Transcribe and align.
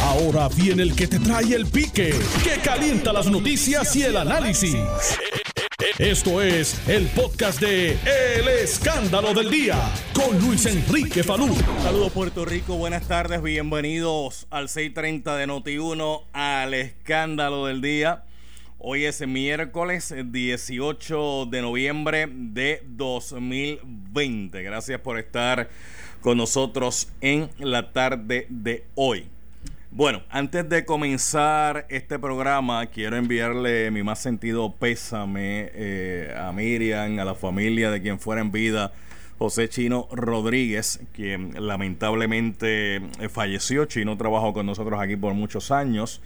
Ahora 0.00 0.48
viene 0.48 0.82
el 0.82 0.94
que 0.94 1.06
te 1.06 1.18
trae 1.18 1.54
el 1.54 1.66
pique, 1.66 2.14
que 2.42 2.60
calienta 2.62 3.12
las 3.12 3.26
noticias 3.26 3.94
y 3.96 4.02
el 4.02 4.16
análisis. 4.16 4.76
Esto 5.98 6.40
es 6.40 6.80
el 6.88 7.06
podcast 7.08 7.60
de 7.60 7.92
El 7.92 8.48
Escándalo 8.48 9.34
del 9.34 9.50
Día 9.50 9.76
con 10.14 10.38
Luis 10.40 10.64
Enrique 10.66 11.22
Falú. 11.22 11.54
Saludos 11.82 12.12
Puerto 12.12 12.44
Rico, 12.44 12.76
buenas 12.76 13.06
tardes, 13.06 13.42
bienvenidos 13.42 14.46
al 14.50 14.68
6:30 14.68 15.36
de 15.36 15.46
Noti1 15.46 16.24
al 16.32 16.74
Escándalo 16.74 17.66
del 17.66 17.82
Día. 17.82 18.24
Hoy 18.78 19.04
es 19.04 19.26
miércoles 19.26 20.14
18 20.24 21.46
de 21.46 21.62
noviembre 21.62 22.28
de 22.28 22.82
2020. 22.86 24.62
Gracias 24.62 25.00
por 25.00 25.18
estar 25.18 25.68
con 26.20 26.38
nosotros 26.38 27.08
en 27.20 27.50
la 27.58 27.92
tarde 27.92 28.46
de 28.48 28.84
hoy. 28.94 29.31
Bueno, 29.94 30.22
antes 30.30 30.66
de 30.70 30.86
comenzar 30.86 31.84
este 31.90 32.18
programa, 32.18 32.86
quiero 32.86 33.18
enviarle 33.18 33.90
mi 33.90 34.02
más 34.02 34.20
sentido 34.20 34.74
pésame 34.74 35.70
eh, 35.74 36.34
a 36.34 36.50
Miriam, 36.50 37.18
a 37.18 37.26
la 37.26 37.34
familia 37.34 37.90
de 37.90 38.00
quien 38.00 38.18
fuera 38.18 38.40
en 38.40 38.50
vida, 38.52 38.92
José 39.36 39.68
Chino 39.68 40.08
Rodríguez, 40.10 41.00
quien 41.12 41.66
lamentablemente 41.66 42.96
eh, 42.96 43.28
falleció. 43.30 43.84
Chino 43.84 44.16
trabajó 44.16 44.54
con 44.54 44.64
nosotros 44.64 44.98
aquí 44.98 45.16
por 45.16 45.34
muchos 45.34 45.70
años, 45.70 46.22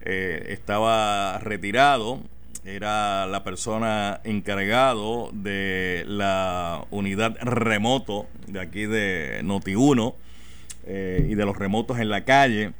eh, 0.00 0.46
estaba 0.48 1.36
retirado, 1.40 2.22
era 2.64 3.26
la 3.26 3.44
persona 3.44 4.22
encargado 4.24 5.28
de 5.34 6.04
la 6.06 6.86
unidad 6.90 7.36
remoto 7.42 8.28
de 8.46 8.60
aquí 8.60 8.86
de 8.86 9.42
Noti1 9.44 10.14
y 10.86 11.34
de 11.34 11.44
los 11.44 11.58
remotos 11.58 11.98
en 11.98 12.08
la 12.08 12.24
calle 12.24 12.72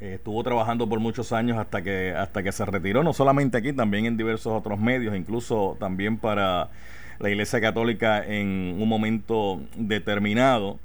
eh, 0.00 0.14
estuvo 0.14 0.42
trabajando 0.44 0.88
por 0.88 1.00
muchos 1.00 1.32
años 1.32 1.58
hasta 1.58 1.82
que, 1.82 2.14
hasta 2.16 2.42
que 2.42 2.52
se 2.52 2.64
retiró, 2.64 3.02
no 3.02 3.12
solamente 3.12 3.58
aquí, 3.58 3.72
también 3.72 4.06
en 4.06 4.16
diversos 4.16 4.52
otros 4.52 4.78
medios, 4.78 5.16
incluso 5.16 5.76
también 5.80 6.18
para 6.18 6.68
la 7.18 7.30
Iglesia 7.30 7.60
Católica 7.60 8.24
en 8.24 8.76
un 8.80 8.88
momento 8.88 9.60
determinado. 9.76 10.78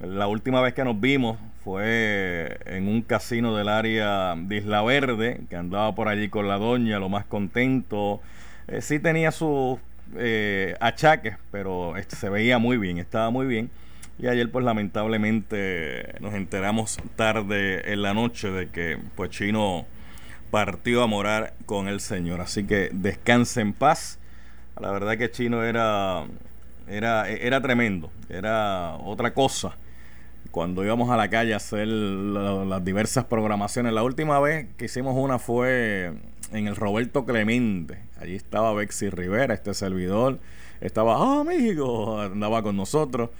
La 0.00 0.28
última 0.28 0.60
vez 0.60 0.74
que 0.74 0.84
nos 0.84 1.00
vimos 1.00 1.38
fue 1.64 2.58
en 2.66 2.88
un 2.88 3.02
casino 3.02 3.56
del 3.56 3.68
área 3.68 4.34
de 4.36 4.56
Isla 4.56 4.82
Verde, 4.82 5.40
que 5.50 5.56
andaba 5.56 5.94
por 5.94 6.08
allí 6.08 6.28
con 6.28 6.48
la 6.48 6.56
doña, 6.56 6.98
lo 6.98 7.08
más 7.08 7.24
contento. 7.24 8.20
Eh, 8.68 8.80
sí 8.80 8.98
tenía 8.98 9.32
sus 9.32 9.78
eh, 10.16 10.76
achaques, 10.80 11.36
pero 11.50 11.96
este, 11.96 12.16
se 12.16 12.28
veía 12.28 12.58
muy 12.58 12.78
bien, 12.78 12.98
estaba 12.98 13.30
muy 13.30 13.46
bien. 13.46 13.70
Y 14.18 14.26
ayer 14.26 14.50
pues 14.50 14.64
lamentablemente 14.64 16.14
nos 16.20 16.34
enteramos 16.34 16.98
tarde 17.14 17.92
en 17.92 18.02
la 18.02 18.14
noche 18.14 18.50
de 18.50 18.68
que 18.68 18.98
pues 19.14 19.30
Chino 19.30 19.86
partió 20.50 21.02
a 21.02 21.06
morar 21.06 21.54
con 21.66 21.86
el 21.86 22.00
Señor. 22.00 22.40
Así 22.40 22.66
que 22.66 22.90
descanse 22.92 23.60
en 23.60 23.72
paz. 23.72 24.18
La 24.80 24.90
verdad 24.90 25.16
que 25.16 25.30
Chino 25.30 25.62
era, 25.62 26.24
era, 26.88 27.28
era 27.28 27.60
tremendo, 27.60 28.10
era 28.28 28.96
otra 28.96 29.34
cosa. 29.34 29.76
Cuando 30.50 30.84
íbamos 30.84 31.10
a 31.10 31.16
la 31.16 31.28
calle 31.28 31.52
a 31.54 31.58
hacer 31.58 31.86
las 31.86 32.84
diversas 32.84 33.24
programaciones, 33.26 33.92
la 33.92 34.02
última 34.02 34.40
vez 34.40 34.66
que 34.76 34.86
hicimos 34.86 35.14
una 35.16 35.38
fue 35.38 36.12
en 36.52 36.66
el 36.66 36.74
Roberto 36.74 37.24
Clemente. 37.24 38.00
Allí 38.20 38.34
estaba 38.34 38.72
Bexy 38.72 39.10
Rivera, 39.10 39.54
este 39.54 39.74
servidor. 39.74 40.40
Estaba, 40.80 41.16
ah, 41.18 41.44
México, 41.44 42.20
andaba 42.20 42.62
con 42.62 42.76
nosotros. 42.76 43.30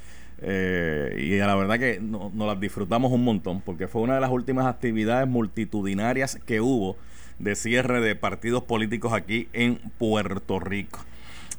Eh, 0.41 1.17
y 1.19 1.37
la 1.39 1.57
verdad 1.57 1.79
que 1.79 2.01
nos 2.01 2.33
las 2.35 2.61
disfrutamos 2.61 3.13
un 3.13 3.25
montón, 3.25 3.61
porque 3.61 3.89
fue 3.89 4.03
una 4.03 4.15
de 4.15 4.21
las 4.21 4.31
últimas 4.31 4.67
actividades 4.67 5.29
multitudinarias 5.29 6.39
que 6.47 6.61
hubo 6.61 6.97
de 7.39 7.55
cierre 7.55 8.01
de 8.01 8.15
partidos 8.17 8.63
políticos 8.65 9.13
aquí 9.13 9.49
en 9.53 9.77
Puerto 9.99 10.61
Rico. 10.61 11.01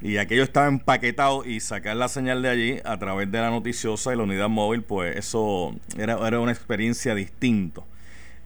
Y 0.01 0.17
aquello 0.17 0.43
estaba 0.43 0.67
empaquetado 0.67 1.43
y 1.43 1.59
sacar 1.59 1.97
la 1.97 2.07
señal 2.07 2.41
de 2.41 2.49
allí 2.49 2.77
a 2.85 2.97
través 2.99 3.29
de 3.31 3.39
la 3.39 3.49
noticiosa 3.49 4.13
y 4.13 4.17
la 4.17 4.23
unidad 4.23 4.47
móvil, 4.47 4.81
pues 4.81 5.17
eso 5.17 5.75
era, 5.97 6.25
era 6.25 6.39
una 6.39 6.53
experiencia 6.53 7.15
distinta. 7.15 7.81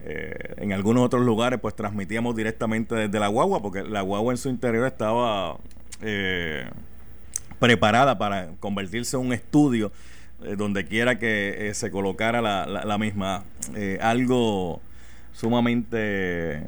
Eh, 0.06 0.54
en 0.58 0.72
algunos 0.74 1.02
otros 1.02 1.24
lugares 1.24 1.58
pues 1.60 1.74
transmitíamos 1.74 2.36
directamente 2.36 2.94
desde 2.94 3.18
la 3.20 3.28
guagua, 3.28 3.62
porque 3.62 3.82
la 3.82 4.02
guagua 4.02 4.32
en 4.32 4.36
su 4.36 4.48
interior 4.48 4.86
estaba 4.86 5.56
eh, 6.02 6.68
preparada 7.58 8.18
para 8.18 8.50
convertirse 8.60 9.16
en 9.16 9.26
un 9.26 9.32
estudio 9.32 9.92
eh, 10.42 10.56
donde 10.56 10.84
quiera 10.86 11.18
que 11.18 11.68
eh, 11.68 11.74
se 11.74 11.90
colocara 11.90 12.42
la, 12.42 12.66
la, 12.66 12.98
misma. 12.98 13.44
Eh, 13.74 13.98
algo 14.00 14.80
sumamente 15.32 16.66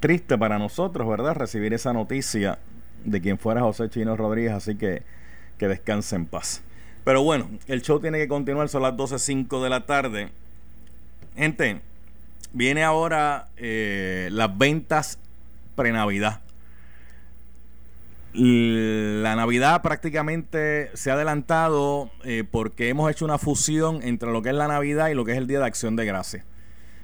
triste 0.00 0.38
para 0.38 0.58
nosotros, 0.58 1.08
¿verdad? 1.08 1.34
Recibir 1.34 1.74
esa 1.74 1.92
noticia 1.92 2.58
de 3.04 3.20
quien 3.20 3.38
fuera 3.38 3.60
José 3.62 3.88
Chino 3.88 4.16
Rodríguez, 4.16 4.52
así 4.52 4.76
que 4.76 5.02
que 5.58 5.68
descanse 5.68 6.16
en 6.16 6.26
paz. 6.26 6.62
Pero 7.04 7.22
bueno, 7.22 7.48
el 7.66 7.82
show 7.82 8.00
tiene 8.00 8.18
que 8.18 8.28
continuar, 8.28 8.68
son 8.68 8.82
las 8.82 8.94
12.05 8.94 9.62
de 9.62 9.70
la 9.70 9.86
tarde. 9.86 10.28
Gente, 11.36 11.80
viene 12.52 12.82
ahora 12.82 13.48
las 13.56 14.58
ventas 14.58 15.18
pre-Navidad 15.76 16.40
la 18.34 19.36
Navidad 19.36 19.80
prácticamente 19.80 20.90
se 20.94 21.10
ha 21.10 21.14
adelantado 21.14 22.10
eh, 22.24 22.42
porque 22.48 22.88
hemos 22.88 23.10
hecho 23.10 23.24
una 23.24 23.38
fusión 23.38 24.02
entre 24.02 24.32
lo 24.32 24.42
que 24.42 24.48
es 24.48 24.54
la 24.56 24.66
Navidad 24.66 25.08
y 25.08 25.14
lo 25.14 25.24
que 25.24 25.32
es 25.32 25.38
el 25.38 25.46
Día 25.46 25.60
de 25.60 25.66
Acción 25.66 25.94
de 25.94 26.04
Gracias. 26.04 26.44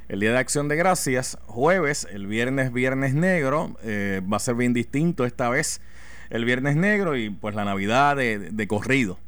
El 0.08 0.18
Día 0.18 0.32
de 0.32 0.38
Acción 0.38 0.68
de 0.68 0.74
Gracias, 0.74 1.38
jueves, 1.46 2.08
el 2.10 2.26
viernes, 2.26 2.72
viernes 2.72 3.14
negro, 3.14 3.76
eh, 3.84 4.22
va 4.30 4.38
a 4.38 4.40
ser 4.40 4.56
bien 4.56 4.74
distinto 4.74 5.24
esta 5.24 5.48
vez 5.48 5.80
el 6.30 6.44
viernes 6.44 6.74
negro 6.74 7.16
y 7.16 7.30
pues 7.30 7.54
la 7.54 7.64
Navidad 7.64 8.16
de 8.16 8.66
corrido. 8.68 9.18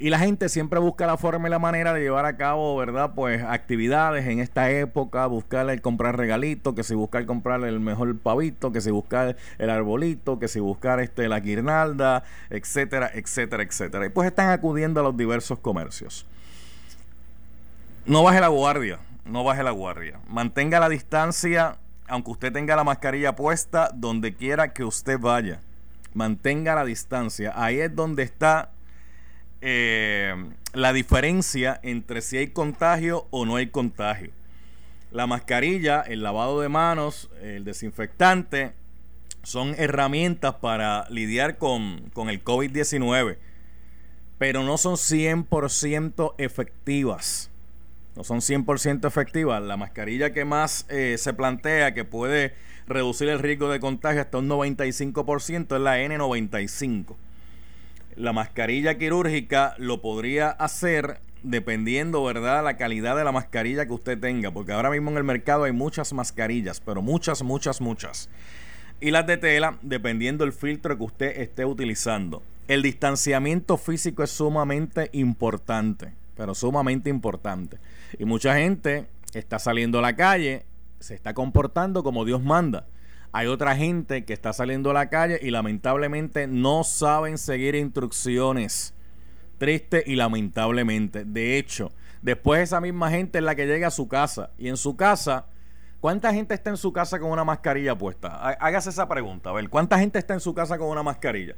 Y 0.00 0.10
la 0.10 0.20
gente 0.20 0.48
siempre 0.48 0.78
busca 0.78 1.08
la 1.08 1.16
forma 1.16 1.48
y 1.48 1.50
la 1.50 1.58
manera 1.58 1.92
de 1.92 2.00
llevar 2.00 2.24
a 2.24 2.36
cabo, 2.36 2.76
¿verdad? 2.76 3.14
Pues 3.16 3.42
actividades 3.42 4.28
en 4.28 4.38
esta 4.38 4.70
época, 4.70 5.26
buscar 5.26 5.68
el 5.70 5.80
comprar 5.80 6.16
regalitos, 6.16 6.74
que 6.74 6.84
si 6.84 6.94
buscar 6.94 7.26
comprar 7.26 7.64
el 7.64 7.80
mejor 7.80 8.16
pavito, 8.16 8.70
que 8.70 8.80
si 8.80 8.92
buscar 8.92 9.36
el 9.58 9.70
arbolito, 9.70 10.38
que 10.38 10.46
si 10.46 10.60
buscar 10.60 11.00
este 11.00 11.26
la 11.28 11.40
guirnalda, 11.40 12.22
etcétera, 12.48 13.10
etcétera, 13.12 13.64
etcétera. 13.64 14.06
Y 14.06 14.10
pues 14.10 14.28
están 14.28 14.50
acudiendo 14.50 15.00
a 15.00 15.02
los 15.02 15.16
diversos 15.16 15.58
comercios. 15.58 16.24
No 18.06 18.22
baje 18.22 18.40
la 18.40 18.48
guardia, 18.48 19.00
no 19.24 19.42
baje 19.42 19.64
la 19.64 19.72
guardia. 19.72 20.20
Mantenga 20.28 20.78
la 20.78 20.88
distancia, 20.88 21.76
aunque 22.06 22.30
usted 22.30 22.52
tenga 22.52 22.76
la 22.76 22.84
mascarilla 22.84 23.34
puesta, 23.34 23.90
donde 23.92 24.32
quiera 24.32 24.72
que 24.72 24.84
usted 24.84 25.18
vaya. 25.18 25.60
Mantenga 26.14 26.76
la 26.76 26.84
distancia. 26.84 27.52
Ahí 27.56 27.80
es 27.80 27.94
donde 27.94 28.22
está 28.22 28.70
eh, 29.60 30.34
la 30.72 30.92
diferencia 30.92 31.80
entre 31.82 32.20
si 32.20 32.36
hay 32.36 32.48
contagio 32.48 33.26
o 33.30 33.44
no 33.44 33.56
hay 33.56 33.68
contagio. 33.68 34.30
La 35.10 35.26
mascarilla, 35.26 36.02
el 36.02 36.22
lavado 36.22 36.60
de 36.60 36.68
manos, 36.68 37.30
el 37.42 37.64
desinfectante, 37.64 38.72
son 39.42 39.74
herramientas 39.78 40.54
para 40.56 41.06
lidiar 41.08 41.56
con, 41.56 42.10
con 42.12 42.28
el 42.28 42.44
COVID-19, 42.44 43.38
pero 44.36 44.62
no 44.62 44.76
son 44.76 44.94
100% 44.94 46.34
efectivas. 46.38 47.50
No 48.14 48.24
son 48.24 48.40
100% 48.40 49.06
efectivas. 49.06 49.62
La 49.62 49.76
mascarilla 49.76 50.32
que 50.32 50.44
más 50.44 50.86
eh, 50.88 51.16
se 51.18 51.32
plantea 51.32 51.94
que 51.94 52.04
puede 52.04 52.54
reducir 52.86 53.28
el 53.28 53.38
riesgo 53.38 53.70
de 53.70 53.80
contagio 53.80 54.20
hasta 54.20 54.38
un 54.38 54.48
95% 54.48 55.76
es 55.76 55.80
la 55.80 55.98
N95 55.98 57.16
la 58.18 58.32
mascarilla 58.32 58.98
quirúrgica 58.98 59.74
lo 59.78 60.02
podría 60.02 60.50
hacer 60.50 61.20
dependiendo, 61.44 62.24
¿verdad?, 62.24 62.64
la 62.64 62.76
calidad 62.76 63.16
de 63.16 63.22
la 63.22 63.30
mascarilla 63.30 63.86
que 63.86 63.92
usted 63.92 64.18
tenga, 64.18 64.50
porque 64.50 64.72
ahora 64.72 64.90
mismo 64.90 65.10
en 65.12 65.18
el 65.18 65.24
mercado 65.24 65.64
hay 65.64 65.72
muchas 65.72 66.12
mascarillas, 66.12 66.80
pero 66.80 67.00
muchas, 67.00 67.44
muchas, 67.44 67.80
muchas. 67.80 68.28
Y 69.00 69.12
las 69.12 69.24
de 69.28 69.36
tela, 69.36 69.78
dependiendo 69.82 70.42
el 70.42 70.52
filtro 70.52 70.98
que 70.98 71.04
usted 71.04 71.40
esté 71.40 71.64
utilizando. 71.64 72.42
El 72.66 72.82
distanciamiento 72.82 73.76
físico 73.76 74.24
es 74.24 74.30
sumamente 74.30 75.10
importante, 75.12 76.12
pero 76.36 76.56
sumamente 76.56 77.08
importante. 77.08 77.78
Y 78.18 78.24
mucha 78.24 78.56
gente 78.56 79.06
está 79.32 79.60
saliendo 79.60 80.00
a 80.00 80.02
la 80.02 80.16
calle, 80.16 80.66
se 80.98 81.14
está 81.14 81.34
comportando 81.34 82.02
como 82.02 82.24
Dios 82.24 82.42
manda 82.42 82.88
hay 83.32 83.46
otra 83.46 83.76
gente 83.76 84.24
que 84.24 84.32
está 84.32 84.52
saliendo 84.52 84.90
a 84.90 84.94
la 84.94 85.10
calle 85.10 85.38
y 85.42 85.50
lamentablemente 85.50 86.46
no 86.46 86.84
saben 86.84 87.38
seguir 87.38 87.74
instrucciones. 87.74 88.94
Triste 89.58 90.02
y 90.06 90.16
lamentablemente. 90.16 91.24
De 91.24 91.58
hecho, 91.58 91.90
después 92.22 92.60
esa 92.62 92.80
misma 92.80 93.10
gente 93.10 93.38
es 93.38 93.44
la 93.44 93.54
que 93.54 93.66
llega 93.66 93.88
a 93.88 93.90
su 93.90 94.08
casa. 94.08 94.50
Y 94.56 94.68
en 94.68 94.76
su 94.76 94.96
casa, 94.96 95.46
¿cuánta 96.00 96.32
gente 96.32 96.54
está 96.54 96.70
en 96.70 96.76
su 96.76 96.92
casa 96.92 97.18
con 97.18 97.30
una 97.30 97.44
mascarilla 97.44 97.96
puesta? 97.96 98.28
Hágase 98.60 98.90
esa 98.90 99.08
pregunta. 99.08 99.50
A 99.50 99.52
ver, 99.52 99.68
¿cuánta 99.68 99.98
gente 99.98 100.18
está 100.18 100.34
en 100.34 100.40
su 100.40 100.54
casa 100.54 100.78
con 100.78 100.88
una 100.88 101.02
mascarilla? 101.02 101.56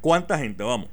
¿Cuánta 0.00 0.38
gente? 0.38 0.62
Vamos. 0.62 0.88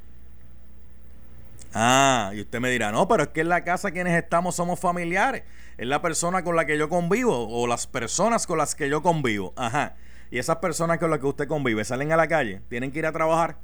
Ah, 1.77 2.31
y 2.33 2.39
usted 2.39 2.62
me 2.62 2.69
dirá, 2.69 2.94
no, 2.94 3.06
pero 3.06 3.24
es 3.24 3.30
que 3.30 3.42
en 3.42 3.50
la 3.50 3.66
casa 3.66 3.92
quienes 3.92 4.18
estamos 4.18 4.56
somos 4.56 4.80
familiares. 4.80 5.44
Es 5.77 5.86
la 5.86 6.01
persona 6.01 6.42
con 6.42 6.56
la 6.56 6.66
que 6.66 6.77
yo 6.77 6.88
convivo 6.88 7.50
o 7.50 7.68
las 7.68 7.86
personas 7.86 8.48
con 8.48 8.57
las 8.57 8.75
que 8.75 8.89
yo 8.89 9.04
convivo. 9.04 9.54
Ajá. 9.57 9.98
Y 10.31 10.39
esas 10.39 10.57
personas 10.57 11.00
con 11.00 11.10
las 11.10 11.19
que 11.19 11.25
usted 11.25 11.50
convive 11.50 11.83
salen 11.83 12.13
a 12.13 12.16
la 12.16 12.30
calle, 12.30 12.62
tienen 12.69 12.94
que 12.94 13.00
ir 13.00 13.06
a 13.06 13.12
trabajar. 13.12 13.57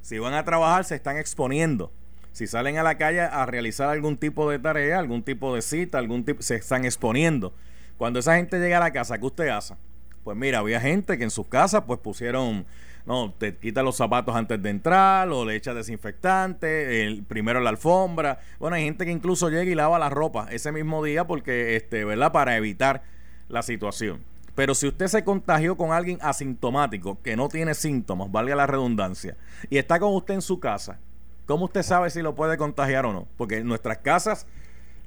Si 0.00 0.18
van 0.18 0.32
a 0.32 0.44
trabajar, 0.46 0.86
se 0.86 0.94
están 0.94 1.18
exponiendo. 1.18 1.92
Si 2.32 2.46
salen 2.46 2.78
a 2.78 2.82
la 2.82 2.96
calle 2.96 3.20
a 3.20 3.44
realizar 3.44 3.90
algún 3.90 4.16
tipo 4.16 4.50
de 4.50 4.58
tarea, 4.58 4.98
algún 4.98 5.22
tipo 5.22 5.54
de 5.54 5.60
cita, 5.60 5.98
algún 5.98 6.24
tipo, 6.24 6.42
se 6.42 6.56
están 6.56 6.86
exponiendo. 6.86 7.54
Cuando 7.98 8.20
esa 8.20 8.36
gente 8.36 8.58
llega 8.58 8.78
a 8.78 8.80
la 8.80 8.90
casa, 8.90 9.18
¿qué 9.18 9.26
usted 9.26 9.48
hace? 9.48 9.76
Pues 10.24 10.34
mira, 10.34 10.60
había 10.60 10.80
gente 10.80 11.18
que 11.18 11.24
en 11.24 11.30
sus 11.30 11.46
casas 11.46 11.84
pues 11.86 12.00
pusieron, 12.00 12.64
no, 13.06 13.34
te 13.36 13.56
quita 13.56 13.82
los 13.82 13.96
zapatos 13.96 14.34
antes 14.34 14.62
de 14.62 14.70
entrar 14.70 15.28
o 15.28 15.44
le 15.44 15.56
echa 15.56 15.74
desinfectante, 15.74 17.02
el, 17.06 17.22
primero 17.22 17.60
la 17.60 17.70
alfombra. 17.70 18.40
Bueno, 18.58 18.76
hay 18.76 18.84
gente 18.84 19.04
que 19.04 19.12
incluso 19.12 19.50
llega 19.50 19.70
y 19.70 19.74
lava 19.74 19.98
la 19.98 20.08
ropa 20.08 20.48
ese 20.50 20.72
mismo 20.72 21.04
día 21.04 21.26
porque, 21.26 21.76
este, 21.76 22.04
¿verdad? 22.04 22.32
Para 22.32 22.56
evitar 22.56 23.02
la 23.48 23.62
situación. 23.62 24.22
Pero 24.54 24.74
si 24.74 24.86
usted 24.86 25.08
se 25.08 25.22
contagió 25.22 25.76
con 25.76 25.92
alguien 25.92 26.18
asintomático 26.22 27.20
que 27.22 27.36
no 27.36 27.48
tiene 27.48 27.74
síntomas, 27.74 28.30
valga 28.30 28.56
la 28.56 28.66
redundancia, 28.66 29.36
y 29.68 29.78
está 29.78 29.98
con 29.98 30.14
usted 30.14 30.34
en 30.34 30.42
su 30.42 30.60
casa, 30.60 30.98
¿cómo 31.44 31.66
usted 31.66 31.82
sabe 31.82 32.08
si 32.08 32.22
lo 32.22 32.34
puede 32.34 32.56
contagiar 32.56 33.04
o 33.04 33.12
no? 33.12 33.26
Porque 33.36 33.58
en 33.58 33.66
nuestras 33.66 33.98
casas, 33.98 34.46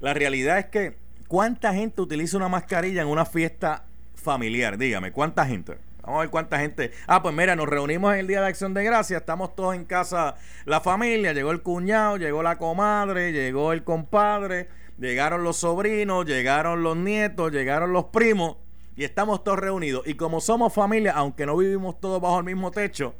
la 0.00 0.14
realidad 0.14 0.58
es 0.58 0.66
que, 0.66 0.98
¿cuánta 1.26 1.74
gente 1.74 2.00
utiliza 2.00 2.36
una 2.36 2.48
mascarilla 2.48 3.02
en 3.02 3.08
una 3.08 3.24
fiesta 3.24 3.84
familiar? 4.14 4.76
Dígame, 4.78 5.10
¿cuánta 5.10 5.46
gente? 5.46 5.87
Vamos 6.08 6.20
a 6.20 6.22
ver 6.22 6.30
cuánta 6.30 6.58
gente. 6.58 6.90
Ah, 7.06 7.22
pues 7.22 7.34
mira, 7.34 7.54
nos 7.54 7.68
reunimos 7.68 8.14
en 8.14 8.20
el 8.20 8.26
Día 8.26 8.40
de 8.40 8.46
Acción 8.46 8.72
de 8.72 8.82
Gracia, 8.82 9.18
estamos 9.18 9.54
todos 9.54 9.74
en 9.74 9.84
casa, 9.84 10.36
la 10.64 10.80
familia, 10.80 11.34
llegó 11.34 11.50
el 11.50 11.60
cuñado, 11.60 12.16
llegó 12.16 12.42
la 12.42 12.56
comadre, 12.56 13.30
llegó 13.30 13.74
el 13.74 13.84
compadre, 13.84 14.70
llegaron 14.98 15.44
los 15.44 15.58
sobrinos, 15.58 16.24
llegaron 16.24 16.82
los 16.82 16.96
nietos, 16.96 17.52
llegaron 17.52 17.92
los 17.92 18.06
primos 18.06 18.56
y 18.96 19.04
estamos 19.04 19.44
todos 19.44 19.58
reunidos. 19.58 20.06
Y 20.06 20.14
como 20.14 20.40
somos 20.40 20.72
familia, 20.72 21.12
aunque 21.12 21.44
no 21.44 21.58
vivimos 21.58 22.00
todos 22.00 22.22
bajo 22.22 22.38
el 22.38 22.46
mismo 22.46 22.70
techo, 22.70 23.14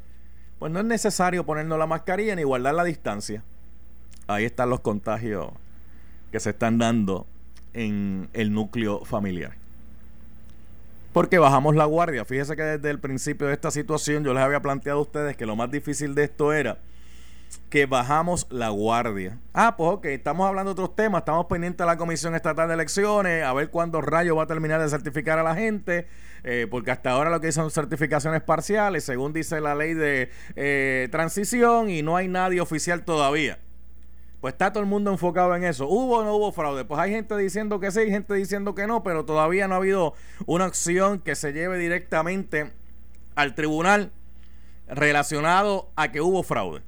pues 0.59 0.73
no 0.73 0.79
es 0.79 0.87
necesario 0.87 1.45
ponernos 1.45 1.79
la 1.79 1.87
mascarilla 1.87 2.35
ni 2.37 2.43
guardar 2.43 2.75
la 2.75 2.85
distancia. 2.85 3.45
Ahí 4.29 4.47
están 4.47 4.71
los 4.71 4.81
contagios 4.81 5.51
que 6.33 6.41
se 6.41 6.51
están 6.51 6.79
dando 6.79 7.27
en 7.75 8.31
el 8.33 8.51
núcleo 8.51 9.05
familiar. 9.05 9.68
Porque 11.19 11.41
bajamos 11.41 11.75
la 11.75 11.85
guardia. 11.85 12.25
Fíjese 12.25 12.55
que 12.55 12.63
desde 12.63 12.91
el 12.91 13.01
principio 13.01 13.49
de 13.49 13.53
esta 13.53 13.73
situación 13.73 14.23
yo 14.23 14.33
les 14.33 14.41
había 14.41 14.63
planteado 14.63 15.01
a 15.01 15.03
ustedes 15.03 15.37
que 15.37 15.47
lo 15.47 15.57
más 15.57 15.69
difícil 15.69 16.15
de 16.15 16.23
esto 16.23 16.53
era 16.53 16.79
que 17.71 17.87
bajamos 17.87 18.47
la 18.51 18.69
guardia. 18.69 19.37
Ah, 19.53 19.77
pues 19.77 19.95
ok, 19.95 20.05
estamos 20.05 20.47
hablando 20.47 20.73
de 20.73 20.81
otros 20.81 20.95
temas, 20.95 21.23
estamos 21.23 21.47
pendientes 21.47 21.79
de 21.79 21.87
la 21.87 21.97
Comisión 21.97 22.37
Estatal 22.37 22.69
de 22.69 22.75
Elecciones, 22.75 23.43
a 23.43 23.53
ver 23.53 23.69
cuándo 23.71 24.01
Rayo 24.01 24.37
va 24.37 24.45
a 24.45 24.47
terminar 24.47 24.81
de 24.81 24.89
certificar 24.89 25.41
a 25.41 25.43
la 25.43 25.57
gente, 25.57 26.07
eh, 26.45 26.69
porque 26.71 26.93
hasta 26.93 27.11
ahora 27.11 27.31
lo 27.31 27.41
que 27.41 27.51
son 27.51 27.73
certificaciones 27.73 28.41
parciales, 28.41 29.03
según 29.03 29.33
dice 29.33 29.61
la 29.61 29.75
ley 29.75 29.95
de 29.95 30.31
eh, 30.55 31.09
transición, 31.11 31.91
y 31.91 32.03
no 32.03 32.17
hay 32.17 32.29
nadie 32.29 32.61
oficial 32.61 33.05
todavía. 33.05 33.59
Pues 34.41 34.55
está 34.55 34.73
todo 34.73 34.83
el 34.83 34.89
mundo 34.89 35.11
enfocado 35.11 35.55
en 35.57 35.65
eso. 35.65 35.89
¿Hubo 35.89 36.19
o 36.19 36.25
no 36.25 36.37
hubo 36.37 36.53
fraude? 36.53 36.85
Pues 36.85 37.01
hay 37.01 37.11
gente 37.11 37.37
diciendo 37.37 37.81
que 37.81 37.91
sí, 37.91 38.01
hay 38.01 38.11
gente 38.11 38.35
diciendo 38.35 38.75
que 38.75 38.87
no, 38.87 39.03
pero 39.03 39.25
todavía 39.25 39.67
no 39.67 39.75
ha 39.75 39.79
habido 39.79 40.15
una 40.47 40.67
acción 40.67 41.19
que 41.19 41.35
se 41.35 41.53
lleve 41.53 41.79
directamente 41.79 42.73
al 43.35 43.55
tribunal 43.55 44.13
relacionado 44.87 45.91
a 45.97 46.13
que 46.13 46.21
hubo 46.21 46.43
fraude. 46.43 46.83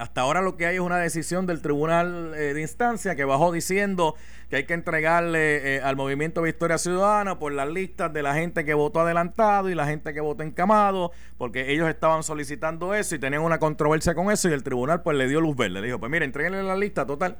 Hasta 0.00 0.22
ahora 0.22 0.40
lo 0.40 0.56
que 0.56 0.64
hay 0.64 0.76
es 0.76 0.80
una 0.80 0.96
decisión 0.96 1.44
del 1.44 1.60
Tribunal 1.60 2.32
eh, 2.34 2.54
de 2.54 2.60
Instancia 2.62 3.16
que 3.16 3.24
bajó 3.26 3.52
diciendo 3.52 4.14
que 4.48 4.56
hay 4.56 4.64
que 4.64 4.72
entregarle 4.72 5.76
eh, 5.76 5.82
al 5.82 5.94
Movimiento 5.94 6.40
Victoria 6.40 6.78
Ciudadana 6.78 7.38
por 7.38 7.52
las 7.52 7.68
listas 7.68 8.10
de 8.10 8.22
la 8.22 8.32
gente 8.32 8.64
que 8.64 8.72
votó 8.72 9.00
adelantado 9.00 9.68
y 9.68 9.74
la 9.74 9.84
gente 9.84 10.14
que 10.14 10.22
votó 10.22 10.42
encamado, 10.42 11.12
porque 11.36 11.70
ellos 11.70 11.86
estaban 11.86 12.22
solicitando 12.22 12.94
eso 12.94 13.14
y 13.14 13.18
tenían 13.18 13.42
una 13.42 13.58
controversia 13.58 14.14
con 14.14 14.30
eso 14.30 14.48
y 14.48 14.54
el 14.54 14.62
tribunal 14.62 15.02
pues 15.02 15.18
le 15.18 15.28
dio 15.28 15.38
luz 15.42 15.54
verde. 15.54 15.82
Le 15.82 15.88
dijo, 15.88 16.00
pues 16.00 16.10
mire, 16.10 16.24
entreguenle 16.24 16.62
la 16.62 16.76
lista 16.76 17.04
total. 17.04 17.36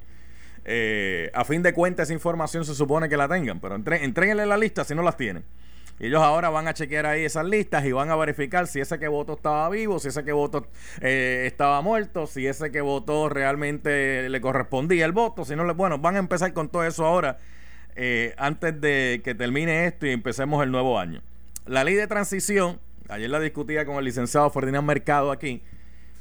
Eh, 0.67 1.31
a 1.33 1.47
fin 1.47 1.63
de 1.63 1.73
cuentas 1.73 2.09
esa 2.09 2.13
información 2.13 2.67
se 2.67 2.75
supone 2.75 3.09
que 3.09 3.17
la 3.17 3.27
tengan, 3.27 3.61
pero 3.61 3.75
entre, 3.75 4.05
entreguenle 4.05 4.45
la 4.45 4.59
lista 4.59 4.85
si 4.85 4.95
no 4.95 5.01
las 5.03 5.17
tienen 5.17 5.45
ellos 6.07 6.23
ahora 6.23 6.49
van 6.49 6.67
a 6.67 6.75
chequear 6.75 7.05
ahí 7.05 7.25
esas 7.25 7.45
listas 7.45 7.85
y 7.85 7.93
van 7.93 8.11
a 8.11 8.17
verificar 8.17 8.67
si 8.67 8.81
ese 8.81 8.99
que 8.99 9.09
votó 9.09 9.35
estaba 9.35 9.69
vivo, 9.69 9.99
si 9.99 10.09
ese 10.09 10.25
que 10.25 10.33
votó 10.33 10.67
eh, 11.01 11.45
estaba 11.47 11.83
muerto, 11.83 12.27
si 12.27 12.47
ese 12.47 12.71
que 12.71 12.81
votó 12.81 13.29
realmente 13.29 14.29
le 14.29 14.41
correspondía 14.41 15.05
el 15.05 15.13
voto. 15.13 15.45
Si 15.45 15.55
no 15.55 15.65
le, 15.65 15.75
bueno, 15.75 15.99
van 15.99 16.17
a 16.17 16.19
empezar 16.19 16.53
con 16.55 16.71
todo 16.71 16.85
eso 16.85 17.05
ahora 17.05 17.39
eh, 17.97 18.35
antes 18.39 18.81
de 18.81 19.21
que 19.23 19.35
termine 19.35 19.87
esto 19.87 20.07
y 20.07 20.11
empecemos 20.11 20.63
el 20.63 20.71
nuevo 20.71 20.99
año. 20.99 21.23
La 21.67 21.85
ley 21.85 21.95
de 21.95 22.07
transición, 22.07 22.81
ayer 23.09 23.29
la 23.29 23.41
discutía 23.41 23.85
con 23.85 23.97
el 23.97 24.05
licenciado 24.05 24.49
Ferdinand 24.49 24.87
Mercado 24.87 25.31
aquí, 25.31 25.63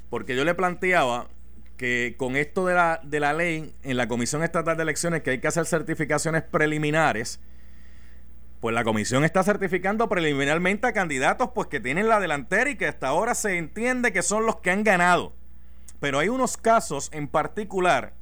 porque 0.10 0.36
yo 0.36 0.44
le 0.44 0.56
planteaba 0.56 1.28
que 1.78 2.16
con 2.18 2.36
esto 2.36 2.66
de 2.66 2.74
la, 2.74 3.00
de 3.04 3.22
la 3.22 3.32
ley 3.32 3.74
en 3.84 3.96
la 3.96 4.10
Comisión 4.10 4.44
Estatal 4.44 4.76
de 4.76 4.84
Elecciones 4.84 5.22
que 5.22 5.30
hay 5.30 5.40
que 5.40 5.48
hacer 5.48 5.66
certificaciones 5.66 6.44
preliminares, 6.44 7.40
pues 8.60 8.76
la 8.76 8.84
comisión 8.84 9.24
está 9.24 9.44
certificando 9.44 10.10
preliminarmente 10.10 10.88
a 10.88 10.94
candidatos 10.94 11.52
pues 11.56 11.68
que 11.68 11.80
tienen 11.80 12.10
la 12.10 12.20
delantera 12.20 12.70
y 12.70 12.76
que 12.76 12.88
hasta 12.88 13.08
ahora 13.08 13.36
se 13.36 13.58
entiende 13.58 14.12
que 14.12 14.22
son 14.22 14.46
los 14.46 14.58
que 14.58 14.72
han 14.72 14.84
ganado. 14.84 15.34
Pero 16.00 16.20
hay 16.20 16.30
unos 16.30 16.58
casos 16.58 17.10
en 17.14 17.28
particular 17.28 18.14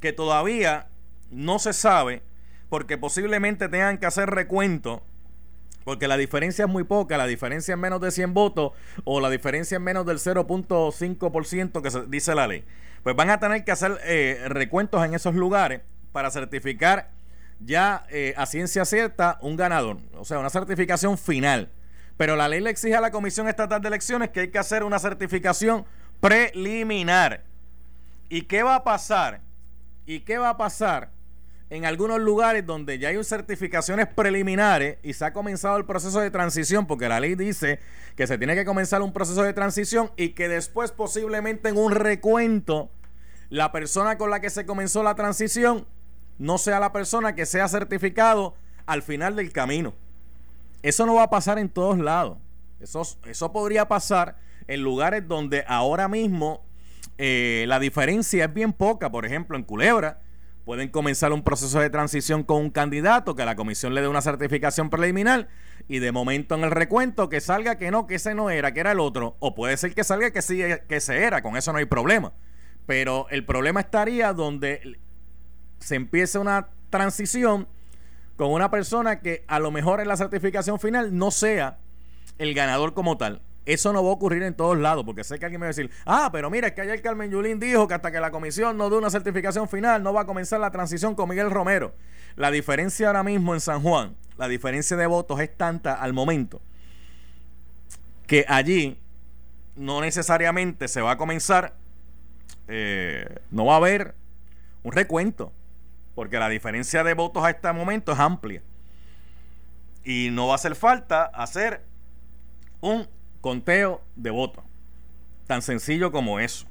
que 0.00 0.12
todavía 0.12 0.88
no 1.30 1.58
se 1.58 1.72
sabe 1.72 2.22
porque 2.68 2.98
posiblemente 2.98 3.68
tengan 3.68 3.98
que 3.98 4.06
hacer 4.06 4.30
recuento 4.30 5.04
porque 5.84 6.08
la 6.08 6.16
diferencia 6.16 6.66
es 6.66 6.70
muy 6.70 6.84
poca, 6.84 7.16
la 7.16 7.26
diferencia 7.26 7.74
es 7.74 7.80
menos 7.80 8.00
de 8.00 8.10
100 8.10 8.34
votos 8.34 8.72
o 9.04 9.20
la 9.20 9.30
diferencia 9.30 9.76
es 9.76 9.80
menos 9.80 10.04
del 10.04 10.18
0.5% 10.18 11.82
que 11.82 11.90
se 11.90 12.06
dice 12.06 12.34
la 12.34 12.46
ley. 12.46 12.64
Pues 13.02 13.16
van 13.16 13.30
a 13.30 13.40
tener 13.40 13.64
que 13.64 13.72
hacer 13.72 13.98
eh, 14.04 14.44
recuentos 14.48 15.04
en 15.04 15.14
esos 15.14 15.34
lugares 15.34 15.80
para 16.12 16.30
certificar 16.30 17.10
ya 17.60 18.06
eh, 18.10 18.34
a 18.36 18.46
ciencia 18.46 18.84
cierta 18.84 19.38
un 19.42 19.56
ganador, 19.56 19.98
o 20.14 20.24
sea, 20.24 20.38
una 20.38 20.50
certificación 20.50 21.16
final. 21.18 21.70
Pero 22.16 22.36
la 22.36 22.48
ley 22.48 22.60
le 22.60 22.70
exige 22.70 22.96
a 22.96 23.00
la 23.00 23.10
Comisión 23.10 23.48
Estatal 23.48 23.80
de 23.80 23.88
Elecciones 23.88 24.30
que 24.30 24.40
hay 24.40 24.50
que 24.50 24.58
hacer 24.58 24.84
una 24.84 24.98
certificación 24.98 25.84
preliminar. 26.20 27.44
¿Y 28.28 28.42
qué 28.42 28.62
va 28.62 28.76
a 28.76 28.84
pasar? 28.84 29.40
¿Y 30.06 30.20
qué 30.20 30.38
va 30.38 30.50
a 30.50 30.56
pasar 30.56 31.12
en 31.70 31.84
algunos 31.84 32.20
lugares 32.20 32.66
donde 32.66 32.98
ya 32.98 33.08
hay 33.08 33.24
certificaciones 33.24 34.06
preliminares 34.06 34.98
y 35.02 35.12
se 35.12 35.24
ha 35.24 35.32
comenzado 35.32 35.76
el 35.76 35.84
proceso 35.84 36.20
de 36.20 36.30
transición? 36.30 36.86
Porque 36.86 37.08
la 37.08 37.20
ley 37.20 37.34
dice 37.36 37.80
que 38.16 38.26
se 38.26 38.38
tiene 38.38 38.54
que 38.54 38.64
comenzar 38.64 39.02
un 39.02 39.12
proceso 39.12 39.42
de 39.42 39.52
transición 39.52 40.10
y 40.16 40.30
que 40.30 40.48
después 40.48 40.92
posiblemente 40.92 41.68
en 41.68 41.78
un 41.78 41.92
recuento 41.92 42.90
la 43.48 43.72
persona 43.72 44.18
con 44.18 44.30
la 44.30 44.40
que 44.40 44.50
se 44.50 44.66
comenzó 44.66 45.02
la 45.02 45.14
transición 45.14 45.86
no 46.40 46.56
sea 46.56 46.80
la 46.80 46.90
persona 46.90 47.34
que 47.34 47.44
sea 47.44 47.68
certificado 47.68 48.54
al 48.86 49.02
final 49.02 49.36
del 49.36 49.52
camino. 49.52 49.94
Eso 50.82 51.04
no 51.04 51.16
va 51.16 51.24
a 51.24 51.30
pasar 51.30 51.58
en 51.58 51.68
todos 51.68 51.98
lados. 51.98 52.38
Eso, 52.80 53.02
eso 53.26 53.52
podría 53.52 53.86
pasar 53.88 54.38
en 54.66 54.82
lugares 54.82 55.28
donde 55.28 55.64
ahora 55.68 56.08
mismo 56.08 56.64
eh, 57.18 57.66
la 57.68 57.78
diferencia 57.78 58.46
es 58.46 58.54
bien 58.54 58.72
poca. 58.72 59.10
Por 59.10 59.26
ejemplo, 59.26 59.54
en 59.54 59.64
Culebra 59.64 60.22
pueden 60.64 60.88
comenzar 60.88 61.30
un 61.34 61.42
proceso 61.42 61.78
de 61.78 61.90
transición 61.90 62.42
con 62.42 62.56
un 62.62 62.70
candidato 62.70 63.36
que 63.36 63.44
la 63.44 63.54
comisión 63.54 63.94
le 63.94 64.00
dé 64.00 64.08
una 64.08 64.22
certificación 64.22 64.88
preliminar 64.88 65.48
y 65.88 65.98
de 65.98 66.10
momento 66.10 66.54
en 66.54 66.64
el 66.64 66.70
recuento 66.70 67.28
que 67.28 67.42
salga 67.42 67.76
que 67.76 67.90
no, 67.90 68.06
que 68.06 68.14
ese 68.14 68.34
no 68.34 68.48
era, 68.48 68.72
que 68.72 68.80
era 68.80 68.92
el 68.92 69.00
otro. 69.00 69.36
O 69.40 69.54
puede 69.54 69.76
ser 69.76 69.94
que 69.94 70.04
salga 70.04 70.30
que 70.30 70.40
sí, 70.40 70.62
que 70.88 70.96
ese 70.96 71.22
era. 71.22 71.42
Con 71.42 71.58
eso 71.58 71.70
no 71.70 71.78
hay 71.78 71.84
problema. 71.84 72.32
Pero 72.86 73.26
el 73.28 73.44
problema 73.44 73.80
estaría 73.80 74.32
donde 74.32 74.98
se 75.80 75.96
empieza 75.96 76.38
una 76.38 76.68
transición 76.90 77.66
con 78.36 78.52
una 78.52 78.70
persona 78.70 79.20
que 79.20 79.44
a 79.48 79.58
lo 79.58 79.70
mejor 79.70 80.00
en 80.00 80.08
la 80.08 80.16
certificación 80.16 80.78
final 80.78 81.16
no 81.16 81.30
sea 81.30 81.78
el 82.38 82.54
ganador 82.54 82.94
como 82.94 83.18
tal. 83.18 83.42
Eso 83.66 83.92
no 83.92 84.02
va 84.02 84.10
a 84.10 84.12
ocurrir 84.14 84.42
en 84.42 84.54
todos 84.54 84.78
lados, 84.78 85.04
porque 85.04 85.22
sé 85.24 85.38
que 85.38 85.44
alguien 85.44 85.60
me 85.60 85.66
va 85.66 85.68
a 85.68 85.74
decir, 85.74 85.90
ah, 86.06 86.30
pero 86.32 86.48
mira, 86.48 86.68
es 86.68 86.72
que 86.74 86.80
ayer 86.80 87.02
Carmen 87.02 87.30
Yulín 87.30 87.60
dijo 87.60 87.86
que 87.86 87.94
hasta 87.94 88.10
que 88.10 88.18
la 88.18 88.30
comisión 88.30 88.76
no 88.76 88.88
dé 88.88 88.96
una 88.96 89.10
certificación 89.10 89.68
final, 89.68 90.02
no 90.02 90.12
va 90.12 90.22
a 90.22 90.26
comenzar 90.26 90.58
la 90.58 90.70
transición 90.70 91.14
con 91.14 91.28
Miguel 91.28 91.50
Romero. 91.50 91.94
La 92.36 92.50
diferencia 92.50 93.08
ahora 93.08 93.22
mismo 93.22 93.54
en 93.54 93.60
San 93.60 93.82
Juan, 93.82 94.16
la 94.38 94.48
diferencia 94.48 94.96
de 94.96 95.06
votos 95.06 95.38
es 95.40 95.54
tanta 95.54 95.94
al 95.94 96.14
momento, 96.14 96.62
que 98.26 98.46
allí 98.48 98.98
no 99.76 100.00
necesariamente 100.00 100.88
se 100.88 101.02
va 101.02 101.12
a 101.12 101.16
comenzar, 101.18 101.74
eh, 102.68 103.40
no 103.50 103.66
va 103.66 103.74
a 103.74 103.76
haber 103.76 104.14
un 104.82 104.92
recuento 104.92 105.52
porque 106.14 106.38
la 106.38 106.48
diferencia 106.48 107.04
de 107.04 107.14
votos 107.14 107.44
a 107.44 107.50
este 107.50 107.72
momento 107.72 108.12
es 108.12 108.18
amplia. 108.18 108.62
Y 110.04 110.28
no 110.30 110.46
va 110.46 110.52
a 110.52 110.56
hacer 110.56 110.74
falta 110.74 111.24
hacer 111.24 111.84
un 112.80 113.06
conteo 113.40 114.02
de 114.16 114.30
votos. 114.30 114.64
Tan 115.46 115.62
sencillo 115.62 116.12
como 116.12 116.40
eso. 116.40 116.66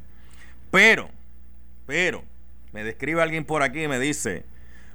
Pero, 0.72 1.10
Pero 1.86 2.24
me 2.72 2.84
describe 2.84 3.22
alguien 3.22 3.46
por 3.46 3.64
aquí 3.64 3.84
y 3.84 3.88
me 3.88 4.00
dice, 4.00 4.46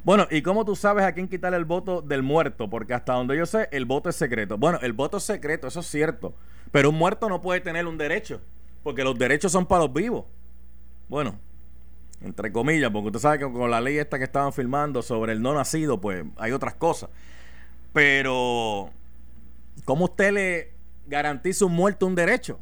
bueno, 0.05 0.29
¿y 0.31 0.43
cómo 0.43 0.65
tú 0.65 0.77
sabes 0.77 1.05
a 1.05 1.13
quién 1.13 1.29
quitarle 1.29 1.57
el 1.57 1.65
voto 1.65 2.03
del 2.03 2.23
muerto? 2.23 2.69
Porque 2.69 2.95
hasta 2.95 3.15
donde 3.15 3.37
yo 3.37 3.47
sé, 3.47 3.69
el 3.73 3.85
voto 3.85 4.11
es 4.11 4.17
secreto. 4.17 4.59
Bueno, 4.59 4.79
el 4.83 4.93
voto 4.93 5.17
es 5.17 5.25
secreto, 5.25 5.67
eso 5.67 5.81
es 5.81 5.87
cierto. 5.87 6.35
Pero 6.71 6.91
un 6.91 6.97
muerto 6.97 7.29
no 7.29 7.41
puede 7.41 7.61
tener 7.61 7.87
un 7.87 7.99
derecho, 7.99 8.41
porque 8.83 9.03
los 9.03 9.19
derechos 9.19 9.51
son 9.51 9.67
para 9.67 9.85
los 9.85 9.93
vivos. 9.93 10.27
Bueno, 11.09 11.39
entre 12.25 12.51
comillas, 12.53 12.91
porque 12.91 13.09
usted 13.09 13.21
sabe 13.21 13.39
que 13.39 13.53
con 13.53 13.71
la 13.71 13.81
ley 13.81 13.99
esta 13.99 14.19
que 14.19 14.25
estaban 14.25 14.53
filmando 14.53 15.03
sobre 15.03 15.33
el 15.33 15.43
no 15.43 15.55
nacido, 15.55 16.01
pues 16.01 16.25
hay 16.37 16.53
otras 16.53 16.75
cosas. 16.75 17.11
Pero, 17.93 18.91
¿cómo 19.85 20.07
usted 20.07 20.33
le 20.33 20.73
garantiza 21.07 21.67
un 21.67 21.75
muerto 21.75 22.07
un 22.07 22.15
derecho? 22.15 22.59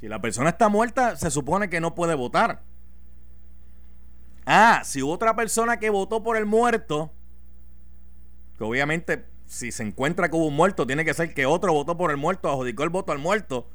Si 0.00 0.08
la 0.08 0.20
persona 0.20 0.50
está 0.50 0.68
muerta, 0.68 1.16
se 1.16 1.30
supone 1.30 1.70
que 1.70 1.80
no 1.80 1.94
puede 1.94 2.14
votar. 2.14 2.62
Ah, 4.44 4.82
si 4.84 5.02
hubo 5.02 5.12
otra 5.12 5.36
persona 5.36 5.78
que 5.78 5.90
votó 5.90 6.22
por 6.22 6.36
el 6.36 6.46
muerto, 6.46 7.12
que 8.56 8.64
obviamente 8.64 9.26
si 9.46 9.70
se 9.70 9.82
encuentra 9.82 10.28
con 10.28 10.40
un 10.40 10.54
muerto, 10.54 10.86
tiene 10.86 11.04
que 11.04 11.14
ser 11.14 11.32
que 11.34 11.46
otro 11.46 11.72
votó 11.72 11.96
por 11.96 12.10
el 12.10 12.16
muerto, 12.16 12.50
adjudicó 12.50 12.82
el 12.82 12.90
voto 12.90 13.12
al 13.12 13.18
muerto 13.18 13.68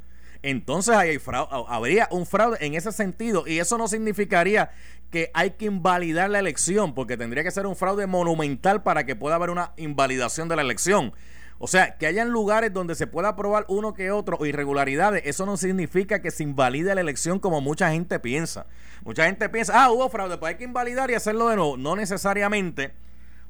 entonces 0.44 0.96
hay 0.96 1.20
habría 1.68 2.08
un 2.12 2.26
fraude 2.26 2.58
en 2.60 2.76
ese 2.76 2.92
sentido 2.92 3.46
y 3.48 3.60
eso 3.60 3.78
no 3.78 3.88
significaría 3.88 4.72
que 5.10 5.32
hay 5.34 5.52
que 5.52 5.66
invalidar 5.66 6.30
la 6.30 6.40
elección 6.40 6.94
porque 6.94 7.18
tendría 7.18 7.44
que 7.44 7.52
ser 7.52 7.66
un 7.66 7.76
fraude 7.76 8.08
monumental 8.08 8.84
para 8.84 9.06
que 9.06 9.16
pueda 9.16 9.36
haber 9.36 9.50
una 9.50 9.74
invalidación 9.78 10.50
de 10.50 10.56
la 10.56 10.62
elección. 10.62 11.14
O 11.60 11.68
sea, 11.68 11.98
que 11.98 12.08
hayan 12.08 12.30
lugares 12.30 12.74
donde 12.74 12.94
se 12.94 13.08
pueda 13.08 13.30
aprobar 13.30 13.66
uno 13.70 13.94
que 13.94 14.12
otro 14.12 14.38
o 14.38 14.46
irregularidades, 14.46 15.22
eso 15.26 15.46
no 15.46 15.56
significa 15.56 16.22
que 16.22 16.30
se 16.30 16.44
invalide 16.44 16.94
la 16.94 17.00
elección 17.00 17.40
como 17.40 17.62
mucha 17.62 17.90
gente 17.92 18.20
piensa. 18.20 18.66
Mucha 19.06 19.26
gente 19.28 19.48
piensa, 19.48 19.82
ah, 19.82 19.92
hubo 19.92 20.10
fraude, 20.10 20.38
pues 20.38 20.50
hay 20.50 20.58
que 20.58 20.66
invalidar 20.66 21.10
y 21.10 21.14
hacerlo 21.14 21.48
de 21.48 21.56
nuevo. 21.56 21.78
No 21.78 21.96
necesariamente, 21.96 22.92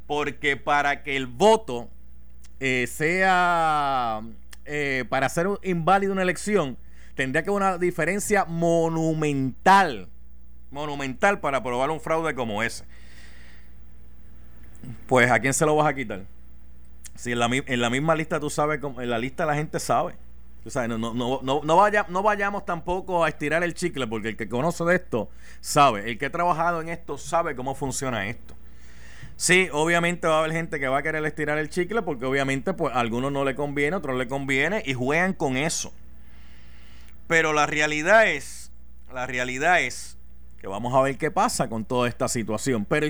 porque 0.05 0.57
para 0.57 1.01
que 1.01 1.15
el 1.15 1.25
voto 1.25 1.89
eh, 2.59 2.88
sea, 2.88 4.21
eh, 4.65 5.05
para 5.09 5.25
hacer 5.25 5.47
inválido 5.63 6.13
una 6.13 6.21
elección, 6.21 6.77
tendría 7.15 7.43
que 7.43 7.50
haber 7.50 7.62
una 7.62 7.77
diferencia 7.77 8.46
monumental, 8.46 10.10
monumental 10.72 11.39
para 11.39 11.62
probar 11.62 11.89
un 11.89 12.00
fraude 12.00 12.34
como 12.34 12.63
ese. 12.63 12.86
Pues 15.08 15.32
a 15.32 15.39
quién 15.39 15.53
se 15.53 15.65
lo 15.65 15.75
vas 15.75 15.88
a 15.88 15.93
quitar? 15.93 16.24
Si 17.15 17.32
en 17.32 17.39
la, 17.39 17.89
misma 17.89 18.15
lista 18.15 18.39
tú 18.39 18.50
sabes, 18.50 18.79
en 18.84 19.10
la 19.10 19.20
lista 19.20 19.46
la 19.46 19.55
gente 19.55 19.79
sabe. 19.79 20.15
no, 20.65 20.98
no, 20.98 21.13
no, 21.13 21.41
no, 21.43 21.62
no 22.10 22.24
vayamos 22.24 22.65
tampoco 22.65 23.24
a 23.24 23.29
estirar 23.29 23.63
el 23.63 23.75
chicle, 23.75 24.08
porque 24.08 24.29
el 24.29 24.38
que 24.38 24.50
conoce 24.50 24.84
de 24.84 24.96
esto 24.96 25.29
sabe. 25.62 26.10
El 26.10 26.17
que 26.17 26.25
ha 26.25 26.32
trabajado 26.32 26.82
en 26.82 26.89
esto 26.89 27.17
sabe 27.17 27.55
cómo 27.55 27.75
funciona 27.75 28.27
esto. 28.27 28.55
Sí, 29.36 29.67
obviamente 29.72 30.27
va 30.27 30.38
a 30.38 30.39
haber 30.39 30.53
gente 30.53 30.79
que 30.79 30.88
va 30.88 31.00
a 31.00 31.03
querer 31.03 31.24
estirar 31.25 31.58
el 31.58 31.70
chicle, 31.70 32.01
porque 32.01 32.25
obviamente 32.25 32.74
pues 32.74 32.93
a 32.93 33.00
algunos 33.00 33.32
no 33.32 33.43
le 33.43 33.55
conviene, 33.55 33.96
a 33.96 34.00
otros 34.00 34.17
le 34.17 34.27
conviene, 34.27 34.84
y 34.86 34.93
juegan 34.93 35.34
con 35.34 35.58
eso. 35.58 35.93
Pero 37.27 37.53
la 37.53 37.65
realidad 37.65 38.27
es, 38.27 38.72
la 39.12 39.25
realidad 39.25 39.82
es 39.82 40.18
que 40.60 40.68
vamos 40.68 40.94
a 40.94 41.01
ver 41.01 41.18
qué 41.18 41.32
pasa 41.32 41.70
con 41.70 41.86
toda 41.86 42.08
esta 42.08 42.27
situación. 42.27 42.86
Pero 42.86 43.08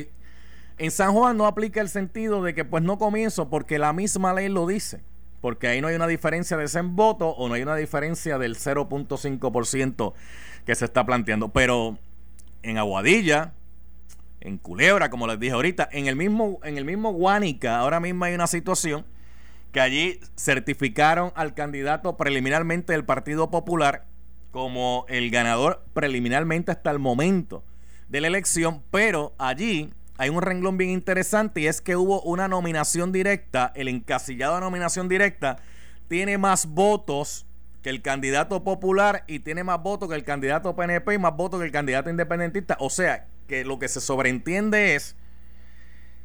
en 0.77 0.91
San 0.91 1.13
Juan 1.13 1.37
no 1.37 1.45
aplica 1.45 1.81
el 1.81 1.89
sentido 1.89 2.43
de 2.43 2.53
que 2.53 2.65
pues 2.65 2.83
no 2.83 2.97
comienzo 2.97 3.49
porque 3.49 3.79
la 3.79 3.93
misma 3.93 4.33
ley 4.33 4.49
lo 4.49 4.67
dice. 4.67 5.01
Porque 5.41 5.67
ahí 5.67 5.81
no 5.81 5.87
hay 5.87 5.95
una 5.95 6.07
diferencia 6.07 6.55
de 6.55 6.67
100 6.67 6.95
votos 6.95 7.33
o 7.37 7.47
no 7.47 7.55
hay 7.55 7.63
una 7.63 7.75
diferencia 7.75 8.37
del 8.37 8.55
0.5% 8.55 10.13
que 10.65 10.75
se 10.75 10.85
está 10.85 11.05
planteando. 11.05 11.49
Pero 11.49 11.97
en 12.61 12.77
Aguadilla, 12.77 13.53
en 14.39 14.57
Culebra, 14.57 15.09
como 15.09 15.27
les 15.27 15.39
dije 15.39 15.53
ahorita, 15.53 15.89
en 15.91 16.07
el 16.07 16.15
mismo, 16.15 16.59
en 16.63 16.77
el 16.77 16.85
mismo 16.85 17.11
Guánica, 17.11 17.77
ahora 17.77 17.99
mismo 17.99 18.25
hay 18.25 18.33
una 18.35 18.47
situación 18.47 19.05
que 19.73 19.81
allí 19.81 20.19
certificaron 20.37 21.33
al 21.35 21.55
candidato 21.55 22.15
preliminarmente 22.15 22.93
del 22.93 23.03
Partido 23.03 23.49
Popular 23.49 24.05
como 24.51 25.05
el 25.09 25.31
ganador 25.31 25.83
preliminarmente 25.93 26.71
hasta 26.71 26.91
el 26.91 26.99
momento 26.99 27.65
de 28.07 28.21
la 28.21 28.27
elección, 28.27 28.83
pero 28.91 29.33
allí 29.39 29.91
hay 30.19 30.29
un 30.29 30.43
renglón 30.43 30.77
bien 30.77 30.91
interesante 30.91 31.61
y 31.61 31.67
es 31.67 31.81
que 31.81 31.95
hubo 31.95 32.21
una 32.21 32.47
nominación 32.47 33.11
directa, 33.11 33.73
el 33.75 33.87
encasillado 33.87 34.55
de 34.55 34.61
nominación 34.61 35.09
directa 35.09 35.57
tiene 36.07 36.37
más 36.37 36.67
votos 36.67 37.47
que 37.81 37.89
el 37.89 38.03
candidato 38.03 38.63
popular 38.63 39.23
y 39.27 39.39
tiene 39.39 39.63
más 39.63 39.81
votos 39.81 40.07
que 40.07 40.15
el 40.15 40.23
candidato 40.23 40.75
PNP 40.75 41.15
y 41.15 41.17
más 41.17 41.35
votos 41.35 41.59
que 41.59 41.65
el 41.65 41.71
candidato 41.71 42.11
independentista. 42.11 42.77
O 42.79 42.91
sea, 42.91 43.27
que 43.47 43.65
lo 43.65 43.79
que 43.79 43.87
se 43.87 43.99
sobreentiende 43.99 44.93
es 44.93 45.15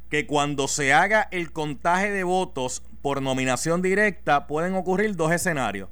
que 0.09 0.27
cuando 0.27 0.67
se 0.67 0.93
haga 0.93 1.27
el 1.31 1.51
contaje 1.51 2.11
de 2.11 2.23
votos 2.23 2.83
por 3.01 3.21
nominación 3.21 3.81
directa 3.81 4.47
pueden 4.47 4.75
ocurrir 4.75 5.15
dos 5.15 5.31
escenarios. 5.31 5.89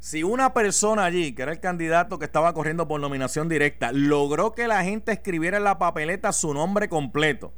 Si 0.00 0.22
una 0.22 0.52
persona 0.52 1.04
allí, 1.04 1.34
que 1.34 1.42
era 1.42 1.52
el 1.52 1.60
candidato 1.60 2.18
que 2.18 2.26
estaba 2.26 2.52
corriendo 2.52 2.86
por 2.86 3.00
nominación 3.00 3.48
directa, 3.48 3.90
logró 3.90 4.52
que 4.54 4.68
la 4.68 4.84
gente 4.84 5.12
escribiera 5.12 5.56
en 5.56 5.64
la 5.64 5.78
papeleta 5.78 6.32
su 6.32 6.52
nombre 6.52 6.88
completo 6.88 7.54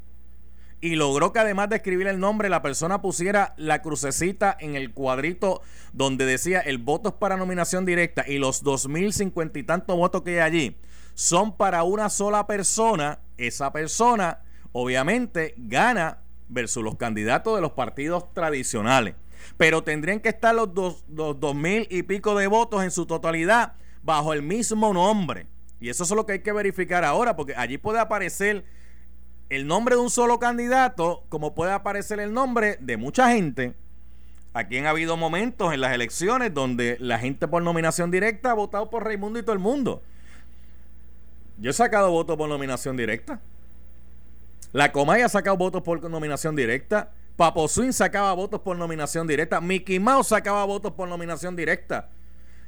y 0.81 0.95
logró 0.97 1.33
que 1.33 1.41
además 1.41 1.69
de 1.71 1.77
escribir 1.77 2.07
el 2.07 2.21
nombre, 2.21 2.49
la 2.49 2.63
persona 2.63 3.01
pusiera 3.01 3.55
la 3.57 3.83
crucecita 3.83 4.57
en 4.61 4.77
el 4.77 4.93
cuadrito 4.93 5.63
donde 5.93 6.27
decía 6.27 6.61
el 6.61 6.79
voto 6.79 7.09
es 7.09 7.15
para 7.15 7.37
nominación 7.37 7.85
directa 7.85 8.25
y 8.27 8.39
los 8.39 8.63
dos 8.63 8.89
mil 8.89 9.13
cincuenta 9.13 9.59
y 9.59 9.63
tantos 9.63 9.97
votos 9.97 10.23
que 10.23 10.33
hay 10.33 10.39
allí 10.39 10.77
son 11.15 11.57
para 11.57 11.83
una 11.83 12.11
sola 12.11 12.47
persona, 12.47 13.21
esa 13.39 13.73
persona 13.73 14.43
obviamente 14.73 15.55
gana 15.57 16.19
versus 16.49 16.83
los 16.83 16.97
candidatos 16.97 17.55
de 17.55 17.61
los 17.61 17.73
partidos 17.73 18.33
tradicionales. 18.33 19.15
Pero 19.57 19.83
tendrían 19.83 20.21
que 20.21 20.29
estar 20.29 20.55
los 20.55 20.75
dos, 20.75 21.05
dos, 21.09 21.55
mil 21.55 21.87
y 21.91 22.03
pico 22.03 22.37
de 22.37 22.47
votos 22.47 22.83
en 22.83 22.91
su 22.91 23.07
totalidad 23.07 23.75
bajo 24.03 24.33
el 24.33 24.43
mismo 24.43 24.93
nombre. 24.93 25.47
Y 25.81 25.89
eso 25.89 26.05
es 26.05 26.11
lo 26.11 26.27
que 26.27 26.35
hay 26.35 26.39
que 26.41 26.53
verificar 26.53 27.05
ahora, 27.05 27.37
porque 27.37 27.55
allí 27.55 27.79
puede 27.79 28.01
aparecer 28.01 28.65
el 29.49 29.67
nombre 29.67 29.95
de 29.95 30.01
un 30.01 30.11
solo 30.11 30.39
candidato, 30.39 31.25
como 31.29 31.55
puede 31.55 31.73
aparecer 31.73 32.19
el 32.19 32.33
nombre 32.33 32.79
de 32.81 32.97
mucha 32.97 33.31
gente. 33.31 33.75
Aquí 34.55 34.79
han 34.79 34.87
habido 34.87 35.17
momentos 35.17 35.75
en 35.75 35.83
las 35.83 35.93
elecciones 35.93 36.55
donde 36.55 36.97
la 36.99 37.19
gente 37.19 37.47
por 37.47 37.63
nominación 37.63 38.11
directa 38.11 38.53
ha 38.53 38.55
votado 38.55 38.89
por 38.89 39.05
Raimundo 39.05 39.39
y 39.39 39.43
todo 39.43 39.53
el 39.53 39.59
mundo. 39.59 40.03
Yo 41.59 41.71
he 41.71 41.75
sacado 41.75 42.11
votos 42.11 42.37
por 42.37 42.49
nominación 42.49 42.97
directa. 42.97 43.41
La 44.73 44.93
Comay 44.93 45.23
ha 45.23 45.29
sacado 45.29 45.57
votos 45.57 45.83
por 45.83 46.03
nominación 46.09 46.57
directa. 46.57 47.13
Papo 47.37 47.69
Swing 47.69 47.93
sacaba 47.93 48.33
votos 48.33 48.61
por 48.61 48.77
nominación 48.77 49.27
directa. 49.27 49.61
Mickey 49.61 49.99
Mouse 49.99 50.29
sacaba 50.29 50.65
votos 50.65 50.93
por 50.93 51.09
nominación 51.09 51.55
directa. 51.55 52.09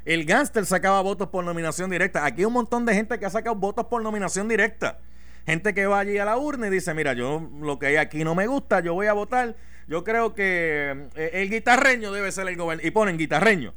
El 0.05 0.25
Gangster 0.25 0.65
sacaba 0.65 1.01
votos 1.01 1.29
por 1.29 1.45
nominación 1.45 1.91
directa. 1.91 2.25
Aquí 2.25 2.43
hay 2.43 2.47
un 2.47 2.53
montón 2.53 2.87
de 2.87 2.95
gente 2.95 3.19
que 3.19 3.27
ha 3.27 3.31
sacado 3.31 3.57
votos 3.57 3.87
por 3.87 4.03
nominación 4.03 4.49
directa. 4.49 4.99
Gente 5.47 5.75
que 5.75 5.87
va 5.87 6.01
allí 6.01 6.19
a 6.19 6.25
la 6.25 6.37
urna 6.37 6.67
y 6.67 6.71
dice, 6.71 6.93
mira, 6.95 7.15
yo 7.15 7.49
lo 7.61 7.79
que 7.79 7.87
hay 7.87 7.97
aquí 7.97 8.25
no 8.25 8.35
me 8.35 8.47
gusta, 8.47 8.81
yo 8.81 8.95
voy 8.95 9.07
a 9.07 9.15
votar. 9.15 9.57
Yo 9.87 10.05
creo 10.05 10.35
que 10.35 11.09
eh, 11.15 11.31
el 11.35 11.51
guitarreño 11.51 12.13
debe 12.13 12.31
ser 12.33 12.47
el 12.49 12.57
gobernador. 12.57 12.87
Y 12.87 12.91
ponen 12.91 13.17
guitarreño. 13.17 13.73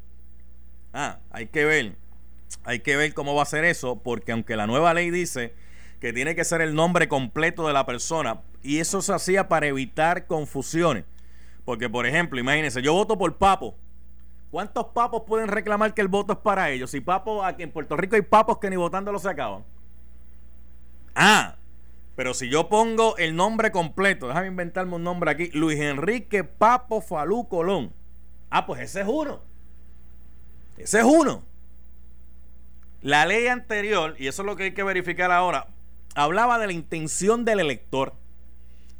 Ah, 0.93 1.19
hay 1.31 1.47
que 1.47 1.63
ver. 1.63 1.95
Hay 2.65 2.79
que 2.79 2.97
ver 2.97 3.13
cómo 3.13 3.33
va 3.33 3.43
a 3.43 3.45
ser 3.45 3.63
eso, 3.63 4.01
porque 4.03 4.33
aunque 4.33 4.57
la 4.57 4.67
nueva 4.67 4.93
ley 4.93 5.09
dice 5.09 5.53
que 6.01 6.11
tiene 6.11 6.35
que 6.35 6.43
ser 6.43 6.61
el 6.61 6.73
nombre 6.73 7.07
completo 7.07 7.67
de 7.67 7.73
la 7.73 7.85
persona. 7.85 8.41
Y 8.63 8.79
eso 8.79 9.01
se 9.03 9.13
hacía 9.13 9.47
para 9.47 9.67
evitar 9.67 10.25
confusiones. 10.25 11.05
Porque, 11.63 11.89
por 11.89 12.07
ejemplo, 12.07 12.39
imagínense, 12.39 12.81
yo 12.81 12.93
voto 12.93 13.17
por 13.17 13.37
Papo. 13.37 13.77
¿Cuántos 14.49 14.87
papos 14.87 15.23
pueden 15.25 15.47
reclamar 15.47 15.93
que 15.93 16.01
el 16.01 16.07
voto 16.07 16.33
es 16.33 16.39
para 16.39 16.71
ellos? 16.71 16.89
Si 16.89 16.99
Papo, 16.99 17.45
aquí 17.45 17.63
en 17.63 17.71
Puerto 17.71 17.95
Rico 17.95 18.15
hay 18.15 18.23
papos 18.23 18.57
que 18.57 18.69
ni 18.69 18.75
votando 18.75 19.11
lo 19.11 19.19
se 19.19 19.29
acaban. 19.29 19.63
Ah, 21.13 21.55
pero 22.15 22.33
si 22.33 22.49
yo 22.49 22.67
pongo 22.67 23.15
el 23.17 23.35
nombre 23.35 23.71
completo, 23.71 24.27
déjame 24.27 24.47
inventarme 24.47 24.95
un 24.95 25.03
nombre 25.03 25.29
aquí, 25.29 25.51
Luis 25.53 25.79
Enrique 25.79 26.43
Papo 26.43 27.01
Falú 27.01 27.47
Colón. 27.47 27.93
Ah, 28.49 28.65
pues 28.65 28.81
ese 28.81 29.01
es 29.01 29.07
uno. 29.07 29.39
Ese 30.77 30.99
es 30.99 31.05
uno. 31.05 31.43
La 33.01 33.25
ley 33.25 33.47
anterior, 33.47 34.15
y 34.17 34.27
eso 34.27 34.41
es 34.41 34.45
lo 34.47 34.55
que 34.55 34.63
hay 34.63 34.73
que 34.73 34.83
verificar 34.83 35.31
ahora, 35.31 35.67
hablaba 36.15 36.59
de 36.59 36.67
la 36.67 36.73
intención 36.73 37.45
del 37.45 37.59
elector. 37.59 38.13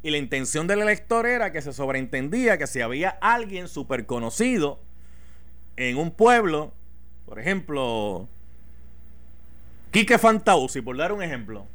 Y 0.02 0.10
la 0.10 0.18
intención 0.18 0.66
del 0.66 0.82
elector 0.82 1.26
era 1.26 1.52
que 1.52 1.62
se 1.62 1.72
sobreentendía 1.72 2.58
que 2.58 2.66
si 2.66 2.80
había 2.80 3.10
alguien 3.20 3.68
súper 3.68 4.04
conocido 4.06 4.80
en 5.76 5.96
un 5.96 6.10
pueblo, 6.10 6.72
por 7.24 7.38
ejemplo, 7.38 8.28
Quique 9.92 10.18
Fantausi, 10.18 10.80
por 10.80 10.96
dar 10.96 11.12
un 11.12 11.22
ejemplo. 11.22 11.66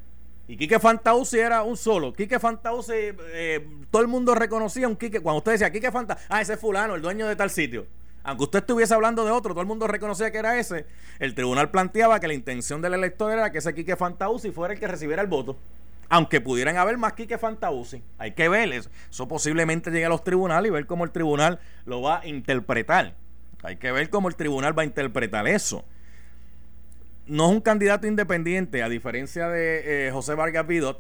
Y 0.47 0.57
Quique 0.57 0.79
Fantausi 0.79 1.39
era 1.39 1.63
un 1.63 1.77
solo. 1.77 2.13
Quique 2.13 2.39
Fantausi, 2.39 2.93
eh, 2.93 3.67
todo 3.91 4.01
el 4.01 4.07
mundo 4.07 4.35
reconocía 4.35 4.87
un 4.87 4.95
Quique. 4.95 5.21
Cuando 5.21 5.37
usted 5.37 5.53
decía 5.53 5.71
Quique 5.71 5.91
Fantausi, 5.91 6.23
ah, 6.29 6.41
ese 6.41 6.53
es 6.53 6.59
fulano, 6.59 6.95
el 6.95 7.01
dueño 7.01 7.27
de 7.27 7.35
tal 7.35 7.49
sitio. 7.49 7.85
Aunque 8.27 8.43
usted 8.43 8.59
estuviese 8.59 8.93
hablando 8.93 9.23
de 9.23 9.31
otro, 9.31 9.53
todo 9.53 9.61
el 9.61 9.67
mundo 9.67 9.87
reconocía 9.87 10.31
que 10.31 10.37
era 10.37 10.59
ese. 10.59 10.85
El 11.17 11.33
tribunal 11.33 11.71
planteaba 11.71 12.19
que 12.19 12.27
la 12.27 12.33
intención 12.33 12.81
del 12.81 12.93
elector 12.93 13.31
era 13.31 13.53
que 13.53 13.59
ese 13.59 13.73
Quique 13.73 13.95
Fantausi 13.95 14.51
fuera 14.51 14.73
el 14.73 14.79
que 14.81 14.85
recibiera 14.85 15.21
el 15.21 15.29
voto. 15.29 15.57
Aunque 16.09 16.41
pudieran 16.41 16.75
haber 16.75 16.97
más 16.97 17.13
Quique 17.13 17.37
Fantausi. 17.37 18.03
Hay 18.17 18.33
que 18.33 18.49
ver 18.49 18.73
eso. 18.73 18.89
Eso 19.09 19.29
posiblemente 19.29 19.91
llegue 19.91 20.07
a 20.07 20.09
los 20.09 20.25
tribunales 20.25 20.67
y 20.67 20.73
ver 20.73 20.85
cómo 20.85 21.05
el 21.05 21.11
tribunal 21.11 21.61
lo 21.85 22.01
va 22.01 22.19
a 22.19 22.27
interpretar. 22.27 23.13
Hay 23.63 23.77
que 23.77 23.93
ver 23.93 24.09
cómo 24.09 24.27
el 24.27 24.35
tribunal 24.35 24.77
va 24.77 24.81
a 24.81 24.85
interpretar 24.85 25.47
eso. 25.47 25.85
No 27.27 27.45
es 27.45 27.51
un 27.51 27.61
candidato 27.61 28.07
independiente, 28.07 28.83
a 28.83 28.89
diferencia 28.89 29.47
de 29.47 30.07
eh, 30.07 30.11
José 30.11 30.35
Vargas 30.35 30.67
Vidot, 30.67 30.99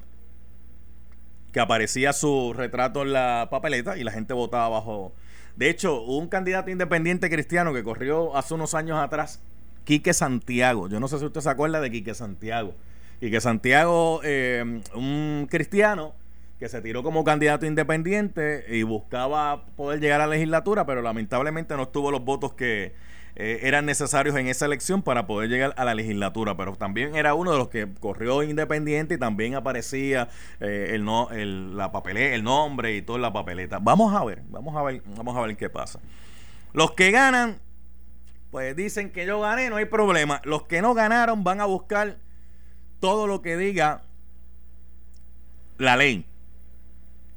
que 1.51 1.59
aparecía 1.59 2.13
su 2.13 2.53
retrato 2.55 3.01
en 3.01 3.11
la 3.11 3.49
papeleta 3.51 3.97
y 3.97 4.05
la 4.05 4.13
gente 4.13 4.33
votaba 4.33 4.69
bajo 4.69 5.11
de 5.57 5.69
hecho, 5.71 6.03
un 6.03 6.27
candidato 6.27 6.69
independiente 6.69 7.29
cristiano 7.31 7.73
que 7.73 7.83
corrió 7.83 8.37
hace 8.37 8.53
unos 8.53 8.75
años 8.75 8.99
atrás, 8.99 9.41
Quique 9.85 10.13
Santiago. 10.13 10.87
Yo 10.87 10.99
no 10.99 11.07
sé 11.07 11.17
si 11.17 11.25
usted 11.25 11.41
se 11.41 11.49
acuerda 11.49 11.81
de 11.81 11.89
Quique 11.89 12.13
Santiago. 12.13 12.75
Quique 13.19 13.41
Santiago, 13.41 14.21
eh, 14.23 14.81
un 14.93 15.47
cristiano 15.49 16.13
que 16.59 16.69
se 16.69 16.81
tiró 16.81 17.01
como 17.01 17.23
candidato 17.23 17.65
independiente 17.65 18.65
y 18.69 18.83
buscaba 18.83 19.65
poder 19.75 19.99
llegar 19.99 20.21
a 20.21 20.27
la 20.27 20.33
legislatura, 20.33 20.85
pero 20.85 21.01
lamentablemente 21.01 21.75
no 21.75 21.87
tuvo 21.87 22.11
los 22.11 22.23
votos 22.23 22.53
que, 22.53 22.93
eh, 23.39 23.59
eran 23.67 23.85
necesarios 23.85 24.35
en 24.35 24.47
esa 24.47 24.65
elección 24.65 25.03
para 25.03 25.27
poder 25.27 25.47
llegar 25.47 25.75
a 25.77 25.85
la 25.85 25.93
legislatura, 25.93 26.57
pero 26.57 26.75
también 26.75 27.15
era 27.15 27.35
uno 27.35 27.51
de 27.51 27.59
los 27.59 27.69
que 27.69 27.87
corrió 27.99 28.41
independiente 28.41 29.13
y 29.13 29.17
también 29.19 29.53
aparecía 29.53 30.27
eh, 30.59 30.89
el, 30.93 31.05
no, 31.05 31.29
el, 31.29 31.77
la 31.77 31.91
papeleta, 31.91 32.33
el 32.33 32.43
nombre 32.43 32.95
y 32.95 33.03
toda 33.03 33.19
la 33.19 33.31
papeleta. 33.31 33.77
Vamos 33.77 34.15
a 34.15 34.25
ver, 34.25 34.41
vamos 34.49 34.75
a 34.75 34.81
ver, 34.81 35.03
vamos 35.15 35.37
a 35.37 35.41
ver 35.41 35.55
qué 35.55 35.69
pasa. 35.69 35.99
Los 36.73 36.93
que 36.93 37.11
ganan, 37.11 37.59
pues 38.49 38.75
dicen 38.75 39.11
que 39.11 39.27
yo 39.27 39.39
gané, 39.39 39.69
no 39.69 39.75
hay 39.75 39.85
problema. 39.85 40.41
Los 40.43 40.63
que 40.63 40.81
no 40.81 40.95
ganaron 40.95 41.43
van 41.43 41.61
a 41.61 41.65
buscar 41.65 42.17
todo 42.99 43.27
lo 43.27 43.43
que 43.43 43.55
diga 43.55 44.01
la 45.77 45.95
ley. 45.95 46.25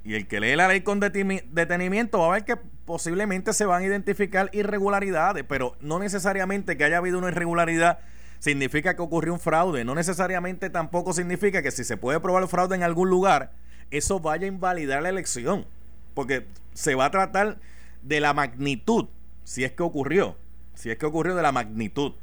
Y 0.03 0.15
el 0.15 0.27
que 0.27 0.41
lee 0.41 0.57
la 0.57 0.67
ley 0.67 0.81
con 0.81 0.99
detenimiento 0.99 2.21
va 2.21 2.27
a 2.29 2.31
ver 2.31 2.45
que 2.47 2.57
posiblemente 2.91 3.53
se 3.53 3.67
van 3.67 3.85
a 3.85 3.87
identificar 3.87 4.51
irregularidades, 4.53 5.45
pero 5.47 5.77
no 5.81 6.01
necesariamente 6.01 6.77
que 6.77 6.83
haya 6.83 6.99
habido 6.99 7.19
una 7.19 7.29
irregularidad 7.29 8.01
significa 8.41 8.97
que 8.97 9.03
ocurrió 9.03 9.33
un 9.33 9.39
fraude. 9.39 9.85
No 9.85 9.95
necesariamente 9.95 10.71
tampoco 10.71 11.13
significa 11.13 11.63
que 11.63 11.71
si 11.71 11.85
se 11.85 11.97
puede 11.97 12.19
probar 12.19 12.43
el 12.43 12.49
fraude 12.49 12.75
en 12.75 12.83
algún 12.83 13.09
lugar, 13.09 13.53
eso 13.93 14.19
vaya 14.19 14.47
a 14.47 14.49
invalidar 14.49 15.05
la 15.05 15.09
elección. 15.09 15.67
Porque 16.15 16.49
se 16.75 16.97
va 16.97 17.05
a 17.05 17.11
tratar 17.13 17.59
de 18.03 18.19
la 18.19 18.35
magnitud, 18.35 19.07
si 19.45 19.63
es 19.63 19.71
que 19.71 19.85
ocurrió. 19.85 20.37
Si 20.75 20.91
es 20.91 20.99
que 20.99 21.07
ocurrió 21.07 21.37
de 21.37 21.43
la 21.43 21.53
magnitud. 21.53 22.15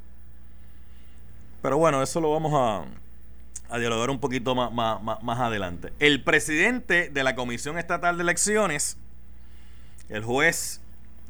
Pero 1.62 1.77
bueno, 1.77 2.03
eso 2.03 2.19
lo 2.19 2.29
vamos 2.29 2.51
a, 2.53 3.74
a 3.74 3.79
dialogar 3.79 4.09
un 4.09 4.19
poquito 4.19 4.53
más, 4.53 4.74
más, 4.74 5.24
más 5.24 5.39
adelante. 5.39 5.93
El 6.00 6.25
presidente 6.25 7.09
de 7.09 7.24
la 7.24 7.36
Comisión 7.36 7.77
Estatal 7.77 8.17
de 8.17 8.24
Elecciones 8.24 8.97
el 10.10 10.24
juez 10.24 10.82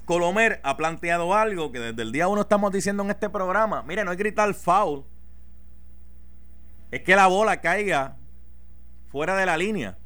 Colomer 0.06 0.60
ha 0.64 0.78
planteado 0.78 1.34
algo 1.34 1.72
que 1.72 1.80
desde 1.80 2.02
el 2.02 2.12
día 2.12 2.28
uno 2.28 2.42
estamos 2.42 2.72
diciendo 2.72 3.04
en 3.04 3.10
este 3.10 3.30
programa. 3.30 3.84
Mire, 3.84 4.06
no 4.06 4.12
es 4.12 4.18
gritar 4.18 4.54
foul. 4.54 5.04
Es 6.92 7.02
que 7.02 7.16
la 7.16 7.28
bola 7.28 7.60
caiga 7.60 8.16
fuera 9.10 9.36
de 9.36 9.46
la 9.46 9.58
línea. 9.58 9.98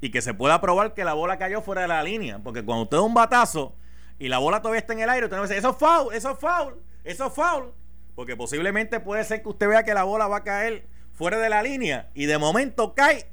Y 0.00 0.10
que 0.10 0.20
se 0.20 0.34
pueda 0.34 0.60
probar 0.60 0.94
que 0.94 1.04
la 1.04 1.14
bola 1.14 1.38
cayó 1.38 1.62
fuera 1.62 1.82
de 1.82 1.88
la 1.88 2.02
línea. 2.02 2.40
Porque 2.40 2.64
cuando 2.64 2.84
usted 2.84 2.96
da 2.96 3.02
un 3.02 3.14
batazo 3.14 3.76
y 4.18 4.28
la 4.28 4.38
bola 4.38 4.60
todavía 4.60 4.80
está 4.80 4.94
en 4.94 5.00
el 5.00 5.10
aire, 5.10 5.26
usted 5.26 5.36
no 5.36 5.44
dice, 5.44 5.58
eso 5.58 5.70
es 5.70 5.76
foul, 5.76 6.12
eso 6.12 6.30
es 6.32 6.38
foul, 6.38 6.74
eso 7.04 7.26
es 7.26 7.32
foul. 7.32 7.72
Porque 8.16 8.36
posiblemente 8.36 8.98
puede 8.98 9.22
ser 9.22 9.42
que 9.42 9.48
usted 9.48 9.68
vea 9.68 9.84
que 9.84 9.94
la 9.94 10.02
bola 10.02 10.26
va 10.26 10.38
a 10.38 10.44
caer 10.44 10.86
fuera 11.12 11.38
de 11.38 11.48
la 11.48 11.62
línea 11.62 12.10
y 12.14 12.26
de 12.26 12.38
momento 12.38 12.94
cae 12.94 13.28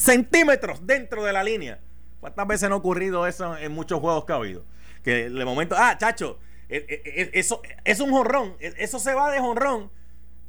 centímetros 0.00 0.86
dentro 0.86 1.24
de 1.24 1.32
la 1.32 1.44
línea. 1.44 1.78
¿Cuántas 2.20 2.46
veces 2.46 2.68
no 2.68 2.76
ha 2.76 2.78
ocurrido 2.78 3.26
eso 3.26 3.56
en 3.56 3.72
muchos 3.72 4.00
juegos 4.00 4.24
que 4.24 4.32
ha 4.32 4.36
habido? 4.36 4.64
Que 5.02 5.30
de 5.30 5.44
momento, 5.44 5.74
ah, 5.78 5.96
chacho, 5.96 6.38
e, 6.68 6.76
e, 6.88 7.22
e, 7.22 7.30
eso 7.34 7.62
es 7.84 8.00
un 8.00 8.10
jonrón, 8.10 8.54
eso 8.60 8.98
se 8.98 9.14
va 9.14 9.30
de 9.30 9.40
jonrón 9.40 9.90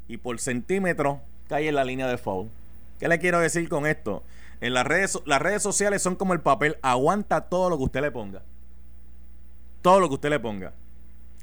y 0.07 0.17
por 0.17 0.39
centímetro 0.39 1.21
cae 1.47 1.69
en 1.69 1.75
la 1.75 1.85
línea 1.85 2.07
de 2.07 2.17
foul. 2.17 2.49
¿Qué 2.99 3.07
le 3.07 3.19
quiero 3.19 3.39
decir 3.39 3.67
con 3.69 3.87
esto? 3.87 4.23
En 4.59 4.73
las 4.73 4.85
redes, 4.85 5.19
las 5.25 5.41
redes 5.41 5.63
sociales 5.63 6.01
son 6.01 6.15
como 6.15 6.33
el 6.33 6.41
papel, 6.41 6.77
aguanta 6.81 7.41
todo 7.41 7.69
lo 7.69 7.77
que 7.77 7.85
usted 7.85 8.01
le 8.01 8.11
ponga. 8.11 8.43
Todo 9.81 9.99
lo 9.99 10.09
que 10.09 10.15
usted 10.15 10.29
le 10.29 10.39
ponga. 10.39 10.73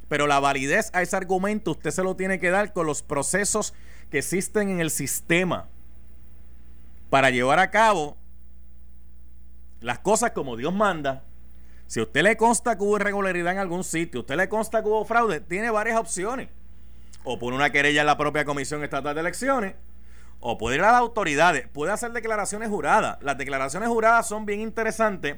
Pero 0.09 0.27
la 0.27 0.39
validez 0.39 0.91
a 0.93 1.03
ese 1.03 1.17
argumento 1.17 1.73
usted 1.73 1.91
se 1.91 2.05
lo 2.05 2.15
tiene 2.15 2.39
que 2.39 2.51
dar 2.51 2.73
con 2.73 2.87
los 2.87 3.03
procesos 3.03 3.75
que 4.11 4.19
existen 4.19 4.69
en 4.69 4.81
el 4.81 4.91
sistema 4.91 5.67
para 7.11 7.31
llevar 7.31 7.59
a 7.59 7.71
cabo 7.71 8.17
las 9.81 9.99
cosas 9.99 10.33
como 10.33 10.57
Dios 10.57 10.75
manda. 10.75 11.25
Si 11.87 12.01
usted 12.01 12.23
le 12.23 12.37
consta 12.37 12.77
que 12.77 12.85
hubo 12.85 12.97
irregularidad 12.97 13.53
en 13.53 13.59
algún 13.59 13.85
sitio, 13.85 14.21
usted 14.21 14.37
le 14.37 14.49
consta 14.49 14.83
que 14.83 14.89
hubo 14.89 15.05
fraude, 15.05 15.41
tiene 15.41 15.71
varias 15.71 15.99
opciones. 15.99 16.49
O 17.25 17.39
pone 17.39 17.57
una 17.57 17.71
querella 17.71 18.03
en 18.03 18.07
la 18.07 18.19
propia 18.19 18.45
Comisión 18.45 18.85
Estatal 18.85 19.15
de 19.15 19.21
Elecciones, 19.21 19.75
o 20.41 20.59
puede 20.59 20.77
ir 20.77 20.83
a 20.83 20.93
las 20.93 21.01
autoridades, 21.01 21.67
puede 21.69 21.93
hacer 21.93 22.13
declaraciones 22.13 22.69
juradas. 22.69 23.19
Las 23.23 23.39
declaraciones 23.39 23.89
juradas 23.89 24.29
son 24.29 24.47
bien 24.47 24.61
interesantes 24.61 25.37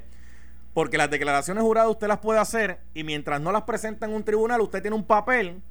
porque 0.73 0.97
las 0.97 1.09
declaraciones 1.09 1.63
juradas 1.63 1.89
usted 1.89 2.07
las 2.07 2.19
puede 2.19 2.39
hacer 2.39 2.79
y 2.93 3.03
mientras 3.03 3.41
no 3.41 3.51
las 3.51 3.63
presenta 3.63 4.05
en 4.05 4.13
un 4.13 4.23
tribunal, 4.23 4.61
usted 4.61 4.81
tiene 4.81 4.95
un 4.95 5.05
papel 5.05 5.61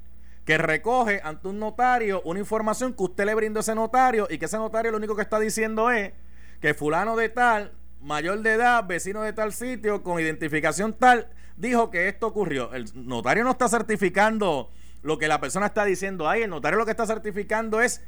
que 0.45 0.57
recoge 0.57 1.21
ante 1.23 1.47
un 1.47 1.59
notario 1.59 2.21
una 2.25 2.39
información 2.39 2.93
que 2.93 3.03
usted 3.03 3.25
le 3.25 3.35
brindó 3.35 3.59
a 3.59 3.61
ese 3.61 3.75
notario 3.75 4.27
y 4.29 4.37
que 4.37 4.45
ese 4.45 4.57
notario 4.57 4.91
lo 4.91 4.97
único 4.97 5.15
que 5.15 5.21
está 5.21 5.39
diciendo 5.39 5.91
es 5.91 6.13
que 6.59 6.73
fulano 6.73 7.15
de 7.15 7.29
tal, 7.29 7.71
mayor 8.01 8.41
de 8.41 8.53
edad, 8.53 8.85
vecino 8.85 9.21
de 9.21 9.33
tal 9.33 9.53
sitio, 9.53 10.03
con 10.03 10.19
identificación 10.19 10.93
tal, 10.93 11.27
dijo 11.57 11.91
que 11.91 12.07
esto 12.07 12.27
ocurrió. 12.27 12.73
El 12.73 12.85
notario 13.07 13.43
no 13.43 13.51
está 13.51 13.67
certificando 13.67 14.71
lo 15.03 15.17
que 15.17 15.27
la 15.27 15.39
persona 15.39 15.67
está 15.67 15.85
diciendo 15.85 16.29
ahí, 16.29 16.43
el 16.43 16.49
notario 16.49 16.77
lo 16.77 16.85
que 16.85 16.91
está 16.91 17.05
certificando 17.05 17.81
es 17.81 18.01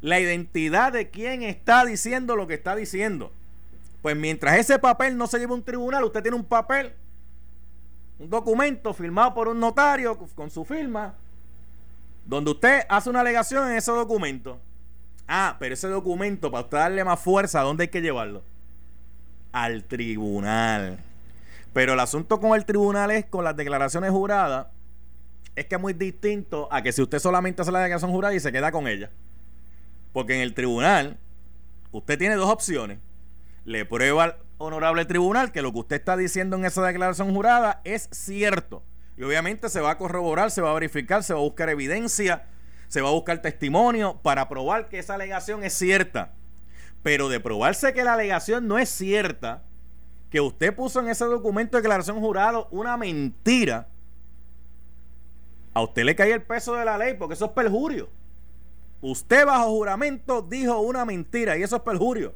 la 0.00 0.20
identidad 0.20 0.92
de 0.92 1.10
quien 1.10 1.42
está 1.42 1.84
diciendo 1.84 2.36
lo 2.36 2.46
que 2.46 2.54
está 2.54 2.76
diciendo. 2.76 3.32
Pues 4.02 4.16
mientras 4.16 4.58
ese 4.58 4.78
papel 4.78 5.16
no 5.16 5.26
se 5.26 5.38
lleva 5.38 5.52
a 5.52 5.56
un 5.56 5.64
tribunal, 5.64 6.04
usted 6.04 6.22
tiene 6.22 6.36
un 6.36 6.44
papel, 6.44 6.92
un 8.18 8.30
documento 8.30 8.94
firmado 8.94 9.34
por 9.34 9.48
un 9.48 9.58
notario 9.58 10.16
con 10.34 10.50
su 10.50 10.64
firma, 10.64 11.14
donde 12.26 12.50
usted 12.50 12.82
hace 12.88 13.08
una 13.08 13.20
alegación 13.20 13.70
en 13.70 13.76
ese 13.76 13.92
documento. 13.92 14.60
Ah, 15.28 15.56
pero 15.58 15.74
ese 15.74 15.88
documento, 15.88 16.50
para 16.50 16.64
usted 16.64 16.78
darle 16.78 17.04
más 17.04 17.20
fuerza, 17.20 17.60
¿a 17.60 17.64
dónde 17.64 17.84
hay 17.84 17.88
que 17.88 18.02
llevarlo? 18.02 18.42
Al 19.52 19.84
tribunal. 19.84 20.98
Pero 21.72 21.94
el 21.94 22.00
asunto 22.00 22.40
con 22.40 22.54
el 22.54 22.64
tribunal 22.64 23.10
es 23.10 23.26
con 23.26 23.44
las 23.44 23.56
declaraciones 23.56 24.10
juradas, 24.10 24.66
es 25.54 25.66
que 25.66 25.76
es 25.76 25.80
muy 25.80 25.92
distinto 25.92 26.68
a 26.70 26.82
que 26.82 26.92
si 26.92 27.00
usted 27.00 27.18
solamente 27.18 27.62
hace 27.62 27.72
la 27.72 27.80
declaración 27.80 28.10
jurada 28.10 28.34
y 28.34 28.40
se 28.40 28.52
queda 28.52 28.72
con 28.72 28.88
ella. 28.88 29.10
Porque 30.12 30.34
en 30.34 30.40
el 30.40 30.54
tribunal, 30.54 31.18
usted 31.92 32.18
tiene 32.18 32.34
dos 32.34 32.50
opciones. 32.50 32.98
Le 33.64 33.84
prueba 33.84 34.24
al 34.24 34.36
honorable 34.58 35.04
tribunal 35.04 35.52
que 35.52 35.62
lo 35.62 35.72
que 35.72 35.78
usted 35.78 35.96
está 35.96 36.16
diciendo 36.16 36.56
en 36.56 36.64
esa 36.64 36.84
declaración 36.84 37.32
jurada 37.32 37.80
es 37.84 38.08
cierto 38.12 38.82
y 39.16 39.22
obviamente 39.22 39.68
se 39.68 39.80
va 39.80 39.92
a 39.92 39.98
corroborar, 39.98 40.50
se 40.50 40.60
va 40.60 40.70
a 40.70 40.74
verificar, 40.74 41.22
se 41.22 41.32
va 41.32 41.40
a 41.40 41.42
buscar 41.42 41.70
evidencia, 41.70 42.46
se 42.88 43.00
va 43.00 43.08
a 43.08 43.12
buscar 43.12 43.40
testimonio 43.40 44.20
para 44.22 44.48
probar 44.48 44.88
que 44.88 44.98
esa 44.98 45.14
alegación 45.14 45.64
es 45.64 45.72
cierta. 45.72 46.32
Pero 47.02 47.28
de 47.28 47.40
probarse 47.40 47.94
que 47.94 48.04
la 48.04 48.14
alegación 48.14 48.68
no 48.68 48.78
es 48.78 48.90
cierta, 48.90 49.62
que 50.30 50.40
usted 50.40 50.74
puso 50.74 51.00
en 51.00 51.08
ese 51.08 51.24
documento 51.24 51.76
de 51.76 51.82
declaración 51.82 52.20
jurado 52.20 52.68
una 52.70 52.96
mentira, 52.96 53.88
a 55.72 55.82
usted 55.82 56.04
le 56.04 56.16
cae 56.16 56.32
el 56.32 56.42
peso 56.42 56.74
de 56.74 56.84
la 56.84 56.98
ley 56.98 57.14
porque 57.14 57.34
eso 57.34 57.46
es 57.46 57.52
perjurio. 57.52 58.08
Usted 59.00 59.46
bajo 59.46 59.70
juramento 59.70 60.42
dijo 60.42 60.80
una 60.80 61.04
mentira 61.04 61.56
y 61.56 61.62
eso 61.62 61.76
es 61.76 61.82
perjurio. 61.82 62.34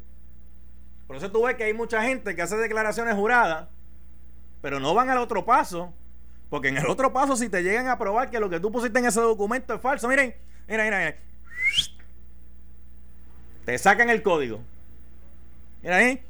Por 1.07 1.17
eso 1.17 1.31
tú 1.31 1.43
ves 1.43 1.57
que 1.57 1.65
hay 1.65 1.75
mucha 1.75 2.03
gente 2.03 2.37
que 2.37 2.43
hace 2.43 2.57
declaraciones 2.57 3.15
juradas, 3.17 3.69
pero 4.63 4.79
no 4.79 4.95
van 4.95 5.11
al 5.11 5.19
otro 5.19 5.45
paso 5.45 5.93
porque 6.51 6.69
en 6.69 6.77
el 6.77 6.87
otro 6.89 7.13
paso, 7.13 7.37
si 7.37 7.49
te 7.49 7.63
llegan 7.63 7.87
a 7.89 7.97
probar 7.97 8.29
que 8.29 8.41
lo 8.41 8.51
que 8.51 8.59
tú 8.59 8.73
pusiste 8.73 8.99
en 8.99 9.07
ese 9.07 9.21
documento 9.21 9.73
es 9.73 9.81
falso, 9.81 10.09
miren, 10.09 10.35
mira, 10.69 10.85
mira, 10.85 10.99
mira. 10.99 11.17
Te 13.65 13.79
sacan 13.79 14.11
el 14.11 14.21
código. 14.23 14.61
Mira 15.81 15.97
ahí. 15.97 16.21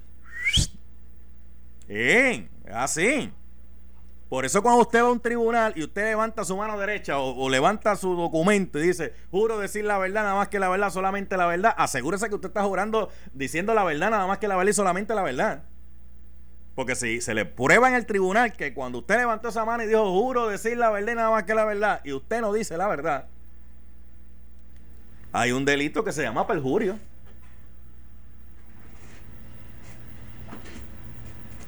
Bien, 1.88 2.50
así. 2.70 3.32
Por 4.28 4.44
eso 4.44 4.62
cuando 4.62 4.82
usted 4.82 5.02
va 5.02 5.08
a 5.08 5.10
un 5.10 5.20
tribunal 5.20 5.72
y 5.74 5.82
usted 5.82 6.04
levanta 6.04 6.44
su 6.44 6.56
mano 6.56 6.78
derecha 6.78 7.18
o, 7.18 7.48
levanta 7.48 7.96
su 7.96 8.14
documento 8.14 8.78
y 8.78 8.82
dice, 8.82 9.12
juro 9.32 9.58
decir 9.58 9.84
la 9.84 9.98
verdad, 9.98 10.22
nada 10.22 10.36
más 10.36 10.48
que 10.48 10.60
la 10.60 10.68
verdad, 10.68 10.90
solamente 10.90 11.36
la 11.36 11.46
verdad, 11.46 11.74
asegúrese 11.76 12.28
que 12.28 12.36
usted 12.36 12.50
está 12.50 12.62
jurando 12.62 13.08
diciendo 13.32 13.74
la 13.74 13.82
verdad, 13.82 14.10
nada 14.10 14.26
más 14.28 14.38
que 14.38 14.46
la 14.46 14.56
verdad 14.56 14.70
y 14.70 14.74
solamente 14.74 15.16
la 15.16 15.22
verdad. 15.22 15.64
Porque 16.74 16.94
si 16.94 17.20
se 17.20 17.34
le 17.34 17.44
prueba 17.44 17.88
en 17.88 17.94
el 17.94 18.06
tribunal 18.06 18.52
que 18.52 18.72
cuando 18.72 18.98
usted 18.98 19.16
levantó 19.18 19.48
esa 19.48 19.64
mano 19.64 19.82
y 19.82 19.86
dijo, 19.86 20.10
juro 20.10 20.48
decir 20.48 20.76
la 20.76 20.90
verdad 20.90 21.12
y 21.12 21.16
nada 21.16 21.30
más 21.30 21.44
que 21.44 21.54
la 21.54 21.64
verdad, 21.64 22.00
y 22.04 22.12
usted 22.12 22.40
no 22.40 22.52
dice 22.52 22.76
la 22.76 22.88
verdad, 22.88 23.26
hay 25.32 25.52
un 25.52 25.64
delito 25.64 26.02
que 26.02 26.12
se 26.12 26.22
llama 26.22 26.46
perjurio. 26.46 26.98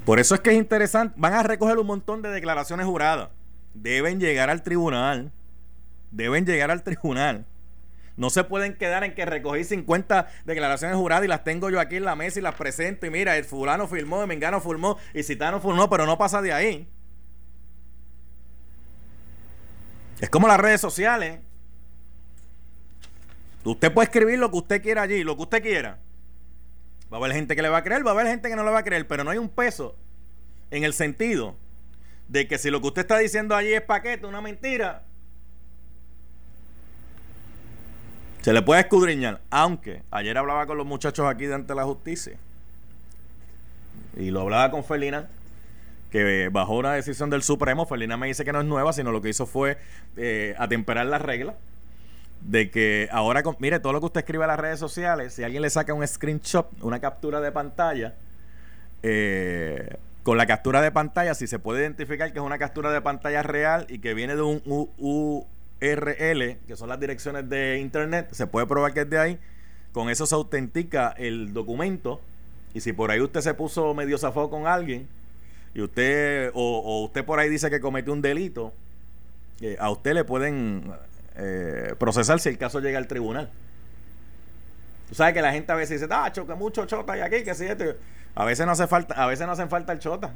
Por 0.05 0.19
eso 0.19 0.35
es 0.35 0.41
que 0.41 0.51
es 0.51 0.57
interesante. 0.57 1.15
Van 1.17 1.33
a 1.33 1.43
recoger 1.43 1.77
un 1.77 1.87
montón 1.87 2.21
de 2.21 2.29
declaraciones 2.29 2.85
juradas. 2.85 3.29
Deben 3.73 4.19
llegar 4.19 4.49
al 4.49 4.61
tribunal. 4.61 5.31
Deben 6.11 6.45
llegar 6.45 6.71
al 6.71 6.83
tribunal. 6.83 7.45
No 8.15 8.29
se 8.29 8.43
pueden 8.43 8.75
quedar 8.75 9.03
en 9.03 9.15
que 9.15 9.25
recogí 9.25 9.63
50 9.63 10.27
declaraciones 10.45 10.97
juradas 10.97 11.25
y 11.25 11.27
las 11.27 11.43
tengo 11.43 11.69
yo 11.69 11.79
aquí 11.79 11.95
en 11.95 12.05
la 12.05 12.15
mesa 12.15 12.39
y 12.39 12.43
las 12.43 12.55
presento. 12.55 13.05
Y 13.07 13.09
mira, 13.09 13.37
el 13.37 13.45
fulano 13.45 13.87
firmó, 13.87 14.21
el 14.21 14.27
mengano 14.27 14.61
firmó 14.61 14.97
y 15.13 15.23
citano 15.23 15.59
firmó, 15.59 15.89
pero 15.89 16.05
no 16.05 16.17
pasa 16.17 16.41
de 16.41 16.53
ahí. 16.53 16.87
Es 20.21 20.29
como 20.29 20.47
las 20.47 20.59
redes 20.59 20.79
sociales. 20.79 21.39
Usted 23.63 23.91
puede 23.93 24.05
escribir 24.05 24.37
lo 24.39 24.51
que 24.51 24.57
usted 24.57 24.81
quiera 24.81 25.01
allí, 25.01 25.23
lo 25.23 25.35
que 25.35 25.43
usted 25.43 25.61
quiera. 25.61 25.99
Va 27.11 27.17
a 27.17 27.19
haber 27.19 27.33
gente 27.33 27.55
que 27.55 27.61
le 27.61 27.69
va 27.69 27.77
a 27.77 27.83
creer, 27.83 28.05
va 28.05 28.11
a 28.11 28.13
haber 28.13 28.27
gente 28.27 28.49
que 28.49 28.55
no 28.55 28.63
le 28.63 28.71
va 28.71 28.79
a 28.79 28.83
creer, 28.83 29.07
pero 29.07 29.23
no 29.23 29.31
hay 29.31 29.37
un 29.37 29.49
peso 29.49 29.95
en 30.71 30.83
el 30.83 30.93
sentido 30.93 31.55
de 32.27 32.47
que 32.47 32.57
si 32.57 32.69
lo 32.69 32.81
que 32.81 32.87
usted 32.87 33.01
está 33.01 33.17
diciendo 33.17 33.55
allí 33.55 33.73
es 33.73 33.81
paquete, 33.81 34.25
una 34.25 34.41
mentira, 34.41 35.05
se 38.43 38.51
le 38.51 38.61
puede 38.61 38.81
escudriñar. 38.81 39.39
Aunque 39.49 40.03
ayer 40.11 40.37
hablaba 40.37 40.65
con 40.65 40.77
los 40.77 40.85
muchachos 40.85 41.25
aquí 41.27 41.45
de 41.45 41.55
ante 41.55 41.73
la 41.73 41.85
justicia 41.85 42.33
y 44.17 44.31
lo 44.31 44.41
hablaba 44.41 44.69
con 44.69 44.83
Felina, 44.83 45.29
que 46.11 46.49
bajó 46.51 46.77
una 46.77 46.93
decisión 46.93 47.29
del 47.29 47.41
Supremo. 47.41 47.85
Felina 47.85 48.17
me 48.17 48.27
dice 48.27 48.43
que 48.43 48.51
no 48.51 48.59
es 48.59 48.65
nueva, 48.65 48.91
sino 48.91 49.13
lo 49.13 49.21
que 49.21 49.29
hizo 49.29 49.45
fue 49.45 49.77
eh, 50.17 50.55
atemperar 50.57 51.05
las 51.05 51.21
reglas 51.21 51.55
de 52.41 52.69
que 52.69 53.07
ahora, 53.13 53.41
mire, 53.59 53.79
todo 53.79 53.93
lo 53.93 54.01
que 54.01 54.07
usted 54.07 54.19
escribe 54.19 54.43
en 54.43 54.49
las 54.49 54.59
redes 54.59 54.77
sociales, 54.77 55.33
si 55.33 55.43
alguien 55.45 55.61
le 55.61 55.69
saca 55.69 55.93
un 55.93 56.05
screenshot, 56.05 56.67
una 56.81 56.99
captura 56.99 57.39
de 57.39 57.53
pantalla, 57.53 58.15
eh, 59.03 59.95
con 60.23 60.37
la 60.37 60.45
captura 60.45 60.81
de 60.81 60.91
pantalla, 60.91 61.33
si 61.33 61.47
se 61.47 61.59
puede 61.59 61.81
identificar 61.81 62.33
que 62.33 62.39
es 62.39 62.45
una 62.45 62.57
captura 62.57 62.91
de 62.91 62.99
pantalla 62.99 63.41
real 63.41 63.85
y 63.87 63.99
que 63.99 64.13
viene 64.13 64.35
de 64.35 64.41
un 64.41 64.61
URL, 65.83 66.57
que 66.67 66.75
son 66.75 66.89
las 66.89 66.99
direcciones 66.99 67.49
de 67.49 67.79
internet, 67.79 68.29
se 68.31 68.47
puede 68.47 68.65
probar 68.65 68.93
que 68.93 69.01
es 69.01 69.09
de 69.09 69.19
ahí. 69.19 69.39
Con 69.91 70.09
eso 70.09 70.25
se 70.25 70.33
autentica 70.33 71.13
el 71.17 71.53
documento. 71.53 72.21
Y 72.73 72.81
si 72.81 72.93
por 72.93 73.11
ahí 73.11 73.19
usted 73.19 73.41
se 73.41 73.53
puso 73.53 73.93
medio 73.93 74.17
zafado 74.17 74.49
con 74.49 74.65
alguien, 74.65 75.07
y 75.75 75.81
usted, 75.81 76.51
o, 76.53 77.03
usted 77.03 77.25
por 77.25 77.39
ahí 77.39 77.49
dice 77.49 77.69
que 77.69 77.79
cometió 77.79 78.13
un 78.13 78.21
delito, 78.21 78.73
eh, 79.61 79.75
a 79.79 79.89
usted 79.91 80.13
le 80.13 80.23
pueden 80.23 80.91
eh, 81.35 81.95
procesar 81.99 82.39
si 82.39 82.49
el 82.49 82.57
caso 82.57 82.79
llega 82.79 82.97
al 82.97 83.07
tribunal. 83.07 83.49
Tú 85.09 85.15
sabes 85.15 85.33
que 85.33 85.41
la 85.41 85.51
gente 85.51 85.71
a 85.71 85.75
veces 85.75 86.01
dice, 86.01 86.11
ah, 86.13 86.31
choca 86.31 86.55
mucho 86.55 86.85
chota 86.85 87.17
y 87.17 87.21
aquí, 87.21 87.43
que 87.43 87.53
si 87.53 87.65
este. 87.65 87.97
A 88.35 88.45
veces 88.45 88.65
no 88.65 88.71
hace 88.71 88.87
falta, 88.87 89.13
a 89.13 89.27
veces 89.27 89.45
no 89.45 89.53
hacen 89.53 89.69
falta 89.69 89.93
el 89.93 89.99
chota. 89.99 90.33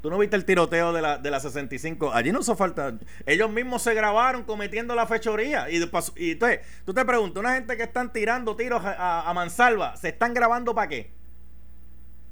Tú 0.00 0.10
no 0.10 0.18
viste 0.18 0.36
el 0.36 0.44
tiroteo 0.44 0.92
de 0.92 1.02
la, 1.02 1.18
de 1.18 1.30
la 1.30 1.40
65. 1.40 2.12
Allí 2.12 2.30
no 2.30 2.40
hizo 2.40 2.54
falta. 2.54 2.94
Ellos 3.26 3.50
mismos 3.50 3.82
se 3.82 3.94
grabaron 3.94 4.44
cometiendo 4.44 4.94
la 4.94 5.06
fechoría. 5.06 5.68
Y, 5.70 5.82
entonces, 5.82 6.60
tú 6.84 6.94
te 6.94 7.04
preguntas, 7.04 7.40
una 7.40 7.54
gente 7.54 7.76
que 7.76 7.82
están 7.82 8.12
tirando 8.12 8.54
tiros 8.54 8.80
a, 8.84 9.30
mansalva, 9.34 9.96
¿se 9.96 10.10
están 10.10 10.34
grabando 10.34 10.74
para 10.74 10.88
qué? 10.88 11.10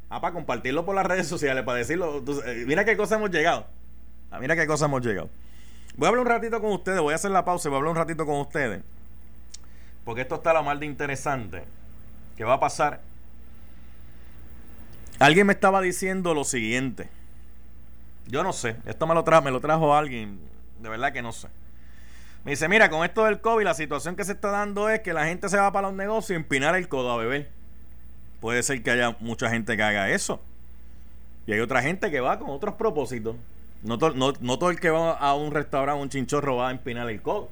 Ah, 0.09 0.21
para 0.21 0.33
compartirlo 0.33 0.85
por 0.85 0.95
las 0.95 1.05
redes 1.05 1.27
sociales, 1.27 1.65
para 1.65 1.79
decirlo. 1.79 2.23
Eh, 2.47 2.65
mira 2.69 2.85
qué 2.85 2.97
cosa 2.97 3.17
hemos 3.17 3.31
llegado. 3.31 3.67
Ah, 4.31 4.39
mira 4.39 4.55
qué 4.55 4.67
cosa 4.67 4.85
hemos 4.85 5.05
llegado. 5.05 5.29
Voy 5.97 6.07
a 6.07 6.09
hablar 6.11 6.25
un 6.25 6.31
ratito 6.31 6.61
con 6.61 6.71
ustedes, 6.73 7.01
voy 7.01 7.13
a 7.13 7.17
hacer 7.17 7.33
la 7.33 7.45
pausa 7.45 7.69
y 7.69 7.71
voy 7.71 7.77
a 7.77 7.79
hablar 7.79 7.91
un 7.91 7.97
ratito 7.97 8.25
con 8.25 8.37
ustedes. 8.37 8.83
Porque 10.05 10.21
esto 10.21 10.37
está 10.37 10.53
la 10.53 10.63
mal 10.63 10.79
de 10.79 10.87
interesante. 10.87 11.65
¿Qué 12.37 12.45
va 12.45 12.55
a 12.55 12.61
pasar? 12.61 13.01
Alguien 15.19 15.49
me 15.49 15.55
estaba 15.55 15.81
diciendo 15.81 16.33
lo 16.33 16.45
siguiente. 16.45 17.09
Yo 18.27 18.43
no 18.43 18.53
sé. 18.53 18.77
Esto 18.87 19.07
me 19.07 19.15
lo, 19.15 19.25
trajo, 19.25 19.43
me 19.43 19.51
lo 19.51 19.61
trajo 19.61 19.95
alguien. 19.95 20.39
De 20.81 20.89
verdad 20.89 21.13
que 21.13 21.23
no 21.23 21.33
sé. 21.33 21.49
Me 22.45 22.53
dice, 22.53 22.69
mira, 22.69 22.91
con 22.91 23.05
esto 23.05 23.25
del 23.25 23.41
COVID, 23.41 23.65
la 23.65 23.75
situación 23.75 24.15
que 24.15 24.25
se 24.25 24.33
está 24.33 24.51
dando 24.51 24.89
es 24.89 25.01
que 25.01 25.13
la 25.13 25.27
gente 25.27 25.49
se 25.49 25.57
va 25.57 25.73
para 25.73 25.89
los 25.89 25.97
negocios 25.97 26.31
y 26.31 26.35
empinar 26.35 26.77
el 26.77 26.89
codo 26.89 27.11
a 27.11 27.17
beber. 27.17 27.51
Puede 28.41 28.63
ser 28.63 28.83
que 28.83 28.91
haya 28.91 29.17
mucha 29.21 29.51
gente 29.51 29.77
que 29.77 29.83
haga 29.83 30.11
eso. 30.11 30.41
Y 31.47 31.53
hay 31.53 31.61
otra 31.61 31.83
gente 31.83 32.11
que 32.11 32.21
va 32.21 32.39
con 32.39 32.51
otros 32.51 32.75
propósitos. 32.75 33.37
No, 33.83 33.99
todo 33.99 34.71
el 34.71 34.81
que 34.81 34.91
va 34.91 35.13
a 35.13 35.35
un 35.35 35.53
restaurante, 35.53 36.03
un 36.03 36.09
chinchorro, 36.09 36.57
va 36.57 36.69
a 36.69 36.71
empinar 36.71 37.09
el 37.09 37.23
codo. 37.23 37.49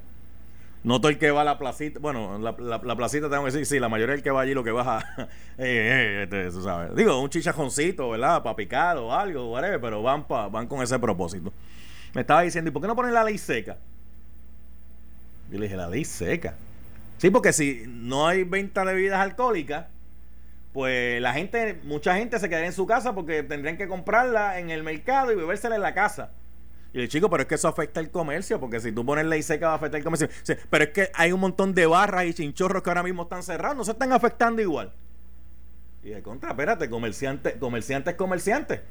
No 0.85 1.01
todo 1.01 1.09
el 1.09 1.17
que 1.17 1.31
va 1.31 1.41
a 1.41 1.43
la 1.43 1.57
placita, 1.57 1.99
bueno, 1.99 2.37
la, 2.37 2.55
la, 2.59 2.95
placita 2.95 3.27
tengo 3.27 3.43
que 3.43 3.51
decir, 3.51 3.65
sí, 3.65 3.79
la 3.79 3.89
mayoría 3.89 4.13
del 4.13 4.21
que 4.21 4.29
va 4.29 4.41
allí 4.41 4.53
lo 4.53 4.63
que 4.63 4.69
baja, 4.69 5.03
eh, 5.57 5.57
eh, 5.57 6.23
este, 6.23 6.61
¿sabes? 6.61 6.95
Digo, 6.95 7.19
un 7.19 7.27
chichajoncito, 7.27 8.07
¿verdad? 8.11 8.43
Para 8.43 8.55
picar 8.55 8.97
o 8.97 9.11
algo, 9.11 9.51
whatever, 9.51 9.81
pero 9.81 10.03
van, 10.03 10.27
pa, 10.27 10.47
van 10.47 10.67
con 10.67 10.83
ese 10.83 10.99
propósito. 10.99 11.51
Me 12.13 12.21
estaba 12.21 12.43
diciendo, 12.43 12.69
¿y 12.69 12.71
por 12.71 12.83
qué 12.83 12.87
no 12.87 12.95
ponen 12.95 13.15
la 13.15 13.23
ley 13.23 13.39
seca? 13.39 13.77
Yo 15.49 15.57
le 15.57 15.65
dije, 15.65 15.75
la 15.75 15.89
ley 15.89 16.05
seca. 16.05 16.53
Sí, 17.17 17.31
porque 17.31 17.51
si 17.51 17.85
no 17.87 18.27
hay 18.27 18.43
venta 18.43 18.85
de 18.85 18.93
bebidas 18.93 19.21
alcohólicas, 19.21 19.87
pues 20.71 21.19
la 21.19 21.33
gente, 21.33 21.79
mucha 21.83 22.15
gente 22.15 22.37
se 22.37 22.47
quedaría 22.47 22.67
en 22.67 22.73
su 22.73 22.85
casa 22.85 23.15
porque 23.15 23.41
tendrían 23.41 23.77
que 23.77 23.87
comprarla 23.87 24.59
en 24.59 24.69
el 24.69 24.83
mercado 24.83 25.31
y 25.31 25.35
bebérsela 25.35 25.77
en 25.77 25.81
la 25.81 25.95
casa. 25.95 26.29
Y 26.95 27.01
el 27.01 27.09
chico, 27.09 27.29
pero 27.29 27.43
es 27.43 27.49
que 27.49 27.55
eso 27.55 27.67
afecta 27.67 27.99
el 27.99 28.09
comercio, 28.09 28.57
porque 28.57 28.79
si 28.79 28.93
tú 28.93 29.05
pones 29.05 29.25
ley 29.25 29.43
seca 29.43 29.67
va 29.67 29.73
a 29.73 29.75
afectar 29.75 29.97
el 29.97 30.05
comercio. 30.05 30.29
pero 30.69 30.85
es 30.85 30.91
que 30.91 31.11
hay 31.13 31.33
un 31.33 31.41
montón 31.41 31.75
de 31.75 31.85
barras 31.85 32.23
y 32.23 32.33
chinchorros 32.33 32.81
que 32.81 32.89
ahora 32.89 33.03
mismo 33.03 33.23
están 33.23 33.43
cerrados, 33.43 33.75
no 33.75 33.83
se 33.83 33.91
están 33.91 34.13
afectando 34.13 34.61
igual. 34.61 34.93
Y 36.05 36.11
de 36.11 36.21
contra, 36.21 36.51
espérate, 36.51 36.89
comerciante, 36.89 37.59
comerciante 37.59 38.11
es 38.11 38.15
comerciante. 38.15 38.81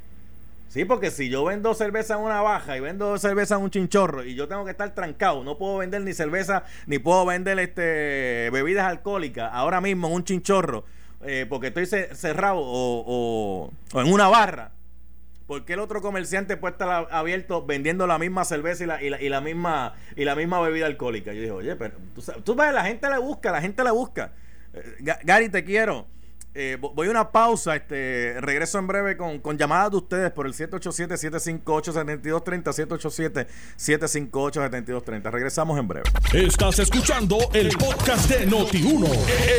Sí, 0.69 0.85
porque 0.85 1.11
si 1.11 1.31
yo 1.31 1.47
vendo 1.47 1.73
cerveza 1.73 2.17
en 2.17 2.21
una 2.21 2.43
baja 2.43 2.77
y 2.77 2.81
vendo 2.81 3.17
cerveza 3.17 3.55
en 3.55 3.63
un 3.63 3.71
chinchorro 3.71 4.23
y 4.23 4.35
yo 4.35 4.49
tengo 4.49 4.67
que 4.67 4.73
estar 4.73 4.95
trancado, 4.95 5.43
no 5.43 5.57
puedo 5.57 5.79
vender 5.79 6.03
ni 6.03 6.13
cerveza 6.13 6.65
ni 6.87 6.99
puedo 6.99 7.25
vender 7.25 7.59
este 7.59 8.51
bebidas 8.53 8.85
alcohólicas 8.85 9.49
ahora 9.51 9.81
mismo 9.81 10.09
en 10.09 10.15
un 10.15 10.25
chinchorro 10.25 10.85
eh, 11.27 11.47
porque 11.49 11.69
estoy 11.69 11.87
cerrado 11.87 12.59
o, 12.61 13.73
en 13.95 14.13
una 14.13 14.29
barra, 14.29 14.73
¿por 15.47 15.65
qué 15.65 15.75
el 15.75 15.81
otro 15.81 16.01
comerciante 16.01 16.57
puede 16.57 16.73
estar 16.73 17.09
abierto 17.11 17.65
vendiendo 17.65 18.07
la 18.07 18.19
misma 18.19 18.45
cerveza 18.45 18.85
y 18.85 18.87
la, 18.87 19.03
y 19.03 19.29
la, 19.29 19.41
misma 19.41 19.95
y 20.17 20.25
la 20.25 20.35
misma 20.35 20.61
bebida 20.61 20.87
alcohólica? 20.87 21.33
Yo 21.33 21.41
dije, 21.41 21.53
oye, 21.53 21.77
pero 21.77 21.97
tú, 22.45 22.55
ves, 22.55 22.73
la 22.73 22.85
gente 22.85 23.09
le 23.11 23.19
busca, 23.19 23.53
la 23.53 23.61
gente 23.61 23.85
le 23.85 23.91
busca. 23.91 24.33
Eh, 24.73 25.17
Gary, 25.25 25.49
te 25.49 25.65
quiero. 25.65 26.07
Eh, 26.57 26.79
voy 26.81 27.09
a 27.09 27.11
una 27.11 27.33
pausa, 27.33 27.75
este, 27.75 28.37
regreso 28.41 28.79
en 28.79 28.87
breve 28.87 29.17
con, 29.17 29.41
con 29.41 29.59
llamadas 29.59 29.91
de 29.91 29.97
ustedes 29.97 30.31
por 30.31 30.47
el 30.47 30.55
787-758-7230, 30.55 33.47
787-758-7230. 33.77 35.33
Regresamos 35.33 35.77
en 35.81 35.89
breve. 35.89 36.09
Estás 36.33 36.79
escuchando 36.79 37.39
el 37.53 37.77
podcast 37.77 38.31
de 38.31 38.49
Noti1, 38.49 39.11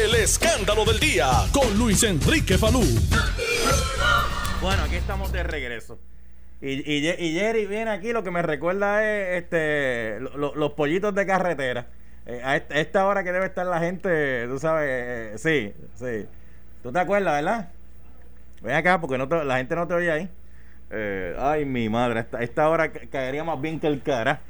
el 0.06 0.15
escándalo 0.15 0.86
del 0.86 1.02
día, 1.02 1.28
con 1.52 1.78
Luis 1.78 2.02
Enrique 2.04 2.58
Falú. 2.58 2.86
Bueno, 4.65 4.82
aquí 4.82 4.95
estamos 4.95 5.32
de 5.32 5.43
regreso. 5.43 5.99
Y, 6.60 6.91
y, 6.91 7.34
Jerry 7.36 7.67
viene 7.67 7.91
aquí, 7.91 8.12
lo 8.12 8.23
que 8.23 8.32
me 8.32 8.41
recuerda 8.41 9.06
es 9.06 9.43
este, 9.43 10.19
los 10.39 10.71
pollitos 10.71 11.13
de 11.13 11.23
carretera. 11.23 11.86
Eh, 12.25 12.41
a, 12.43 12.56
esta, 12.56 13.06
hora 13.06 13.23
que 13.23 13.32
debe 13.32 13.45
estar 13.45 13.63
la 13.67 13.80
gente, 13.80 14.47
tú 14.47 14.58
sabes, 14.58 14.89
eh, 14.89 15.34
sí, 15.38 15.71
sí. 15.93 16.25
¿Tú 16.82 16.91
te 16.91 16.97
acuerdas, 16.97 17.36
verdad? 17.36 17.69
Ven 18.63 18.73
acá 18.73 18.99
porque 18.99 19.19
no 19.19 19.28
la 19.28 19.58
gente 19.58 19.75
no 19.75 19.88
te 19.88 19.93
oye 19.93 20.12
ahí. 20.12 20.30
Eh, 20.89 21.36
ay, 21.38 21.63
mi 21.65 21.88
madre, 21.88 22.21
esta, 22.21 22.41
esta 22.41 22.67
hora 22.67 22.91
caería 22.91 23.43
más 23.43 23.62
bien 23.62 23.80
que 23.80 23.86
el 23.86 24.01
cara. 24.01 24.41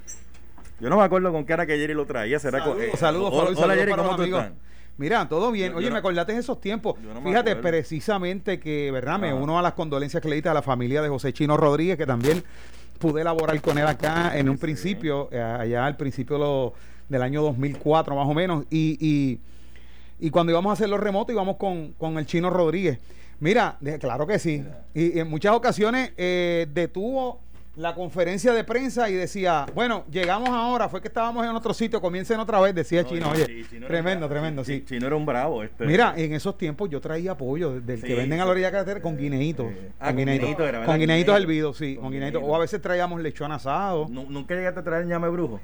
Yo 0.79 0.89
no 0.89 0.95
me 0.95 1.03
acuerdo 1.03 1.33
con 1.33 1.45
qué 1.45 1.51
era 1.51 1.65
que 1.65 1.77
Jerry 1.77 1.93
lo 1.93 2.05
traía. 2.05 2.39
¿Será 2.39 2.63
saludos, 2.63 2.97
saludos, 2.97 3.57
hola, 3.57 3.75
Jerry, 3.75 3.91
¿cómo 3.91 4.15
tú 4.15 4.23
estás? 4.23 4.53
Mira, 4.97 5.27
todo 5.27 5.51
bien. 5.51 5.73
Oye, 5.75 5.91
me 5.91 5.97
acordaste 5.97 6.31
en 6.31 6.39
esos 6.39 6.59
tiempos. 6.61 6.95
Fíjate, 7.23 7.55
precisamente 7.57 8.59
que, 8.59 8.91
¿verdad? 8.91 9.19
Me 9.19 9.33
uno 9.33 9.59
a 9.59 9.61
las 9.61 9.73
condolencias 9.73 10.21
que 10.21 10.29
le 10.29 10.35
diste 10.35 10.49
a 10.49 10.53
la 10.53 10.61
familia 10.61 11.01
de 11.01 11.09
José 11.09 11.33
Chino 11.33 11.57
Rodríguez, 11.57 11.97
que 11.97 12.05
también 12.05 12.43
pude 12.99 13.21
elaborar 13.21 13.59
con 13.61 13.77
él 13.77 13.87
acá 13.87 14.37
en 14.37 14.47
un 14.49 14.57
principio, 14.57 15.27
eh, 15.31 15.41
allá 15.41 15.85
al 15.85 15.97
principio 15.97 16.73
del 17.09 17.21
año 17.21 17.41
2004 17.41 18.15
más 18.15 18.27
o 18.27 18.33
menos. 18.33 18.65
y 18.69 19.39
y 20.19 20.29
cuando 20.29 20.51
íbamos 20.51 20.69
a 20.69 20.73
hacer 20.73 20.89
los 20.89 20.99
remotos 20.99 21.33
íbamos 21.33 21.57
con, 21.57 21.93
con 21.93 22.17
el 22.17 22.25
chino 22.25 22.49
Rodríguez. 22.49 22.99
Mira, 23.39 23.77
claro 23.99 24.25
que 24.25 24.39
sí. 24.39 24.63
Y, 24.93 25.19
en 25.19 25.29
muchas 25.29 25.53
ocasiones 25.53 26.13
eh, 26.17 26.67
detuvo 26.73 27.41
la 27.75 27.93
conferencia 27.93 28.53
de 28.53 28.63
prensa 28.63 29.09
y 29.09 29.13
decía, 29.13 29.65
bueno, 29.73 30.05
llegamos 30.09 30.49
ahora, 30.49 30.87
fue 30.87 31.01
que 31.01 31.09
estábamos 31.09 31.45
en 31.45 31.51
otro 31.51 31.73
sitio, 31.73 31.99
comiencen 31.99 32.39
otra 32.39 32.59
vez, 32.59 32.73
decía 32.73 33.03
Chino, 33.03 33.29
oye, 33.29 33.65
tremendo, 33.87 34.29
tremendo, 34.29 34.63
sí. 34.63 34.83
Chino 34.85 35.07
era 35.07 35.15
un 35.15 35.25
bravo. 35.25 35.63
Este. 35.63 35.85
Mira, 35.85 36.13
en 36.15 36.33
esos 36.33 36.57
tiempos 36.57 36.89
yo 36.89 37.01
traía 37.01 37.35
pollo 37.35 37.81
del 37.81 38.01
que 38.01 38.15
venden 38.15 38.39
a 38.39 38.45
la 38.45 38.51
orilla 38.51 38.67
de 38.67 38.71
carretera 38.71 39.01
con 39.01 39.17
guineitos. 39.17 39.67
Ah, 39.99 40.07
con 40.07 40.17
guineitos, 40.17 40.55
con 40.85 40.99
guineitos 40.99 41.37
hervidos, 41.37 41.77
sí, 41.77 41.95
con 41.95 42.11
guineitos. 42.11 42.41
O 42.45 42.55
a 42.55 42.59
veces 42.59 42.81
traíamos 42.81 43.21
lechón 43.21 43.51
asado. 43.51 44.07
¿Nunca 44.09 44.55
llegaste 44.55 44.79
a 44.79 44.83
traer 44.83 45.05
ñame 45.05 45.29
brujo? 45.29 45.59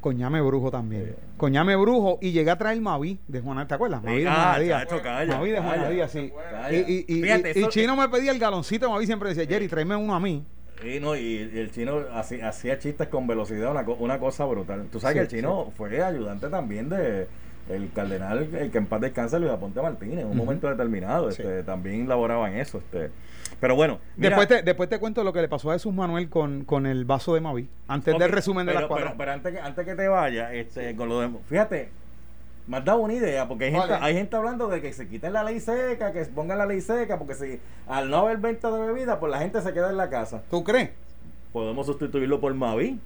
Coñame 0.00 0.40
Brujo 0.40 0.70
también. 0.70 1.16
Coñame 1.36 1.74
Brujo 1.74 2.18
y 2.22 2.30
llegué 2.30 2.50
a 2.52 2.56
traer 2.56 2.80
Maví 2.80 3.18
de 3.26 3.40
Juan 3.40 3.66
¿te 3.66 3.74
acuerdas? 3.74 4.02
Maví 4.02 4.22
de 4.22 4.30
Juan 4.30 4.62
Díaz. 4.62 4.86
Maví 5.28 5.50
de 5.50 5.60
Juan 5.60 5.90
Díaz, 5.90 6.12
sí. 6.12 6.32
Y, 6.70 6.76
y, 6.76 7.60
y, 7.60 7.68
Chino 7.68 7.96
me 7.96 8.08
pedía 8.08 8.30
el 8.30 8.38
galoncito 8.38 8.86
de 8.86 8.92
Maví, 8.92 9.06
siempre 9.06 9.30
decía, 9.30 9.44
Jerry, 9.44 9.66
tráeme 9.66 9.96
uno 9.96 10.14
a 10.14 10.20
mí. 10.20 10.44
Y, 10.84 11.00
no, 11.00 11.16
y, 11.16 11.38
el 11.54 11.70
chino 11.72 12.04
hacía 12.12 12.78
chistes 12.78 13.08
con 13.08 13.26
velocidad, 13.26 13.70
una, 13.70 13.82
una 13.82 14.18
cosa 14.18 14.44
brutal. 14.44 14.86
Tú 14.92 15.00
sabes 15.00 15.14
que 15.14 15.20
el 15.22 15.28
chino 15.28 15.72
fue 15.76 16.02
ayudante 16.02 16.48
también 16.48 16.88
de 16.88 17.26
el 17.68 17.90
cardenal, 17.92 18.48
el 18.54 18.70
que 18.70 18.78
en 18.78 18.86
paz 18.86 19.00
descansa, 19.00 19.38
Luis 19.38 19.52
Aponte 19.52 19.80
Martínez, 19.82 20.20
en 20.20 20.26
un 20.28 20.36
momento 20.36 20.68
determinado. 20.68 21.28
Este, 21.28 21.62
también 21.62 22.08
laboraba 22.08 22.50
en 22.50 22.58
eso. 22.58 22.78
Este. 22.78 23.10
Pero 23.60 23.76
bueno. 23.76 23.98
después, 24.16 24.48
te, 24.48 24.62
después 24.62 24.88
te 24.88 24.98
cuento 24.98 25.22
lo 25.24 25.32
que 25.32 25.42
le 25.42 25.48
pasó 25.48 25.70
a 25.70 25.74
Jesús 25.74 25.92
Manuel 25.92 26.28
con, 26.28 26.64
con 26.64 26.86
el 26.86 27.04
vaso 27.04 27.34
de 27.34 27.40
Mavi. 27.40 27.68
Antes 27.86 28.18
del 28.18 28.32
resumen 28.32 28.66
de 28.66 28.74
las 28.74 28.86
cuatro. 28.86 29.14
Pero, 29.16 29.32
antes, 29.32 29.52
que, 29.52 29.60
antes 29.60 29.84
que 29.84 29.94
te 29.94 30.08
vaya, 30.08 30.52
este, 30.52 30.94
con 30.96 31.08
lo 31.08 31.20
de, 31.20 31.30
fíjate, 31.46 31.90
me 32.68 32.76
has 32.76 32.84
dado 32.84 32.98
una 32.98 33.14
idea, 33.14 33.48
porque 33.48 33.64
hay 33.64 33.72
gente, 33.72 33.94
hay 33.94 34.14
gente 34.14 34.36
hablando 34.36 34.68
de 34.68 34.82
que 34.82 34.92
se 34.92 35.08
quiten 35.08 35.32
la 35.32 35.42
ley 35.42 35.58
seca, 35.58 36.12
que 36.12 36.22
pongan 36.26 36.58
la 36.58 36.66
ley 36.66 36.82
seca, 36.82 37.18
porque 37.18 37.34
si 37.34 37.60
al 37.88 38.10
no 38.10 38.18
haber 38.18 38.36
venta 38.36 38.70
de 38.70 38.78
bebida, 38.78 39.18
pues 39.18 39.32
la 39.32 39.38
gente 39.38 39.62
se 39.62 39.72
queda 39.72 39.88
en 39.88 39.96
la 39.96 40.10
casa. 40.10 40.42
¿Tú 40.50 40.62
crees? 40.62 40.90
Podemos 41.52 41.86
sustituirlo 41.86 42.40
por 42.40 42.52
Mavi. 42.52 43.00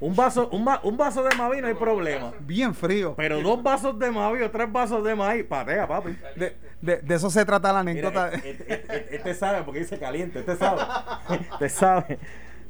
Un 0.00 0.16
vaso, 0.16 0.48
un, 0.50 0.66
un, 0.82 0.96
vaso 0.96 1.22
de 1.22 1.34
Mavi 1.36 1.60
no 1.60 1.68
hay 1.68 1.74
problema. 1.74 2.32
Bien 2.40 2.74
frío. 2.74 3.14
Pero 3.16 3.40
dos 3.42 3.62
vasos 3.62 3.98
de 3.98 4.10
Mavi 4.10 4.42
o 4.42 4.50
tres 4.50 4.70
vasos 4.72 5.04
de 5.04 5.14
Mavi, 5.14 5.42
patea, 5.42 5.86
papi. 5.86 6.16
De, 6.34 6.56
de, 6.80 7.14
eso 7.14 7.28
se 7.30 7.44
trata 7.44 7.72
la 7.72 7.80
anécdota. 7.80 8.30
este, 8.30 8.50
este, 8.50 8.74
este, 8.74 9.16
este, 9.16 9.34
sabe 9.34 9.62
porque 9.62 9.80
dice 9.80 9.98
caliente, 9.98 10.40
este 10.40 10.56
sabe. 10.56 10.82
este 11.52 11.68
sabe. 11.68 12.18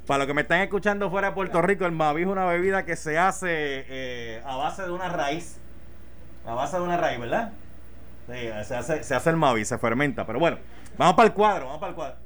Para 0.07 0.19
los 0.19 0.27
que 0.27 0.35
me 0.35 0.43
están 0.43 0.61
escuchando 0.61 1.09
fuera 1.11 1.29
de 1.29 1.35
Puerto 1.35 1.62
Rico, 1.62 1.85
el 1.85 1.93
Mavi 1.93 2.23
es 2.23 2.29
una 2.29 2.47
bebida 2.47 2.85
que 2.85 2.97
se 2.97 3.17
hace 3.19 3.49
eh, 3.89 4.43
a 4.45 4.57
base 4.57 4.83
de 4.83 4.91
una 4.91 5.09
raíz. 5.09 5.61
A 6.46 6.54
base 6.54 6.76
de 6.76 6.82
una 6.82 6.96
raíz, 6.96 7.20
¿verdad? 7.20 7.52
Sí, 8.28 8.48
se 8.64 8.74
hace, 8.74 9.02
se 9.02 9.14
hace 9.14 9.30
el 9.30 9.37
Mavi, 9.37 9.64
se 9.64 9.78
fermenta. 9.78 10.26
Pero 10.26 10.38
bueno, 10.38 10.59
vamos 10.96 11.14
para 11.14 11.28
el 11.28 11.35
cuadro, 11.35 11.66
vamos 11.66 11.80
para 11.80 11.90
el 11.90 11.96
cuadro. 11.96 12.16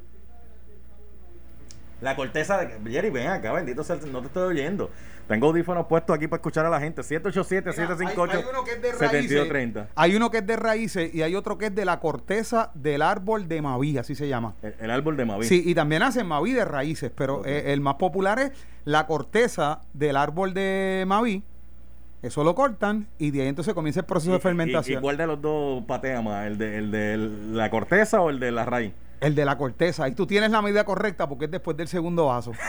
La 2.00 2.16
corteza 2.16 2.59
de. 2.59 2.90
Jerry, 2.90 3.11
ven 3.11 3.28
acá, 3.28 3.52
bendito 3.52 3.85
sea, 3.85 3.96
no 3.96 4.20
te 4.20 4.28
estoy 4.28 4.44
oyendo. 4.44 4.90
Tengo 5.28 5.46
audífonos 5.46 5.87
puestos 5.87 6.16
aquí 6.16 6.26
para 6.26 6.40
escuchar 6.40 6.66
a 6.66 6.70
la 6.70 6.80
gente. 6.80 7.02
787-758-7230. 7.02 9.87
Hay 9.94 10.16
uno 10.16 10.28
que 10.28 10.38
es 10.38 10.46
de 10.46 10.56
raíces 10.56 11.14
y 11.14 11.22
hay 11.22 11.37
otro 11.37 11.56
que 11.56 11.66
es 11.66 11.74
de 11.74 11.85
la 11.85 12.00
corteza 12.00 12.72
del 12.74 13.00
árbol 13.00 13.46
de 13.46 13.62
Maví, 13.62 13.96
así 13.96 14.16
se 14.16 14.26
llama. 14.26 14.56
El, 14.80 14.90
árbol 14.90 15.16
de 15.16 15.24
Maví. 15.24 15.46
Sí, 15.46 15.62
y 15.64 15.76
también 15.76 16.02
hacen 16.02 16.26
Maví 16.26 16.52
de 16.52 16.64
raíces, 16.64 17.12
pero 17.14 17.46
eh, 17.46 17.72
el 17.72 17.80
más 17.80 17.94
popular 17.94 18.40
es 18.40 18.50
la 18.85 19.06
corteza 19.06 19.83
del 19.92 20.16
árbol 20.16 20.52
de 20.52 21.04
Maví. 21.06 21.44
Eso 22.22 22.44
lo 22.44 22.54
cortan 22.54 23.09
y 23.18 23.30
de 23.30 23.40
ahí 23.42 23.48
entonces 23.48 23.72
comienza 23.72 24.00
el 24.00 24.06
proceso 24.06 24.33
de 24.33 24.40
fermentación. 24.40 24.98
¿Y, 24.98 25.02
cuál 25.02 25.16
de 25.16 25.26
los 25.26 25.40
dos 25.40 25.83
patea 25.85 26.20
más? 26.20 26.46
¿El 26.46 26.59
de, 26.59 26.76
el 26.76 26.90
de 26.90 27.16
la 27.16 27.70
corteza 27.70 28.20
o 28.20 28.28
el 28.28 28.38
de 28.38 28.52
la 28.52 28.66
raíz? 28.66 28.92
El 29.20 29.35
de 29.35 29.46
la 29.46 29.56
corteza. 29.56 30.06
Y 30.09 30.12
tú 30.12 30.26
tienes 30.26 30.50
la 30.50 30.61
medida 30.61 30.85
correcta 30.85 31.26
porque 31.28 31.46
es 31.46 31.50
después 31.50 31.74
del 31.76 31.88
segundo 31.88 32.26
vaso. 32.26 32.52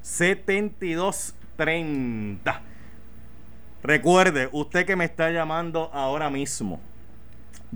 758-758-7230. 0.00 2.60
Recuerde, 3.82 4.48
usted 4.52 4.86
que 4.86 4.94
me 4.94 5.04
está 5.04 5.32
llamando 5.32 5.90
ahora 5.92 6.30
mismo, 6.30 6.80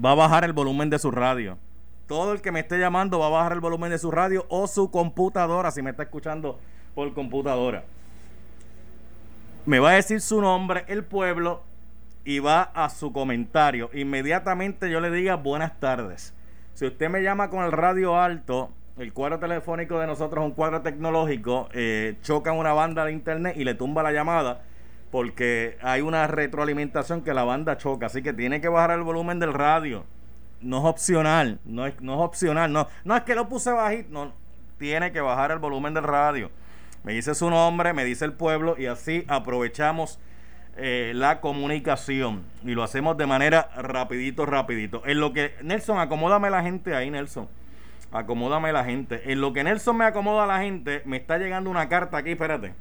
va 0.03 0.13
a 0.13 0.15
bajar 0.15 0.45
el 0.45 0.53
volumen 0.53 0.91
de 0.91 1.01
su 1.01 1.11
radio. 1.11 1.59
Todo 2.07 2.33
el 2.33 2.41
que 2.41 2.53
me 2.53 2.61
esté 2.61 2.79
llamando 2.79 3.19
va 3.19 3.27
a 3.27 3.31
bajar 3.31 3.55
el 3.55 3.59
volumen 3.59 3.91
de 3.91 3.99
su 3.99 4.13
radio 4.13 4.47
o 4.49 4.69
su 4.69 4.93
computadora, 4.93 5.73
si 5.73 5.83
me 5.83 5.91
está 5.91 6.05
escuchando 6.05 6.61
por 6.95 7.13
computadora. 7.15 7.83
Me 9.67 9.81
va 9.81 9.91
a 9.91 9.95
decir 9.95 10.21
su 10.21 10.41
nombre, 10.41 10.85
el 10.87 11.03
pueblo, 11.03 11.65
y 12.25 12.39
va 12.41 12.63
a 12.63 12.91
su 12.91 13.13
comentario. 13.13 13.91
Inmediatamente 13.93 14.91
yo 14.91 15.01
le 15.01 15.11
diga 15.11 15.37
buenas 15.37 15.79
tardes. 15.81 16.35
Si 16.75 16.87
usted 16.87 17.09
me 17.11 17.23
llama 17.23 17.51
con 17.51 17.65
el 17.65 17.73
radio 17.73 18.21
alto, 18.21 18.71
el 18.99 19.13
cuadro 19.13 19.39
telefónico 19.39 19.99
de 19.99 20.07
nosotros 20.07 20.45
es 20.45 20.51
un 20.51 20.55
cuadro 20.55 20.83
tecnológico, 20.83 21.69
eh, 21.73 22.17
choca 22.23 22.53
una 22.53 22.73
banda 22.73 23.05
de 23.05 23.13
internet 23.13 23.57
y 23.57 23.65
le 23.65 23.75
tumba 23.75 24.03
la 24.03 24.13
llamada 24.13 24.63
porque 25.11 25.79
hay 25.81 26.03
una 26.03 26.27
retroalimentación 26.27 27.23
que 27.23 27.33
la 27.33 27.45
banda 27.45 27.79
choca, 27.79 28.07
así 28.07 28.23
que 28.23 28.33
tiene 28.33 28.61
que 28.61 28.69
bajar 28.69 28.91
el 28.91 29.03
volumen 29.03 29.39
del 29.39 29.55
radio. 29.55 30.05
No 30.61 30.79
es 30.79 30.85
opcional, 30.85 31.61
no 31.65 31.87
es, 31.87 32.01
no 32.01 32.15
es 32.15 32.21
opcional, 32.21 32.73
no, 32.73 32.89
no 33.05 33.17
es 33.17 33.23
que 33.23 33.35
lo 33.35 33.49
puse 33.49 33.71
bajito, 33.71 34.09
no, 34.11 34.33
tiene 34.79 35.13
que 35.13 35.21
bajar 35.21 35.51
el 35.53 35.59
volumen 35.59 35.95
del 35.95 36.05
radio. 36.05 36.51
Me 37.05 37.13
dice 37.13 37.35
su 37.35 37.49
nombre, 37.49 37.93
me 37.93 38.05
dice 38.05 38.25
el 38.25 38.33
pueblo 38.33 38.75
y 38.77 38.87
así 38.87 39.25
aprovechamos 39.29 40.19
eh, 40.79 41.13
la 41.15 41.41
comunicación 41.41 42.45
y 42.65 42.71
lo 42.71 42.85
hacemos 42.85 43.17
de 43.17 43.27
manera 43.27 43.69
rapidito, 43.77 44.47
rapidito. 44.47 45.03
En 45.07 45.21
lo 45.21 45.33
que, 45.33 45.55
Nelson, 45.63 45.99
acomódame 45.99 46.51
la 46.51 46.63
gente 46.63 46.95
ahí, 46.95 47.11
Nelson. 47.11 47.49
Acomódame 48.13 48.73
la 48.73 48.85
gente. 48.85 49.33
En 49.33 49.41
lo 49.41 49.53
que 49.53 49.65
Nelson 49.65 49.97
me 49.97 50.05
acomoda 50.05 50.47
la 50.47 50.61
gente, 50.61 51.03
me 51.05 51.17
está 51.17 51.37
llegando 51.37 51.69
una 51.69 51.89
carta 51.89 52.19
aquí, 52.19 52.31
espérate. 52.31 52.75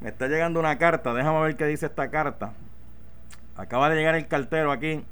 Me 0.00 0.10
está 0.10 0.28
llegando 0.28 0.60
una 0.60 0.78
carta. 0.78 1.12
Déjame 1.12 1.40
ver 1.42 1.56
qué 1.56 1.66
dice 1.66 1.86
esta 1.86 2.10
carta. 2.10 2.52
Acaba 3.56 3.90
de 3.90 3.96
llegar 3.96 4.14
el 4.14 4.26
cartero 4.26 4.72
aquí. 4.72 5.04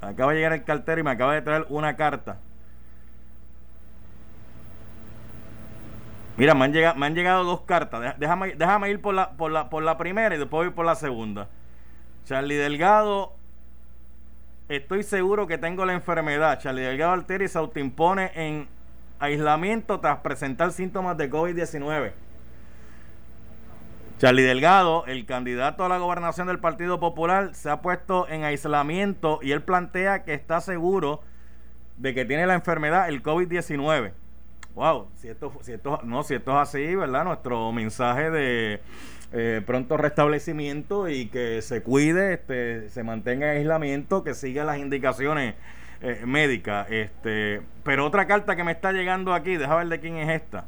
Acaba 0.00 0.32
de 0.32 0.38
llegar 0.38 0.52
el 0.54 0.64
cartero 0.64 1.00
y 1.00 1.04
me 1.04 1.10
acaba 1.10 1.34
de 1.34 1.42
traer 1.42 1.66
una 1.68 1.96
carta. 1.96 2.38
Mira, 6.36 6.54
me 6.54 6.66
han 6.66 6.72
llegado, 6.72 6.96
me 6.96 7.06
han 7.06 7.14
llegado 7.14 7.44
dos 7.44 7.62
cartas. 7.62 8.18
Déjame, 8.18 8.54
déjame 8.54 8.90
ir 8.90 9.00
por 9.00 9.14
la, 9.14 9.30
por, 9.30 9.50
la, 9.50 9.70
por 9.70 9.82
la 9.82 9.96
primera 9.96 10.34
y 10.34 10.38
después 10.38 10.68
ir 10.68 10.74
por 10.74 10.84
la 10.84 10.94
segunda. 10.94 11.48
Charlie 12.26 12.56
Delgado, 12.56 13.32
estoy 14.68 15.02
seguro 15.02 15.46
que 15.46 15.56
tengo 15.56 15.86
la 15.86 15.94
enfermedad. 15.94 16.58
Charlie 16.60 16.82
Delgado 16.82 17.12
altera 17.12 17.44
y 17.44 17.48
se 17.48 17.56
autoimpone 17.56 18.32
en 18.34 18.68
aislamiento 19.18 20.00
tras 20.00 20.18
presentar 20.18 20.72
síntomas 20.72 21.16
de 21.16 21.30
COVID-19. 21.30 22.12
Charlie 24.18 24.42
Delgado, 24.42 25.04
el 25.06 25.26
candidato 25.26 25.84
a 25.84 25.88
la 25.88 25.98
gobernación 25.98 26.46
del 26.46 26.58
Partido 26.58 26.98
Popular, 27.00 27.54
se 27.54 27.70
ha 27.70 27.80
puesto 27.80 28.26
en 28.28 28.44
aislamiento 28.44 29.40
y 29.42 29.52
él 29.52 29.62
plantea 29.62 30.24
que 30.24 30.34
está 30.34 30.60
seguro 30.60 31.22
de 31.98 32.14
que 32.14 32.24
tiene 32.24 32.46
la 32.46 32.54
enfermedad, 32.54 33.08
el 33.08 33.22
COVID-19. 33.22 34.12
Wow, 34.76 35.08
si 35.16 35.28
esto, 35.28 35.50
si 35.62 35.72
esto, 35.72 36.00
no, 36.04 36.22
si 36.22 36.34
esto 36.34 36.50
es 36.50 36.68
así, 36.68 36.94
¿verdad? 36.94 37.24
Nuestro 37.24 37.72
mensaje 37.72 38.30
de 38.30 38.82
eh, 39.32 39.62
pronto 39.64 39.96
restablecimiento 39.96 41.08
y 41.08 41.28
que 41.28 41.62
se 41.62 41.82
cuide, 41.82 42.34
este, 42.34 42.90
se 42.90 43.02
mantenga 43.02 43.50
en 43.50 43.56
aislamiento, 43.56 44.22
que 44.22 44.34
siga 44.34 44.64
las 44.64 44.76
indicaciones 44.76 45.54
eh, 46.02 46.20
médicas. 46.26 46.88
Este, 46.90 47.62
pero 47.84 48.04
otra 48.04 48.26
carta 48.26 48.54
que 48.54 48.64
me 48.64 48.72
está 48.72 48.92
llegando 48.92 49.32
aquí, 49.32 49.56
déjame 49.56 49.78
ver 49.78 49.88
de 49.88 50.00
quién 50.00 50.18
es 50.18 50.42
esta. 50.42 50.66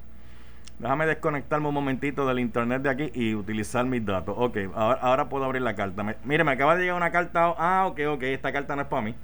Déjame 0.79 1.05
desconectarme 1.05 1.68
un 1.68 1.75
momentito 1.75 2.27
del 2.27 2.38
internet 2.38 2.81
de 2.81 2.88
aquí 2.88 3.11
y 3.12 3.35
utilizar 3.35 3.85
mis 3.85 4.07
datos. 4.07 4.35
Ok, 4.38 4.57
ahora, 4.75 5.29
puedo 5.29 5.44
abrir 5.44 5.61
la 5.61 5.75
carta. 5.75 6.03
mire, 6.25 6.44
me 6.44 6.53
acaba 6.53 6.77
de 6.77 6.81
llegar 6.81 6.97
una 6.97 7.11
carta. 7.11 7.55
Ah, 7.59 7.87
ok, 7.88 8.01
ok, 8.09 8.23
esta 8.23 8.55
carta 8.55 8.75
no 8.75 8.81
es 8.81 8.88
para 8.88 9.03
mí. 9.03 9.14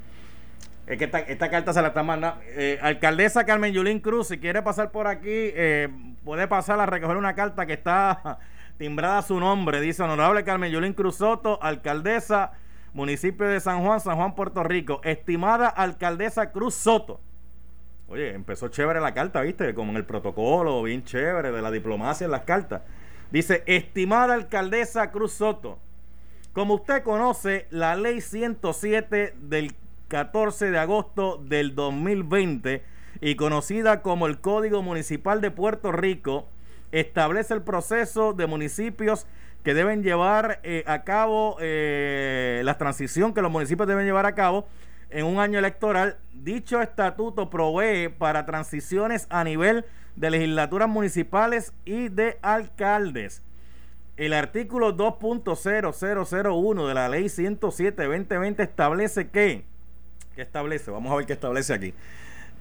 Es 0.87 0.99
que 0.99 1.05
esta, 1.05 1.51
carta 1.51 1.73
se 1.73 1.81
la 1.81 1.88
está 1.88 2.03
mandando. 2.03 2.42
Eh, 2.47 2.79
alcaldesa 2.83 3.47
Carmen 3.47 3.73
Yulín 3.73 4.01
Cruz, 4.01 4.29
si 4.29 4.38
quiere 4.38 4.61
pasar 4.62 4.90
por 4.90 5.07
aquí, 5.07 5.31
eh, 5.31 5.88
puede 6.25 6.47
pasar 6.47 6.79
a 6.79 6.87
recoger 6.87 7.16
una 7.16 7.35
carta 7.35 7.64
que 7.64 7.73
está 7.73 8.38
timbrada 8.79 9.18
a 9.18 9.23
su 9.23 9.40
nombre. 9.40 9.81
Dice 9.81 10.03
Honorable 10.03 10.44
Carmen 10.44 10.70
Yulín 10.70 10.92
Cruz 10.92 11.16
Soto, 11.16 11.59
alcaldesa, 11.62 12.53
municipio 12.92 13.47
de 13.47 13.61
San 13.61 13.83
Juan, 13.83 13.99
San 14.01 14.16
Juan, 14.16 14.35
Puerto 14.35 14.62
Rico. 14.62 15.01
Estimada 15.05 15.68
alcaldesa 15.68 16.53
Cruz 16.53 16.75
Soto. 16.75 17.18
Oye, 18.07 18.35
empezó 18.35 18.68
chévere 18.68 19.01
la 19.01 19.14
carta, 19.14 19.40
¿viste? 19.40 19.73
Como 19.73 19.90
en 19.90 19.97
el 19.97 20.05
protocolo, 20.05 20.83
bien 20.83 21.03
chévere, 21.03 21.51
de 21.51 21.62
la 21.62 21.70
diplomacia 21.70 22.27
en 22.27 22.31
las 22.31 22.42
cartas. 22.42 22.83
Dice, 23.31 23.62
estimada 23.66 24.35
alcaldesa 24.35 25.11
Cruz 25.11 25.33
Soto, 25.33 25.79
como 26.53 26.75
usted 26.75 27.03
conoce, 27.03 27.66
la 27.70 27.97
ley 27.97 28.20
107 28.20 29.35
del 29.40 29.75
14 30.14 30.70
de 30.70 30.79
agosto 30.79 31.42
del 31.44 31.74
2020 31.74 32.85
y 33.20 33.35
conocida 33.35 34.00
como 34.00 34.29
el 34.29 34.40
Código 34.40 34.81
Municipal 34.81 35.40
de 35.40 35.50
Puerto 35.50 35.90
Rico, 35.90 36.46
establece 36.92 37.53
el 37.53 37.62
proceso 37.62 38.33
de 38.33 38.46
municipios 38.46 39.27
que 39.64 39.74
deben 39.74 40.05
llevar 40.05 40.61
eh, 40.62 40.85
a 40.87 41.03
cabo 41.03 41.57
eh, 41.59 42.62
la 42.64 42.79
transición 42.79 43.35
que 43.35 43.42
los 43.42 43.50
municipios 43.50 43.88
deben 43.88 44.07
llevar 44.07 44.24
a 44.24 44.37
cabo 44.37 44.68
en 45.11 45.27
un 45.27 45.40
año 45.40 45.59
electoral. 45.59 46.16
Dicho 46.33 46.81
estatuto 46.81 47.50
provee 47.50 48.09
para 48.09 48.46
transiciones 48.46 49.27
a 49.31 49.42
nivel 49.42 49.85
de 50.14 50.31
legislaturas 50.31 50.88
municipales 50.88 51.72
y 51.85 52.09
de 52.09 52.38
alcaldes. 52.40 53.42
El 54.16 54.33
artículo 54.33 54.96
2.0001 54.96 56.87
de 56.87 56.94
la 56.94 57.09
ley 57.09 57.24
107-2020 57.24 58.61
establece 58.61 59.31
que, 59.31 59.73
¿qué 60.35 60.42
establece? 60.42 60.90
Vamos 60.90 61.12
a 61.12 61.16
ver 61.16 61.27
qué 61.27 61.33
establece 61.33 61.73
aquí. 61.73 61.94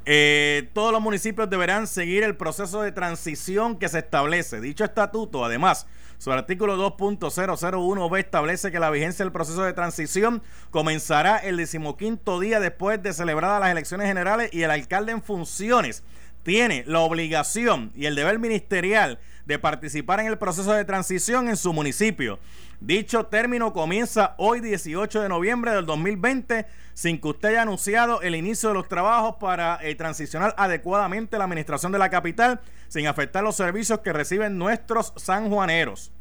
Eh, 0.05 0.69
todos 0.73 0.91
los 0.91 1.01
municipios 1.01 1.49
deberán 1.49 1.87
seguir 1.87 2.23
el 2.23 2.35
proceso 2.35 2.81
de 2.81 2.91
transición 2.91 3.77
que 3.77 3.87
se 3.87 3.99
establece. 3.99 4.59
Dicho 4.59 4.83
estatuto, 4.83 5.45
además, 5.45 5.87
su 6.17 6.31
artículo 6.31 6.77
2.001b 6.77 8.19
establece 8.19 8.71
que 8.71 8.79
la 8.79 8.89
vigencia 8.89 9.23
del 9.23 9.31
proceso 9.31 9.63
de 9.63 9.73
transición 9.73 10.43
comenzará 10.71 11.37
el 11.37 11.57
decimoquinto 11.57 12.39
día 12.39 12.59
después 12.59 13.01
de 13.01 13.13
celebradas 13.13 13.61
las 13.61 13.71
elecciones 13.71 14.07
generales 14.07 14.49
y 14.53 14.63
el 14.63 14.71
alcalde 14.71 15.13
en 15.13 15.21
funciones 15.21 16.03
tiene 16.43 16.83
la 16.85 16.99
obligación 16.99 17.91
y 17.95 18.05
el 18.05 18.15
deber 18.15 18.37
ministerial 18.39 19.19
de 19.45 19.59
participar 19.59 20.19
en 20.19 20.27
el 20.27 20.37
proceso 20.37 20.73
de 20.73 20.85
transición 20.85 21.49
en 21.49 21.57
su 21.57 21.73
municipio. 21.73 22.39
Dicho 22.85 23.27
término 23.27 23.71
comienza 23.71 24.35
hoy 24.35 24.59
18 24.59 25.21
de 25.21 25.29
noviembre 25.29 25.71
del 25.71 25.85
2020 25.85 26.65
sin 26.93 27.21
que 27.21 27.29
usted 27.29 27.47
haya 27.47 27.61
anunciado 27.61 28.21
el 28.21 28.35
inicio 28.35 28.67
de 28.67 28.75
los 28.75 28.89
trabajos 28.89 29.37
para 29.39 29.79
eh, 29.81 29.95
transicionar 29.95 30.53
adecuadamente 30.57 31.37
la 31.37 31.45
administración 31.45 31.93
de 31.93 31.99
la 31.99 32.09
capital 32.09 32.59
sin 32.89 33.07
afectar 33.07 33.41
los 33.41 33.55
servicios 33.55 34.01
que 34.01 34.11
reciben 34.11 34.57
nuestros 34.57 35.13
sanjuaneros. 35.15 36.11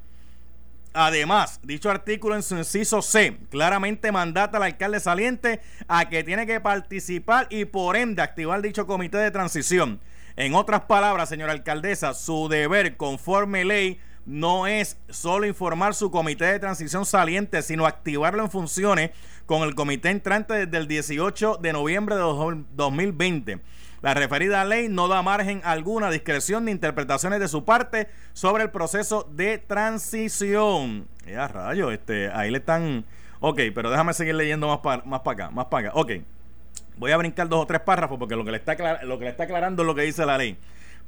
Además, 0.93 1.59
dicho 1.65 1.91
artículo 1.91 2.37
en 2.37 2.45
su 2.45 2.57
inciso 2.57 3.03
C 3.03 3.39
claramente 3.51 4.13
mandata 4.13 4.59
al 4.59 4.63
alcalde 4.63 5.01
saliente 5.01 5.61
a 5.89 6.09
que 6.09 6.23
tiene 6.23 6.47
que 6.47 6.61
participar 6.61 7.49
y 7.51 7.65
por 7.65 7.97
ende 7.97 8.23
activar 8.23 8.63
dicho 8.63 8.87
comité 8.87 9.19
de 9.19 9.33
transición. 9.33 9.99
En 10.37 10.55
otras 10.55 10.83
palabras, 10.83 11.29
señora 11.29 11.51
alcaldesa, 11.51 12.15
su 12.15 12.49
deber 12.49 12.97
conforme 12.97 13.65
ley 13.65 14.01
no 14.27 14.67
es 14.67 14.99
solo 15.09 15.47
informar 15.47 15.95
su 15.95 16.11
comité 16.11 16.47
de 16.47 16.59
transición 16.59 17.05
saliente, 17.05 17.63
sino 17.63 17.87
activarlo 17.87 18.43
en 18.43 18.51
funciones 18.51 19.11
con 19.47 19.63
el 19.63 19.75
comité 19.75 20.11
entrante 20.11 20.55
desde 20.55 20.77
el 20.77 20.89
18 20.89 21.59
de 21.61 21.73
noviembre 21.73 22.15
de 22.15 22.23
2020. 22.23 23.61
La 24.03 24.15
referida 24.15 24.65
ley 24.65 24.89
no 24.89 25.07
da 25.07 25.23
margen 25.23 25.61
alguna 25.65 26.11
discreción 26.11 26.65
ni 26.65 26.73
interpretaciones 26.73 27.39
de 27.39 27.47
su 27.47 27.65
parte 27.65 28.09
sobre 28.33 28.65
el 28.65 28.71
proceso 28.71 29.29
de 29.31 29.59
transición. 29.59 31.07
Ya 31.25 31.47
rayo, 31.47 31.93
este, 31.93 32.31
ahí 32.33 32.51
le 32.51 32.59
están. 32.59 33.05
Ok, 33.39 33.61
pero 33.73 33.91
déjame 33.91 34.13
seguir 34.13 34.35
leyendo 34.35 34.67
más 34.67 34.79
para 34.79 35.05
más 35.05 35.21
acá, 35.25 35.51
más 35.51 35.67
para 35.67 35.91
acá. 35.91 35.99
Ok. 35.99 36.13
Voy 36.97 37.13
a 37.13 37.17
brincar 37.17 37.49
dos 37.49 37.63
o 37.63 37.67
tres 37.67 37.81
párrafos 37.81 38.19
porque 38.19 38.37
lo 38.37 38.45
que, 38.45 38.51
le 38.51 38.57
está 38.59 38.75
lo 39.05 39.19
que 39.19 39.25
le 39.25 39.31
está 39.31 39.45
aclarando 39.45 39.83
es 39.83 39.87
lo 39.87 39.95
que 39.95 40.03
dice 40.03 40.27
la 40.27 40.37
ley. 40.37 40.59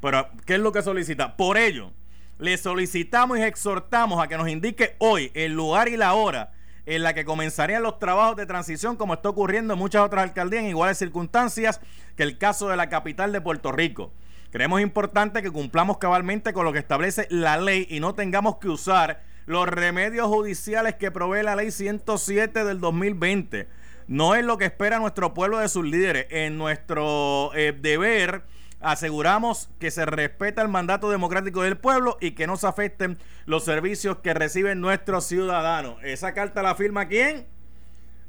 Pero, 0.01 0.29
¿qué 0.47 0.55
es 0.55 0.61
lo 0.61 0.71
que 0.71 0.83
solicita? 0.83 1.37
Por 1.37 1.57
ello, 1.57 1.91
le 2.39 2.57
solicitamos 2.57 3.39
y 3.39 3.43
exhortamos 3.43 4.23
a 4.23 4.29
que 4.29 4.37
nos 4.37 4.49
indique 4.49 4.97
hoy 4.99 5.31
el 5.35 5.53
lugar 5.53 5.89
y 5.89 5.97
la 5.97 6.15
hora 6.15 6.53
en 6.87 7.03
la 7.03 7.15
que 7.15 7.25
comenzarían 7.25 7.83
los 7.83 7.99
trabajos 7.99 8.37
de 8.37 8.47
transición, 8.47 8.97
como 8.97 9.15
está 9.15 9.31
ocurriendo 9.31 9.75
en 9.75 9.79
muchas 9.79 10.03
otras 10.03 10.25
alcaldías 10.25 10.65
en 10.65 10.71
iguales 10.71 10.99
circunstancias 10.99 11.81
que 12.17 12.23
el 12.23 12.37
caso 12.37 12.69
de 12.69 12.77
la 12.77 12.89
capital 12.89 13.33
de 13.33 13.41
Puerto 13.41 13.73
Rico. 13.73 14.13
Creemos 14.51 14.81
importante 14.81 15.43
que 15.43 15.51
cumplamos 15.51 15.99
cabalmente 15.99 16.53
con 16.53 16.65
lo 16.65 16.73
que 16.73 16.79
establece 16.79 17.27
la 17.31 17.57
ley 17.57 17.87
y 17.91 18.01
no 18.01 18.15
tengamos 18.15 18.57
que 18.57 18.69
usar 18.69 19.23
los 19.47 19.67
remedios 19.67 20.29
judiciales 20.29 20.95
que 20.95 21.11
provee 21.11 21.43
la 21.43 21.57
ley 21.57 21.71
107 21.71 22.65
del 22.65 22.81
2020 22.81 23.69
no 24.07 24.35
es 24.35 24.45
lo 24.45 24.59
que 24.59 24.67
espera 24.67 24.99
nuestro 24.99 25.35
pueblo 25.35 25.59
de 25.59 25.69
sus 25.69 25.85
líderes. 25.85 26.27
En 26.31 26.59
nuestro 26.59 27.53
eh, 27.55 27.73
deber 27.73 28.43
aseguramos 28.85 29.71
que 29.79 29.91
se 29.91 30.05
respeta 30.05 30.63
el 30.63 30.69
mandato 30.69 31.11
democrático 31.11 31.63
del 31.63 31.77
pueblo 31.77 32.19
y 32.21 32.33
que 32.33 32.47
no 32.47 32.57
se 32.57 32.67
afecten 32.67 33.19
los 33.47 33.65
servicios 33.65 34.19
que 34.19 34.35
reciben 34.35 34.81
nuestros 34.81 35.25
ciudadanos. 35.25 35.97
Esa 36.03 36.35
carta 36.35 36.63
la 36.63 36.75
firma 36.75 37.09
quién? 37.09 37.47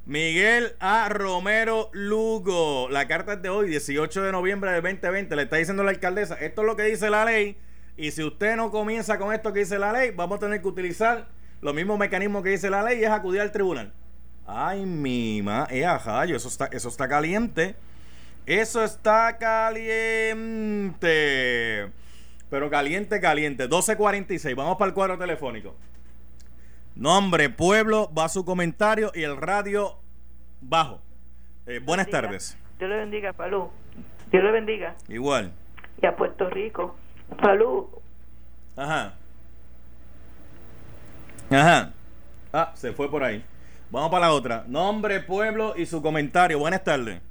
Miguel 0.05 0.75
A. 0.79 1.09
Romero 1.09 1.89
Lugo. 1.91 2.87
La 2.89 3.07
carta 3.07 3.33
es 3.33 3.41
de 3.41 3.49
hoy, 3.49 3.69
18 3.69 4.23
de 4.23 4.31
noviembre 4.31 4.71
del 4.71 4.81
2020. 4.81 5.35
Le 5.35 5.43
está 5.43 5.57
diciendo 5.57 5.83
la 5.83 5.91
alcaldesa, 5.91 6.35
esto 6.35 6.61
es 6.61 6.67
lo 6.67 6.75
que 6.75 6.83
dice 6.83 7.09
la 7.09 7.25
ley. 7.25 7.57
Y 7.97 8.11
si 8.11 8.23
usted 8.23 8.55
no 8.55 8.71
comienza 8.71 9.17
con 9.17 9.33
esto 9.33 9.51
que 9.51 9.59
dice 9.59 9.77
la 9.77 9.91
ley, 9.91 10.11
vamos 10.11 10.37
a 10.37 10.39
tener 10.39 10.61
que 10.61 10.67
utilizar 10.67 11.27
los 11.61 11.73
mismos 11.73 11.97
mecanismos 11.99 12.43
que 12.43 12.49
dice 12.49 12.69
la 12.69 12.83
ley 12.83 12.99
y 12.99 13.03
es 13.03 13.09
acudir 13.09 13.41
al 13.41 13.51
tribunal. 13.51 13.93
Ay, 14.45 14.85
mi 14.85 15.41
ma, 15.41 15.67
eh, 15.71 15.85
ajá, 15.85 16.23
eso 16.25 16.47
está, 16.47 16.65
eso 16.67 16.87
está 16.87 17.09
caliente. 17.09 17.75
Eso 18.45 18.83
está 18.83 19.37
caliente. 19.37 21.01
Pero 22.49 22.69
caliente, 22.69 23.19
caliente. 23.19 23.67
12.46. 23.67 24.55
Vamos 24.55 24.77
para 24.77 24.89
el 24.89 24.93
cuadro 24.93 25.17
telefónico. 25.17 25.75
Nombre, 26.95 27.49
pueblo, 27.49 28.11
va 28.17 28.29
su 28.29 28.45
comentario 28.45 29.11
y 29.13 29.23
el 29.23 29.35
radio 29.35 29.97
bajo. 30.61 31.01
Eh, 31.65 31.79
buenas 31.83 32.07
tardes. 32.09 32.57
Dios 32.77 32.89
le 32.89 32.97
bendiga, 32.97 33.33
Palú. 33.33 33.69
Dios 34.31 34.43
le 34.43 34.51
bendiga. 34.51 34.95
Igual. 35.09 35.51
Y 36.01 36.05
a 36.05 36.15
Puerto 36.15 36.49
Rico. 36.49 36.95
Palú. 37.41 37.89
Ajá. 38.77 39.15
Ajá. 41.49 41.93
Ah, 42.53 42.71
se 42.75 42.93
fue 42.93 43.09
por 43.09 43.23
ahí. 43.23 43.43
Vamos 43.89 44.09
para 44.11 44.27
la 44.27 44.33
otra. 44.33 44.63
Nombre, 44.67 45.19
pueblo 45.19 45.73
y 45.75 45.85
su 45.85 46.01
comentario. 46.01 46.59
Buenas 46.59 46.83
tardes. 46.83 47.21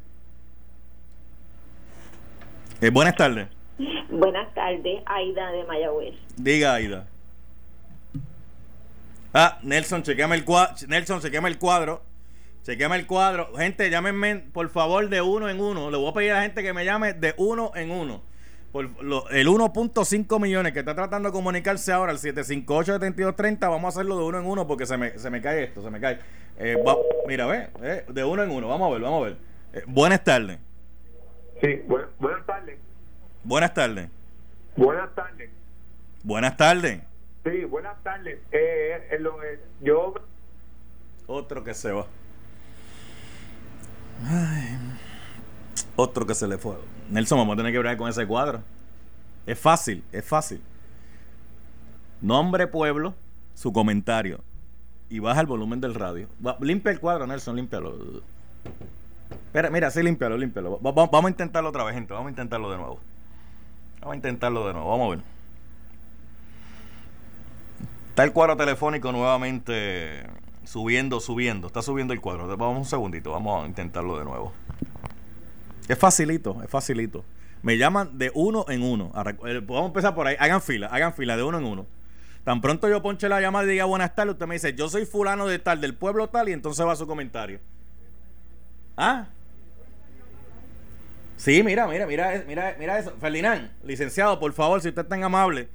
Eh, 2.84 2.90
buenas 2.90 3.16
tardes. 3.16 3.48
Buenas 4.10 4.52
tardes, 4.52 5.02
Aida 5.06 5.52
de 5.52 5.64
Mayagüez. 5.64 6.14
Diga, 6.36 6.74
Aida. 6.74 7.06
Ah, 9.32 9.58
Nelson, 9.62 10.02
chequeame 10.02 10.36
el 10.36 10.44
cuadro. 10.44 10.74
Nelson, 10.86 11.22
chequeame 11.22 11.48
el 11.48 11.58
cuadro. 11.58 12.02
Chequeame 12.62 12.96
el 12.96 13.06
cuadro. 13.06 13.54
Gente, 13.56 13.88
llámenme 13.88 14.36
por 14.52 14.68
favor 14.68 15.08
de 15.08 15.22
uno 15.22 15.48
en 15.48 15.62
uno. 15.62 15.90
Le 15.90 15.96
voy 15.96 16.10
a 16.10 16.12
pedir 16.12 16.32
a 16.32 16.34
la 16.34 16.42
gente 16.42 16.62
que 16.62 16.74
me 16.74 16.84
llame 16.84 17.14
de 17.14 17.32
uno 17.38 17.72
en 17.74 17.90
uno 17.90 18.20
por 18.70 18.84
el 18.84 19.48
1.5 19.48 20.38
millones 20.38 20.74
que 20.74 20.80
está 20.80 20.94
tratando 20.94 21.30
de 21.30 21.32
comunicarse 21.32 21.90
ahora, 21.90 22.12
el 22.12 22.18
758-7230, 22.18 23.60
vamos 23.60 23.84
a 23.84 23.88
hacerlo 23.88 24.18
de 24.18 24.24
uno 24.24 24.40
en 24.40 24.46
uno 24.46 24.66
porque 24.66 24.84
se 24.84 24.96
me, 24.96 25.16
se 25.16 25.30
me 25.30 25.40
cae 25.40 25.62
esto, 25.62 25.80
se 25.80 25.90
me 25.90 26.00
cae. 26.00 26.18
Eh, 26.58 26.76
mira, 27.28 27.46
ve, 27.46 27.68
eh, 27.82 28.04
de 28.08 28.24
uno 28.24 28.42
en 28.42 28.50
uno, 28.50 28.66
vamos 28.66 28.90
a 28.90 28.92
ver, 28.92 29.00
vamos 29.00 29.22
a 29.22 29.24
ver. 29.26 29.36
Eh, 29.74 29.84
buenas 29.86 30.24
tardes. 30.24 30.58
Sí, 31.64 31.82
buenas 31.88 32.44
tardes. 32.44 32.78
Buenas 33.42 33.72
tardes. 33.72 34.10
Buenas 34.76 35.14
tardes. 35.14 35.50
Buenas 36.22 36.56
tardes. 36.58 37.00
Sí, 37.42 37.64
buenas 37.64 38.02
tardes. 38.02 38.38
Eh, 38.52 39.18
yo... 39.80 40.12
Otro 41.26 41.64
que 41.64 41.72
se 41.72 41.90
va. 41.90 42.04
Ay. 44.26 44.78
Otro 45.96 46.26
que 46.26 46.34
se 46.34 46.46
le 46.46 46.58
fue. 46.58 46.76
Nelson, 47.08 47.38
vamos 47.38 47.54
a 47.54 47.56
tener 47.56 47.72
que 47.72 47.78
ver 47.78 47.96
con 47.96 48.10
ese 48.10 48.26
cuadro. 48.26 48.62
Es 49.46 49.58
fácil, 49.58 50.04
es 50.12 50.24
fácil. 50.24 50.60
Nombre, 52.20 52.66
pueblo, 52.66 53.14
su 53.54 53.72
comentario. 53.72 54.40
Y 55.08 55.18
baja 55.18 55.40
el 55.40 55.46
volumen 55.46 55.80
del 55.80 55.94
radio. 55.94 56.28
limpia 56.60 56.92
el 56.92 57.00
cuadro, 57.00 57.26
Nelson, 57.26 57.56
límpialo. 57.56 58.22
Espera, 59.54 59.70
mira, 59.70 59.88
sí, 59.88 60.02
límpialo, 60.02 60.36
límpialo. 60.36 60.80
vamos 60.80 61.24
a 61.26 61.28
intentarlo 61.28 61.68
otra 61.68 61.84
vez, 61.84 61.94
gente. 61.94 62.12
Vamos 62.12 62.26
a 62.26 62.30
intentarlo 62.30 62.72
de 62.72 62.76
nuevo. 62.76 62.98
Vamos 64.00 64.14
a 64.14 64.16
intentarlo 64.16 64.66
de 64.66 64.72
nuevo. 64.72 64.90
Vamos 64.90 65.06
a 65.06 65.10
ver. 65.10 65.24
Está 68.08 68.24
el 68.24 68.32
cuadro 68.32 68.56
telefónico 68.56 69.12
nuevamente 69.12 70.26
subiendo, 70.64 71.20
subiendo. 71.20 71.68
Está 71.68 71.82
subiendo 71.82 72.12
el 72.12 72.20
cuadro. 72.20 72.48
Vamos 72.56 72.78
un 72.78 72.84
segundito. 72.84 73.30
Vamos 73.30 73.62
a 73.64 73.68
intentarlo 73.68 74.18
de 74.18 74.24
nuevo. 74.24 74.52
Es 75.86 76.00
facilito, 76.00 76.60
es 76.60 76.68
facilito. 76.68 77.24
Me 77.62 77.78
llaman 77.78 78.18
de 78.18 78.32
uno 78.34 78.64
en 78.68 78.82
uno. 78.82 79.12
Eh, 79.46 79.60
vamos 79.64 79.84
a 79.84 79.86
empezar 79.86 80.16
por 80.16 80.26
ahí. 80.26 80.34
Hagan 80.36 80.62
fila, 80.62 80.88
hagan 80.88 81.14
fila 81.14 81.36
de 81.36 81.44
uno 81.44 81.58
en 81.58 81.64
uno. 81.64 81.86
Tan 82.42 82.60
pronto 82.60 82.88
yo 82.88 83.00
ponche 83.02 83.28
la 83.28 83.40
llamada 83.40 83.66
y 83.66 83.68
diga 83.68 83.84
buenas 83.84 84.16
tardes, 84.16 84.32
usted 84.32 84.48
me 84.48 84.56
dice, 84.56 84.74
yo 84.74 84.88
soy 84.88 85.06
fulano 85.06 85.46
de 85.46 85.60
tal, 85.60 85.80
del 85.80 85.94
pueblo 85.94 86.28
tal, 86.28 86.48
y 86.48 86.52
entonces 86.52 86.84
va 86.84 86.96
su 86.96 87.06
comentario. 87.06 87.60
¿Ah? 88.96 89.28
Sí, 91.36 91.62
mira, 91.62 91.86
mira, 91.86 92.06
mira, 92.06 92.44
mira, 92.46 92.76
mira 92.78 92.98
eso. 92.98 93.12
Ferdinand, 93.20 93.70
licenciado, 93.82 94.38
por 94.38 94.52
favor, 94.52 94.80
si 94.80 94.88
usted 94.88 95.02
es 95.02 95.08
tan 95.08 95.24
amable, 95.24 95.68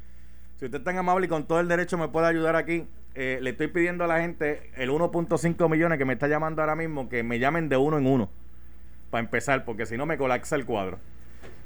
si 0.57 0.65
usted 0.65 0.79
es 0.79 0.83
tan 0.83 0.97
amable 0.97 1.25
y 1.25 1.29
con 1.29 1.45
todo 1.45 1.59
el 1.59 1.67
derecho 1.67 1.97
me 1.97 2.07
puede 2.07 2.27
ayudar 2.27 2.55
aquí, 2.55 2.87
eh, 3.15 3.39
le 3.41 3.51
estoy 3.51 3.67
pidiendo 3.67 4.03
a 4.03 4.07
la 4.07 4.21
gente 4.21 4.71
el 4.75 4.89
1.5 4.89 5.69
millones 5.69 5.97
que 5.97 6.05
me 6.05 6.13
está 6.13 6.27
llamando 6.27 6.61
ahora 6.61 6.75
mismo, 6.75 7.09
que 7.09 7.23
me 7.23 7.39
llamen 7.39 7.69
de 7.69 7.77
uno 7.77 7.97
en 7.97 8.07
uno 8.07 8.29
para 9.09 9.23
empezar, 9.23 9.65
porque 9.65 9.85
si 9.85 9.97
no 9.97 10.05
me 10.05 10.17
colapsa 10.17 10.55
el 10.55 10.65
cuadro. 10.65 10.99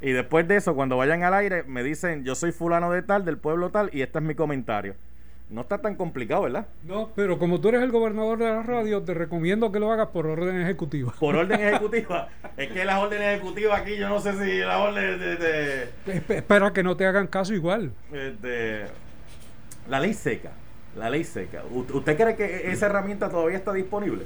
Y 0.01 0.11
después 0.11 0.47
de 0.47 0.57
eso, 0.57 0.75
cuando 0.75 0.97
vayan 0.97 1.23
al 1.23 1.33
aire, 1.33 1.63
me 1.63 1.83
dicen, 1.83 2.23
yo 2.23 2.35
soy 2.35 2.51
fulano 2.51 2.91
de 2.91 3.03
tal, 3.03 3.25
del 3.25 3.37
pueblo 3.37 3.69
tal, 3.69 3.89
y 3.93 4.01
este 4.01 4.19
es 4.19 4.23
mi 4.23 4.35
comentario. 4.35 4.95
No 5.49 5.61
está 5.61 5.77
tan 5.77 5.95
complicado, 5.95 6.43
¿verdad? 6.43 6.67
No, 6.83 7.11
pero 7.15 7.37
como 7.37 7.61
tú 7.61 7.69
eres 7.69 7.83
el 7.83 7.91
gobernador 7.91 8.39
de 8.39 8.45
la 8.45 8.63
radio, 8.63 9.03
te 9.03 9.13
recomiendo 9.13 9.71
que 9.71 9.79
lo 9.79 9.91
hagas 9.91 10.07
por 10.07 10.25
orden 10.25 10.59
ejecutiva. 10.59 11.13
Por 11.19 11.35
orden 11.35 11.59
ejecutiva. 11.67 12.29
es 12.57 12.71
que 12.71 12.85
las 12.85 12.99
órdenes 12.99 13.35
ejecutivas 13.35 13.81
aquí, 13.81 13.95
yo 13.97 14.09
no 14.09 14.19
sé 14.19 14.33
si 14.33 14.59
la 14.59 14.79
orden 14.79 15.19
de... 15.19 15.89
Espera 16.29 16.73
que 16.73 16.81
no 16.81 16.97
te 16.97 17.05
hagan 17.05 17.27
caso 17.27 17.53
igual. 17.53 17.91
Este, 18.11 18.85
la 19.89 19.99
ley 19.99 20.13
seca. 20.13 20.51
La 20.95 21.09
ley 21.09 21.23
seca. 21.23 21.63
¿Usted 21.71 22.17
cree 22.17 22.35
que 22.35 22.71
esa 22.71 22.87
herramienta 22.87 23.29
todavía 23.29 23.57
está 23.57 23.73
disponible? 23.73 24.25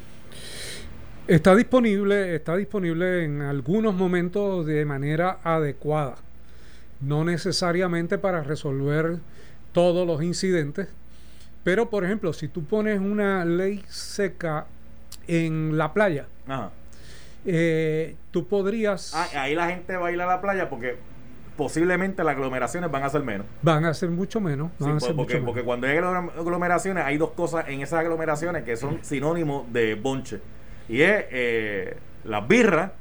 Está 1.28 1.55
disponible, 1.55 2.36
está 2.36 2.55
disponible 2.55 3.26
en 3.26 3.41
algunos 3.41 3.93
momentos 3.95 4.65
de 4.65 4.86
manera 4.86 5.39
adecuada. 5.43 6.15
No 7.01 7.26
necesariamente 7.26 8.18
para 8.18 8.43
resolver 8.43 9.18
todos 9.74 10.07
los 10.07 10.24
incidentes, 10.24 10.88
pero, 11.64 11.89
por 11.89 12.05
ejemplo, 12.05 12.34
si 12.34 12.47
tú 12.47 12.64
pones 12.64 12.99
una 12.99 13.45
ley 13.45 13.84
seca 13.88 14.68
en 15.28 15.78
la 15.78 15.93
playa, 15.93 16.28
eh, 17.45 18.16
tú 18.32 18.47
podrías... 18.47 19.14
Ah, 19.14 19.28
ahí 19.41 19.55
la 19.55 19.68
gente 19.68 19.95
va 19.97 20.08
a 20.08 20.12
ir 20.12 20.22
a 20.22 20.26
la 20.26 20.41
playa 20.41 20.70
porque 20.70 20.97
posiblemente 21.58 22.24
las 22.24 22.36
aglomeraciones 22.36 22.89
van 22.89 23.03
a 23.03 23.10
ser 23.10 23.24
menos. 23.24 23.47
Van 23.62 23.84
a 23.84 23.93
ser 23.93 24.10
mucho 24.10 24.39
menos. 24.39 24.72
porque, 25.16 25.38
porque 25.38 25.64
cuando 25.64 25.88
hay 25.88 25.97
aglomeraciones, 25.97 27.03
hay 27.03 27.18
dos 27.18 27.32
cosas 27.32 27.68
en 27.68 27.82
esas 27.82 27.99
aglomeraciones 27.99 28.64
que 28.64 28.78
son 28.78 28.99
sinónimos 29.03 29.72
de 29.74 29.95
bonche. 29.95 30.39
Y 30.88 31.01
es 31.01 31.26
eh, 31.32 31.97
las 32.24 32.47
birras 32.47 32.91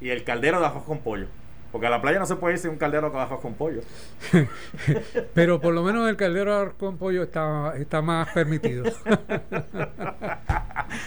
y 0.00 0.10
el 0.10 0.24
caldero 0.24 0.60
de 0.60 0.66
ajos 0.66 0.82
con 0.82 0.98
pollo. 0.98 1.28
Porque 1.72 1.86
a 1.86 1.90
la 1.90 2.02
playa 2.02 2.18
no 2.18 2.26
se 2.26 2.36
puede 2.36 2.54
ir 2.54 2.60
sin 2.60 2.70
un 2.70 2.76
caldero 2.76 3.10
con 3.10 3.20
ajos 3.22 3.40
con 3.40 3.54
pollo. 3.54 3.80
Pero 5.34 5.58
por 5.58 5.72
lo 5.72 5.82
menos 5.82 6.06
el 6.08 6.16
caldero 6.16 6.74
con 6.78 6.98
pollo 6.98 7.22
está, 7.22 7.72
está 7.78 8.02
más 8.02 8.28
permitido. 8.28 8.84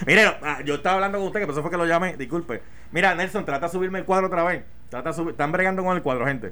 Mire, 0.08 0.24
ah, 0.42 0.62
yo 0.66 0.74
estaba 0.76 0.96
hablando 0.96 1.20
con 1.20 1.28
usted, 1.28 1.42
que 1.42 1.46
por 1.46 1.54
eso 1.54 1.62
fue 1.62 1.70
que 1.70 1.78
lo 1.78 1.86
llamé, 1.86 2.18
disculpe. 2.18 2.64
Mira, 2.92 3.14
Nelson, 3.14 3.46
trata 3.46 3.68
de 3.68 3.72
subirme 3.74 4.00
el 4.00 4.06
cuadro 4.06 4.26
otra 4.26 4.44
vez. 4.44 4.64
Trata 4.90 5.12
están 5.12 5.52
bregando 5.52 5.84
con 5.84 5.96
el 5.96 6.02
cuadro, 6.02 6.26
gente. 6.26 6.52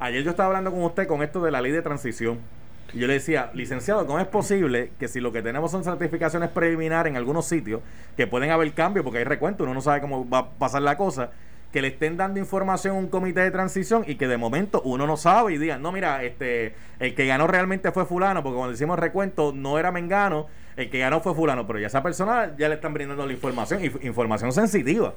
Ayer 0.00 0.24
yo 0.24 0.30
estaba 0.30 0.48
hablando 0.48 0.72
con 0.72 0.82
usted 0.82 1.06
con 1.06 1.22
esto 1.22 1.40
de 1.44 1.52
la 1.52 1.60
ley 1.60 1.70
de 1.70 1.82
transición. 1.82 2.40
Y 2.92 2.98
yo 2.98 3.06
le 3.06 3.14
decía, 3.14 3.52
licenciado, 3.54 4.04
¿cómo 4.04 4.18
es 4.18 4.26
posible 4.26 4.90
que 4.98 5.06
si 5.06 5.20
lo 5.20 5.30
que 5.32 5.42
tenemos 5.42 5.70
son 5.70 5.84
certificaciones 5.84 6.50
preliminares 6.50 7.10
en 7.10 7.16
algunos 7.16 7.46
sitios, 7.46 7.80
que 8.16 8.26
pueden 8.26 8.50
haber 8.50 8.72
cambios, 8.74 9.04
porque 9.04 9.18
hay 9.18 9.24
recuento, 9.24 9.62
uno 9.62 9.74
no 9.74 9.80
sabe 9.80 10.00
cómo 10.00 10.28
va 10.28 10.38
a 10.38 10.50
pasar 10.50 10.82
la 10.82 10.96
cosa, 10.96 11.30
que 11.72 11.80
le 11.80 11.88
estén 11.88 12.16
dando 12.16 12.38
información 12.38 12.96
a 12.96 12.98
un 12.98 13.08
comité 13.08 13.40
de 13.40 13.50
transición 13.50 14.04
y 14.06 14.16
que 14.16 14.28
de 14.28 14.36
momento 14.36 14.82
uno 14.84 15.06
no 15.06 15.16
sabe 15.16 15.54
y 15.54 15.58
digan, 15.58 15.80
no, 15.80 15.90
mira, 15.90 16.22
este, 16.22 16.74
el 17.00 17.14
que 17.14 17.26
ganó 17.26 17.46
realmente 17.46 17.90
fue 17.92 18.04
fulano, 18.04 18.42
porque 18.42 18.56
cuando 18.56 18.74
hicimos 18.74 18.98
recuento 18.98 19.52
no 19.54 19.78
era 19.78 19.90
Mengano, 19.90 20.46
el 20.76 20.90
que 20.90 20.98
ganó 20.98 21.20
fue 21.20 21.34
fulano, 21.34 21.66
pero 21.66 21.78
ya 21.78 21.86
esa 21.86 22.02
persona 22.02 22.54
ya 22.58 22.68
le 22.68 22.74
están 22.74 22.92
brindando 22.92 23.26
la 23.26 23.32
información, 23.32 23.82
información 24.02 24.52
sensitiva. 24.52 25.14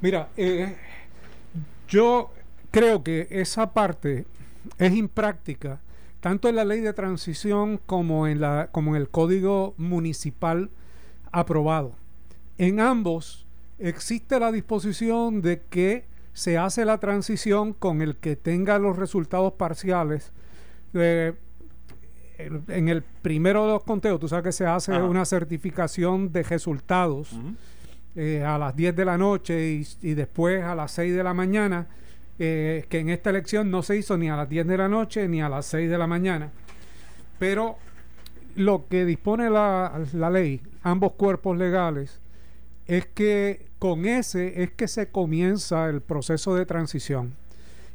Mira, 0.00 0.28
eh, 0.36 0.76
yo 1.88 2.30
creo 2.72 3.04
que 3.04 3.28
esa 3.30 3.72
parte 3.72 4.26
es 4.78 4.92
impráctica, 4.92 5.80
tanto 6.20 6.48
en 6.48 6.56
la 6.56 6.64
ley 6.64 6.80
de 6.80 6.92
transición 6.92 7.80
como 7.86 8.26
en, 8.26 8.40
la, 8.40 8.68
como 8.72 8.96
en 8.96 9.02
el 9.02 9.08
código 9.08 9.74
municipal 9.76 10.70
aprobado. 11.30 11.92
En 12.58 12.80
ambos 12.80 13.46
existe 13.78 14.38
la 14.40 14.52
disposición 14.52 15.40
de 15.42 15.62
que 15.68 16.04
se 16.32 16.56
hace 16.56 16.84
la 16.84 16.98
transición 16.98 17.72
con 17.72 18.00
el 18.00 18.16
que 18.16 18.36
tenga 18.36 18.78
los 18.78 18.96
resultados 18.96 19.54
parciales. 19.54 20.32
Eh, 20.94 21.34
en 22.38 22.88
el 22.88 23.02
primero 23.02 23.66
de 23.66 23.72
los 23.72 23.82
conteos, 23.82 24.20
tú 24.20 24.28
sabes 24.28 24.44
que 24.44 24.52
se 24.52 24.64
hace 24.64 24.92
una 24.92 25.24
certificación 25.24 26.32
de 26.32 26.44
resultados 26.44 27.30
eh, 28.14 28.44
a 28.44 28.56
las 28.58 28.76
10 28.76 28.94
de 28.94 29.04
la 29.04 29.18
noche 29.18 29.84
y, 30.00 30.14
después 30.14 30.62
a 30.62 30.76
las 30.76 30.92
6 30.92 31.16
de 31.16 31.24
la 31.24 31.34
mañana, 31.34 31.88
eh, 32.38 32.86
que 32.88 33.00
en 33.00 33.08
esta 33.08 33.30
elección 33.30 33.72
no 33.72 33.82
se 33.82 33.96
hizo 33.96 34.16
ni 34.16 34.30
a 34.30 34.36
las 34.36 34.48
10 34.48 34.68
de 34.68 34.78
la 34.78 34.88
noche 34.88 35.26
ni 35.26 35.42
a 35.42 35.48
las 35.48 35.66
6 35.66 35.90
de 35.90 35.98
la 35.98 36.06
mañana. 36.06 36.52
Pero 37.40 37.76
lo 38.54 38.86
que 38.88 39.04
dispone 39.04 39.50
la, 39.50 40.00
la 40.12 40.30
ley, 40.30 40.60
ambos 40.84 41.14
cuerpos 41.14 41.56
legales, 41.58 42.20
es 42.86 43.06
que 43.06 43.67
con 43.78 44.06
ese 44.06 44.62
es 44.62 44.70
que 44.72 44.88
se 44.88 45.08
comienza 45.08 45.88
el 45.88 46.00
proceso 46.00 46.54
de 46.54 46.66
transición. 46.66 47.34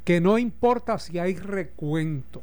Que 0.05 0.21
no 0.21 0.37
importa 0.37 0.99
si 0.99 1.19
hay 1.19 1.35
recuento, 1.35 2.41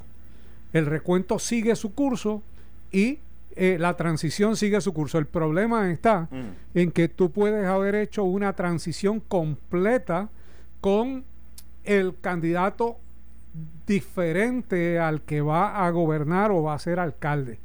el 0.72 0.86
recuento 0.86 1.38
sigue 1.38 1.74
su 1.76 1.95
curso 1.95 2.43
y 2.91 3.18
eh, 3.57 3.76
la 3.78 3.97
transición 3.97 4.57
sigue 4.57 4.80
su 4.80 4.93
curso. 4.93 5.18
El 5.18 5.26
problema 5.26 5.91
está 5.91 6.28
mm. 6.30 6.78
en 6.78 6.93
que 6.93 7.09
tú 7.09 7.30
puedes 7.30 7.66
haber 7.66 7.95
hecho 7.95 8.24
una 8.24 8.55
transición 8.55 9.20
completa 9.20 10.30
con 10.80 11.24
el 11.84 12.14
candidato 12.20 12.99
diferente 13.86 14.99
al 14.99 15.22
que 15.22 15.41
va 15.41 15.84
a 15.84 15.91
gobernar 15.91 16.53
o 16.53 16.62
va 16.62 16.74
a 16.74 16.78
ser 16.78 17.01
alcalde. 17.01 17.59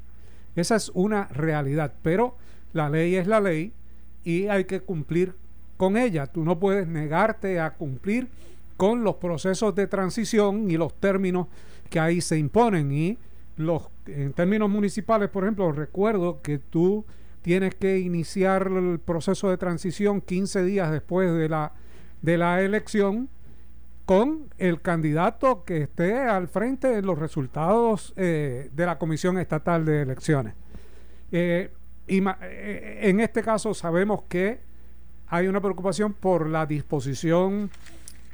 Esa 0.55 0.75
es 0.75 0.89
una 0.93 1.25
realidad, 1.25 1.93
pero 2.01 2.37
la 2.73 2.89
ley 2.89 3.15
es 3.15 3.27
la 3.27 3.39
ley 3.39 3.73
y 4.23 4.47
hay 4.47 4.65
que 4.65 4.81
cumplir 4.81 5.35
con 5.77 5.97
ella. 5.97 6.27
Tú 6.27 6.43
no 6.43 6.59
puedes 6.59 6.87
negarte 6.87 7.59
a 7.59 7.73
cumplir 7.73 8.27
con 8.77 9.03
los 9.03 9.15
procesos 9.15 9.73
de 9.75 9.87
transición 9.87 10.69
y 10.69 10.77
los 10.77 10.93
términos 10.95 11.47
que 11.89 11.99
ahí 11.99 12.21
se 12.21 12.37
imponen. 12.37 12.91
Y 12.91 13.17
los, 13.57 13.89
en 14.07 14.33
términos 14.33 14.69
municipales, 14.69 15.29
por 15.29 15.43
ejemplo, 15.43 15.71
recuerdo 15.71 16.41
que 16.41 16.59
tú 16.59 17.05
tienes 17.41 17.75
que 17.75 17.99
iniciar 17.99 18.67
el 18.67 18.99
proceso 18.99 19.49
de 19.49 19.57
transición 19.57 20.21
15 20.21 20.63
días 20.63 20.91
después 20.91 21.31
de 21.31 21.47
la, 21.47 21.73
de 22.21 22.37
la 22.37 22.61
elección 22.61 23.29
con 24.05 24.49
el 24.57 24.81
candidato 24.81 25.63
que 25.63 25.83
esté 25.83 26.19
al 26.19 26.47
frente 26.47 26.87
de 26.87 27.01
los 27.01 27.17
resultados 27.17 28.13
eh, 28.15 28.69
de 28.73 28.85
la 28.85 28.97
Comisión 28.97 29.37
Estatal 29.37 29.83
de 29.83 30.03
Elecciones. 30.03 30.53
Eh, 31.31 31.71
y 32.07 32.23
eh, 32.27 32.99
en 33.01 33.19
este 33.19 33.41
caso 33.41 33.73
sabemos 33.73 34.23
que 34.29 34.59
hay 35.27 35.47
una 35.47 35.61
preocupación 35.61 36.13
por 36.13 36.49
la 36.49 36.65
disposición 36.65 37.69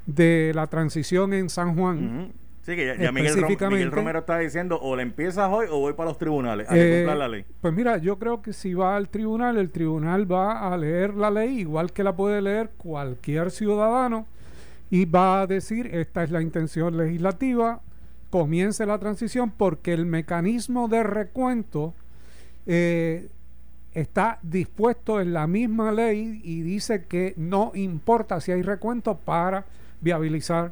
de 0.06 0.52
la 0.54 0.68
transición 0.68 1.34
en 1.34 1.50
San 1.50 1.76
Juan. 1.76 2.34
Sí, 2.64 2.76
que 2.76 2.96
ya, 3.00 3.12
Miguel, 3.12 3.92
Romero 3.92 4.20
está 4.20 4.38
diciendo 4.38 4.80
o 4.80 4.96
le 4.96 5.02
empiezas 5.02 5.50
hoy 5.52 5.66
o 5.70 5.80
voy 5.80 5.94
para 5.94 6.10
los 6.10 6.20
tribunales 6.20 6.70
a 6.70 6.78
eh, 6.78 7.04
la 7.06 7.28
ley. 7.28 7.44
Pues 7.60 7.74
mira, 7.74 7.98
yo 7.98 8.20
creo 8.20 8.44
que 8.44 8.54
si 8.54 8.76
va 8.76 8.96
al 8.96 9.10
tribunal, 9.10 9.58
el 9.58 9.72
tribunal 9.72 10.32
va 10.32 10.72
a 10.72 10.78
leer 10.78 11.16
la 11.16 11.32
ley 11.32 11.60
igual 11.60 11.92
que 11.92 12.04
la 12.04 12.16
puede 12.16 12.40
leer 12.40 12.70
cualquier 12.78 13.50
ciudadano 13.50 14.28
y 14.92 15.06
va 15.06 15.42
a 15.42 15.48
decir, 15.48 15.88
esta 15.88 16.24
es 16.24 16.30
la 16.30 16.42
intención 16.42 16.98
legislativa, 16.98 17.82
comience 18.30 18.86
la 18.86 19.00
transición 19.00 19.52
porque 19.52 19.94
el 19.94 20.06
mecanismo 20.06 20.88
de 20.88 21.02
recuento 21.02 21.96
eh, 22.68 23.30
está 23.94 24.40
dispuesto 24.42 25.20
en 25.20 25.34
la 25.34 25.48
misma 25.48 25.92
ley 25.92 26.42
y 26.44 26.62
dice 26.62 27.06
que 27.06 27.34
no 27.38 27.72
importa 27.76 28.40
si 28.40 28.52
hay 28.52 28.62
recuento 28.62 29.18
para 29.18 29.66
viabilizar 30.00 30.72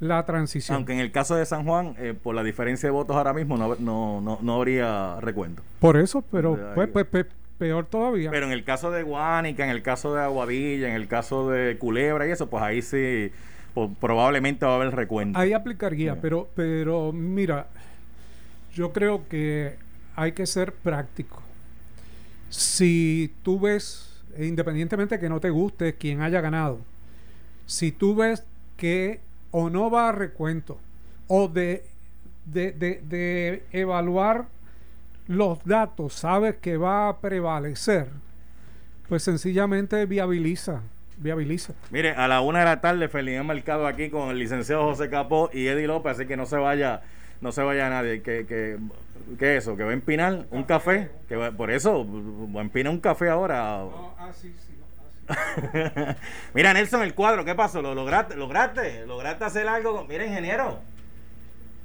la 0.00 0.24
transición. 0.26 0.76
Aunque 0.76 0.92
en 0.92 1.00
el 1.00 1.12
caso 1.12 1.36
de 1.36 1.46
San 1.46 1.64
Juan, 1.64 1.94
eh, 1.98 2.14
por 2.20 2.34
la 2.34 2.42
diferencia 2.42 2.88
de 2.88 2.90
votos 2.90 3.16
ahora 3.16 3.32
mismo, 3.32 3.56
no, 3.56 3.76
no, 3.76 4.38
no, 4.42 4.54
habría 4.54 5.18
recuento. 5.20 5.62
Por 5.80 5.96
eso, 5.96 6.22
pero 6.22 6.58
pues, 6.74 6.88
pues, 6.88 7.26
peor 7.56 7.86
todavía. 7.86 8.30
Pero 8.30 8.46
en 8.46 8.52
el 8.52 8.64
caso 8.64 8.90
de 8.90 9.02
Guánica, 9.02 9.64
en 9.64 9.70
el 9.70 9.82
caso 9.82 10.14
de 10.14 10.22
Aguadilla, 10.22 10.88
en 10.88 10.94
el 10.94 11.08
caso 11.08 11.48
de 11.48 11.78
Culebra 11.78 12.26
y 12.26 12.30
eso, 12.30 12.50
pues 12.50 12.62
ahí 12.62 12.82
sí 12.82 13.32
probablemente 14.00 14.66
va 14.66 14.72
a 14.72 14.76
haber 14.76 14.94
recuento. 14.94 15.38
Ahí 15.38 15.52
aplicaría, 15.52 16.20
pero, 16.20 16.48
pero 16.54 17.12
mira, 17.12 17.66
yo 18.74 18.92
creo 18.92 19.28
que 19.28 19.76
hay 20.14 20.32
que 20.32 20.46
ser 20.46 20.72
práctico 20.72 21.45
si 22.48 23.32
tú 23.42 23.60
ves, 23.60 24.22
independientemente 24.38 25.16
de 25.16 25.20
que 25.20 25.28
no 25.28 25.40
te 25.40 25.50
guste 25.50 25.94
quien 25.94 26.22
haya 26.22 26.40
ganado, 26.40 26.80
si 27.66 27.92
tú 27.92 28.14
ves 28.14 28.44
que 28.76 29.20
o 29.50 29.70
no 29.70 29.90
va 29.90 30.08
a 30.08 30.12
recuento 30.12 30.78
o 31.28 31.48
de, 31.48 31.84
de, 32.44 33.62
evaluar 33.72 34.46
los 35.26 35.64
datos, 35.64 36.14
sabes 36.14 36.56
que 36.56 36.76
va 36.76 37.08
a 37.08 37.18
prevalecer, 37.18 38.08
pues 39.08 39.22
sencillamente 39.22 40.06
viabiliza. 40.06 40.82
Viabiliza. 41.18 41.72
Mire, 41.90 42.10
a 42.10 42.28
la 42.28 42.42
una 42.42 42.58
de 42.58 42.64
la 42.66 42.80
tarde, 42.82 43.08
Felipe 43.08 43.42
Mercado 43.42 43.86
aquí 43.86 44.10
con 44.10 44.28
el 44.28 44.38
licenciado 44.38 44.82
José 44.82 45.08
Capó 45.08 45.48
y 45.50 45.66
Eddie 45.66 45.86
López, 45.86 46.12
así 46.12 46.26
que 46.26 46.36
no 46.36 46.44
se 46.44 46.58
vaya, 46.58 47.00
no 47.40 47.52
se 47.52 47.62
vaya 47.62 47.88
nadie. 47.88 48.20
Que, 48.20 48.44
que 48.46 48.76
¿Qué 49.38 49.56
es 49.56 49.64
eso? 49.64 49.76
¿Que 49.76 49.84
va 49.84 49.90
a 49.90 49.94
empinar 49.94 50.46
un 50.50 50.64
café? 50.64 51.10
Que 51.28 51.36
por 51.52 51.70
eso, 51.70 52.06
va 52.54 52.60
a 52.60 52.64
empinar 52.64 52.92
un 52.92 53.00
café 53.00 53.28
ahora. 53.28 53.82
ah, 54.18 54.30
sí, 54.32 54.54
sí. 54.66 54.74
Mira, 56.54 56.72
Nelson, 56.72 57.02
el 57.02 57.14
cuadro, 57.14 57.44
¿qué 57.44 57.54
pasó? 57.54 57.82
¿Lo 57.82 57.94
lograste? 57.94 58.36
¿Lograste? 58.36 59.06
¿Lograste 59.06 59.44
hacer 59.44 59.68
algo? 59.68 60.04
Mira, 60.08 60.24
ingeniero. 60.24 60.80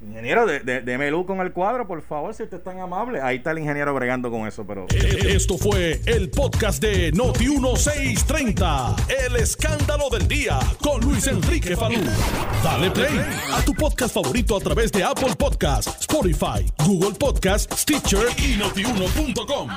Ingeniero, 0.04 0.46
deme 0.46 1.10
luz 1.10 1.26
con 1.26 1.40
el 1.40 1.52
cuadro, 1.52 1.86
por 1.86 2.02
favor, 2.02 2.34
si 2.34 2.42
usted 2.42 2.56
es 2.58 2.64
tan 2.64 2.80
amable. 2.80 3.20
Ahí 3.20 3.36
está 3.36 3.52
el 3.52 3.58
ingeniero 3.60 3.94
bregando 3.94 4.30
con 4.30 4.48
eso, 4.48 4.66
pero... 4.66 4.86
Esto 4.90 5.56
fue 5.56 6.00
el 6.06 6.28
podcast 6.30 6.82
de 6.82 7.12
Noti1630. 7.12 8.96
El 9.26 9.36
escándalo 9.36 10.10
del 10.10 10.26
día 10.26 10.58
con 10.82 11.00
Luis 11.02 11.28
Enrique 11.28 11.76
Falú. 11.76 12.00
Dale 12.64 12.90
play 12.90 13.20
a 13.52 13.64
tu 13.64 13.74
podcast 13.74 14.12
favorito 14.14 14.56
a 14.56 14.60
través 14.60 14.90
de 14.90 15.04
Apple 15.04 15.36
Podcasts, 15.38 16.00
Spotify, 16.00 16.66
Google 16.84 17.16
Podcasts, 17.18 17.82
Stitcher 17.82 18.26
y 18.38 18.56
notiuno.com. 18.56 19.68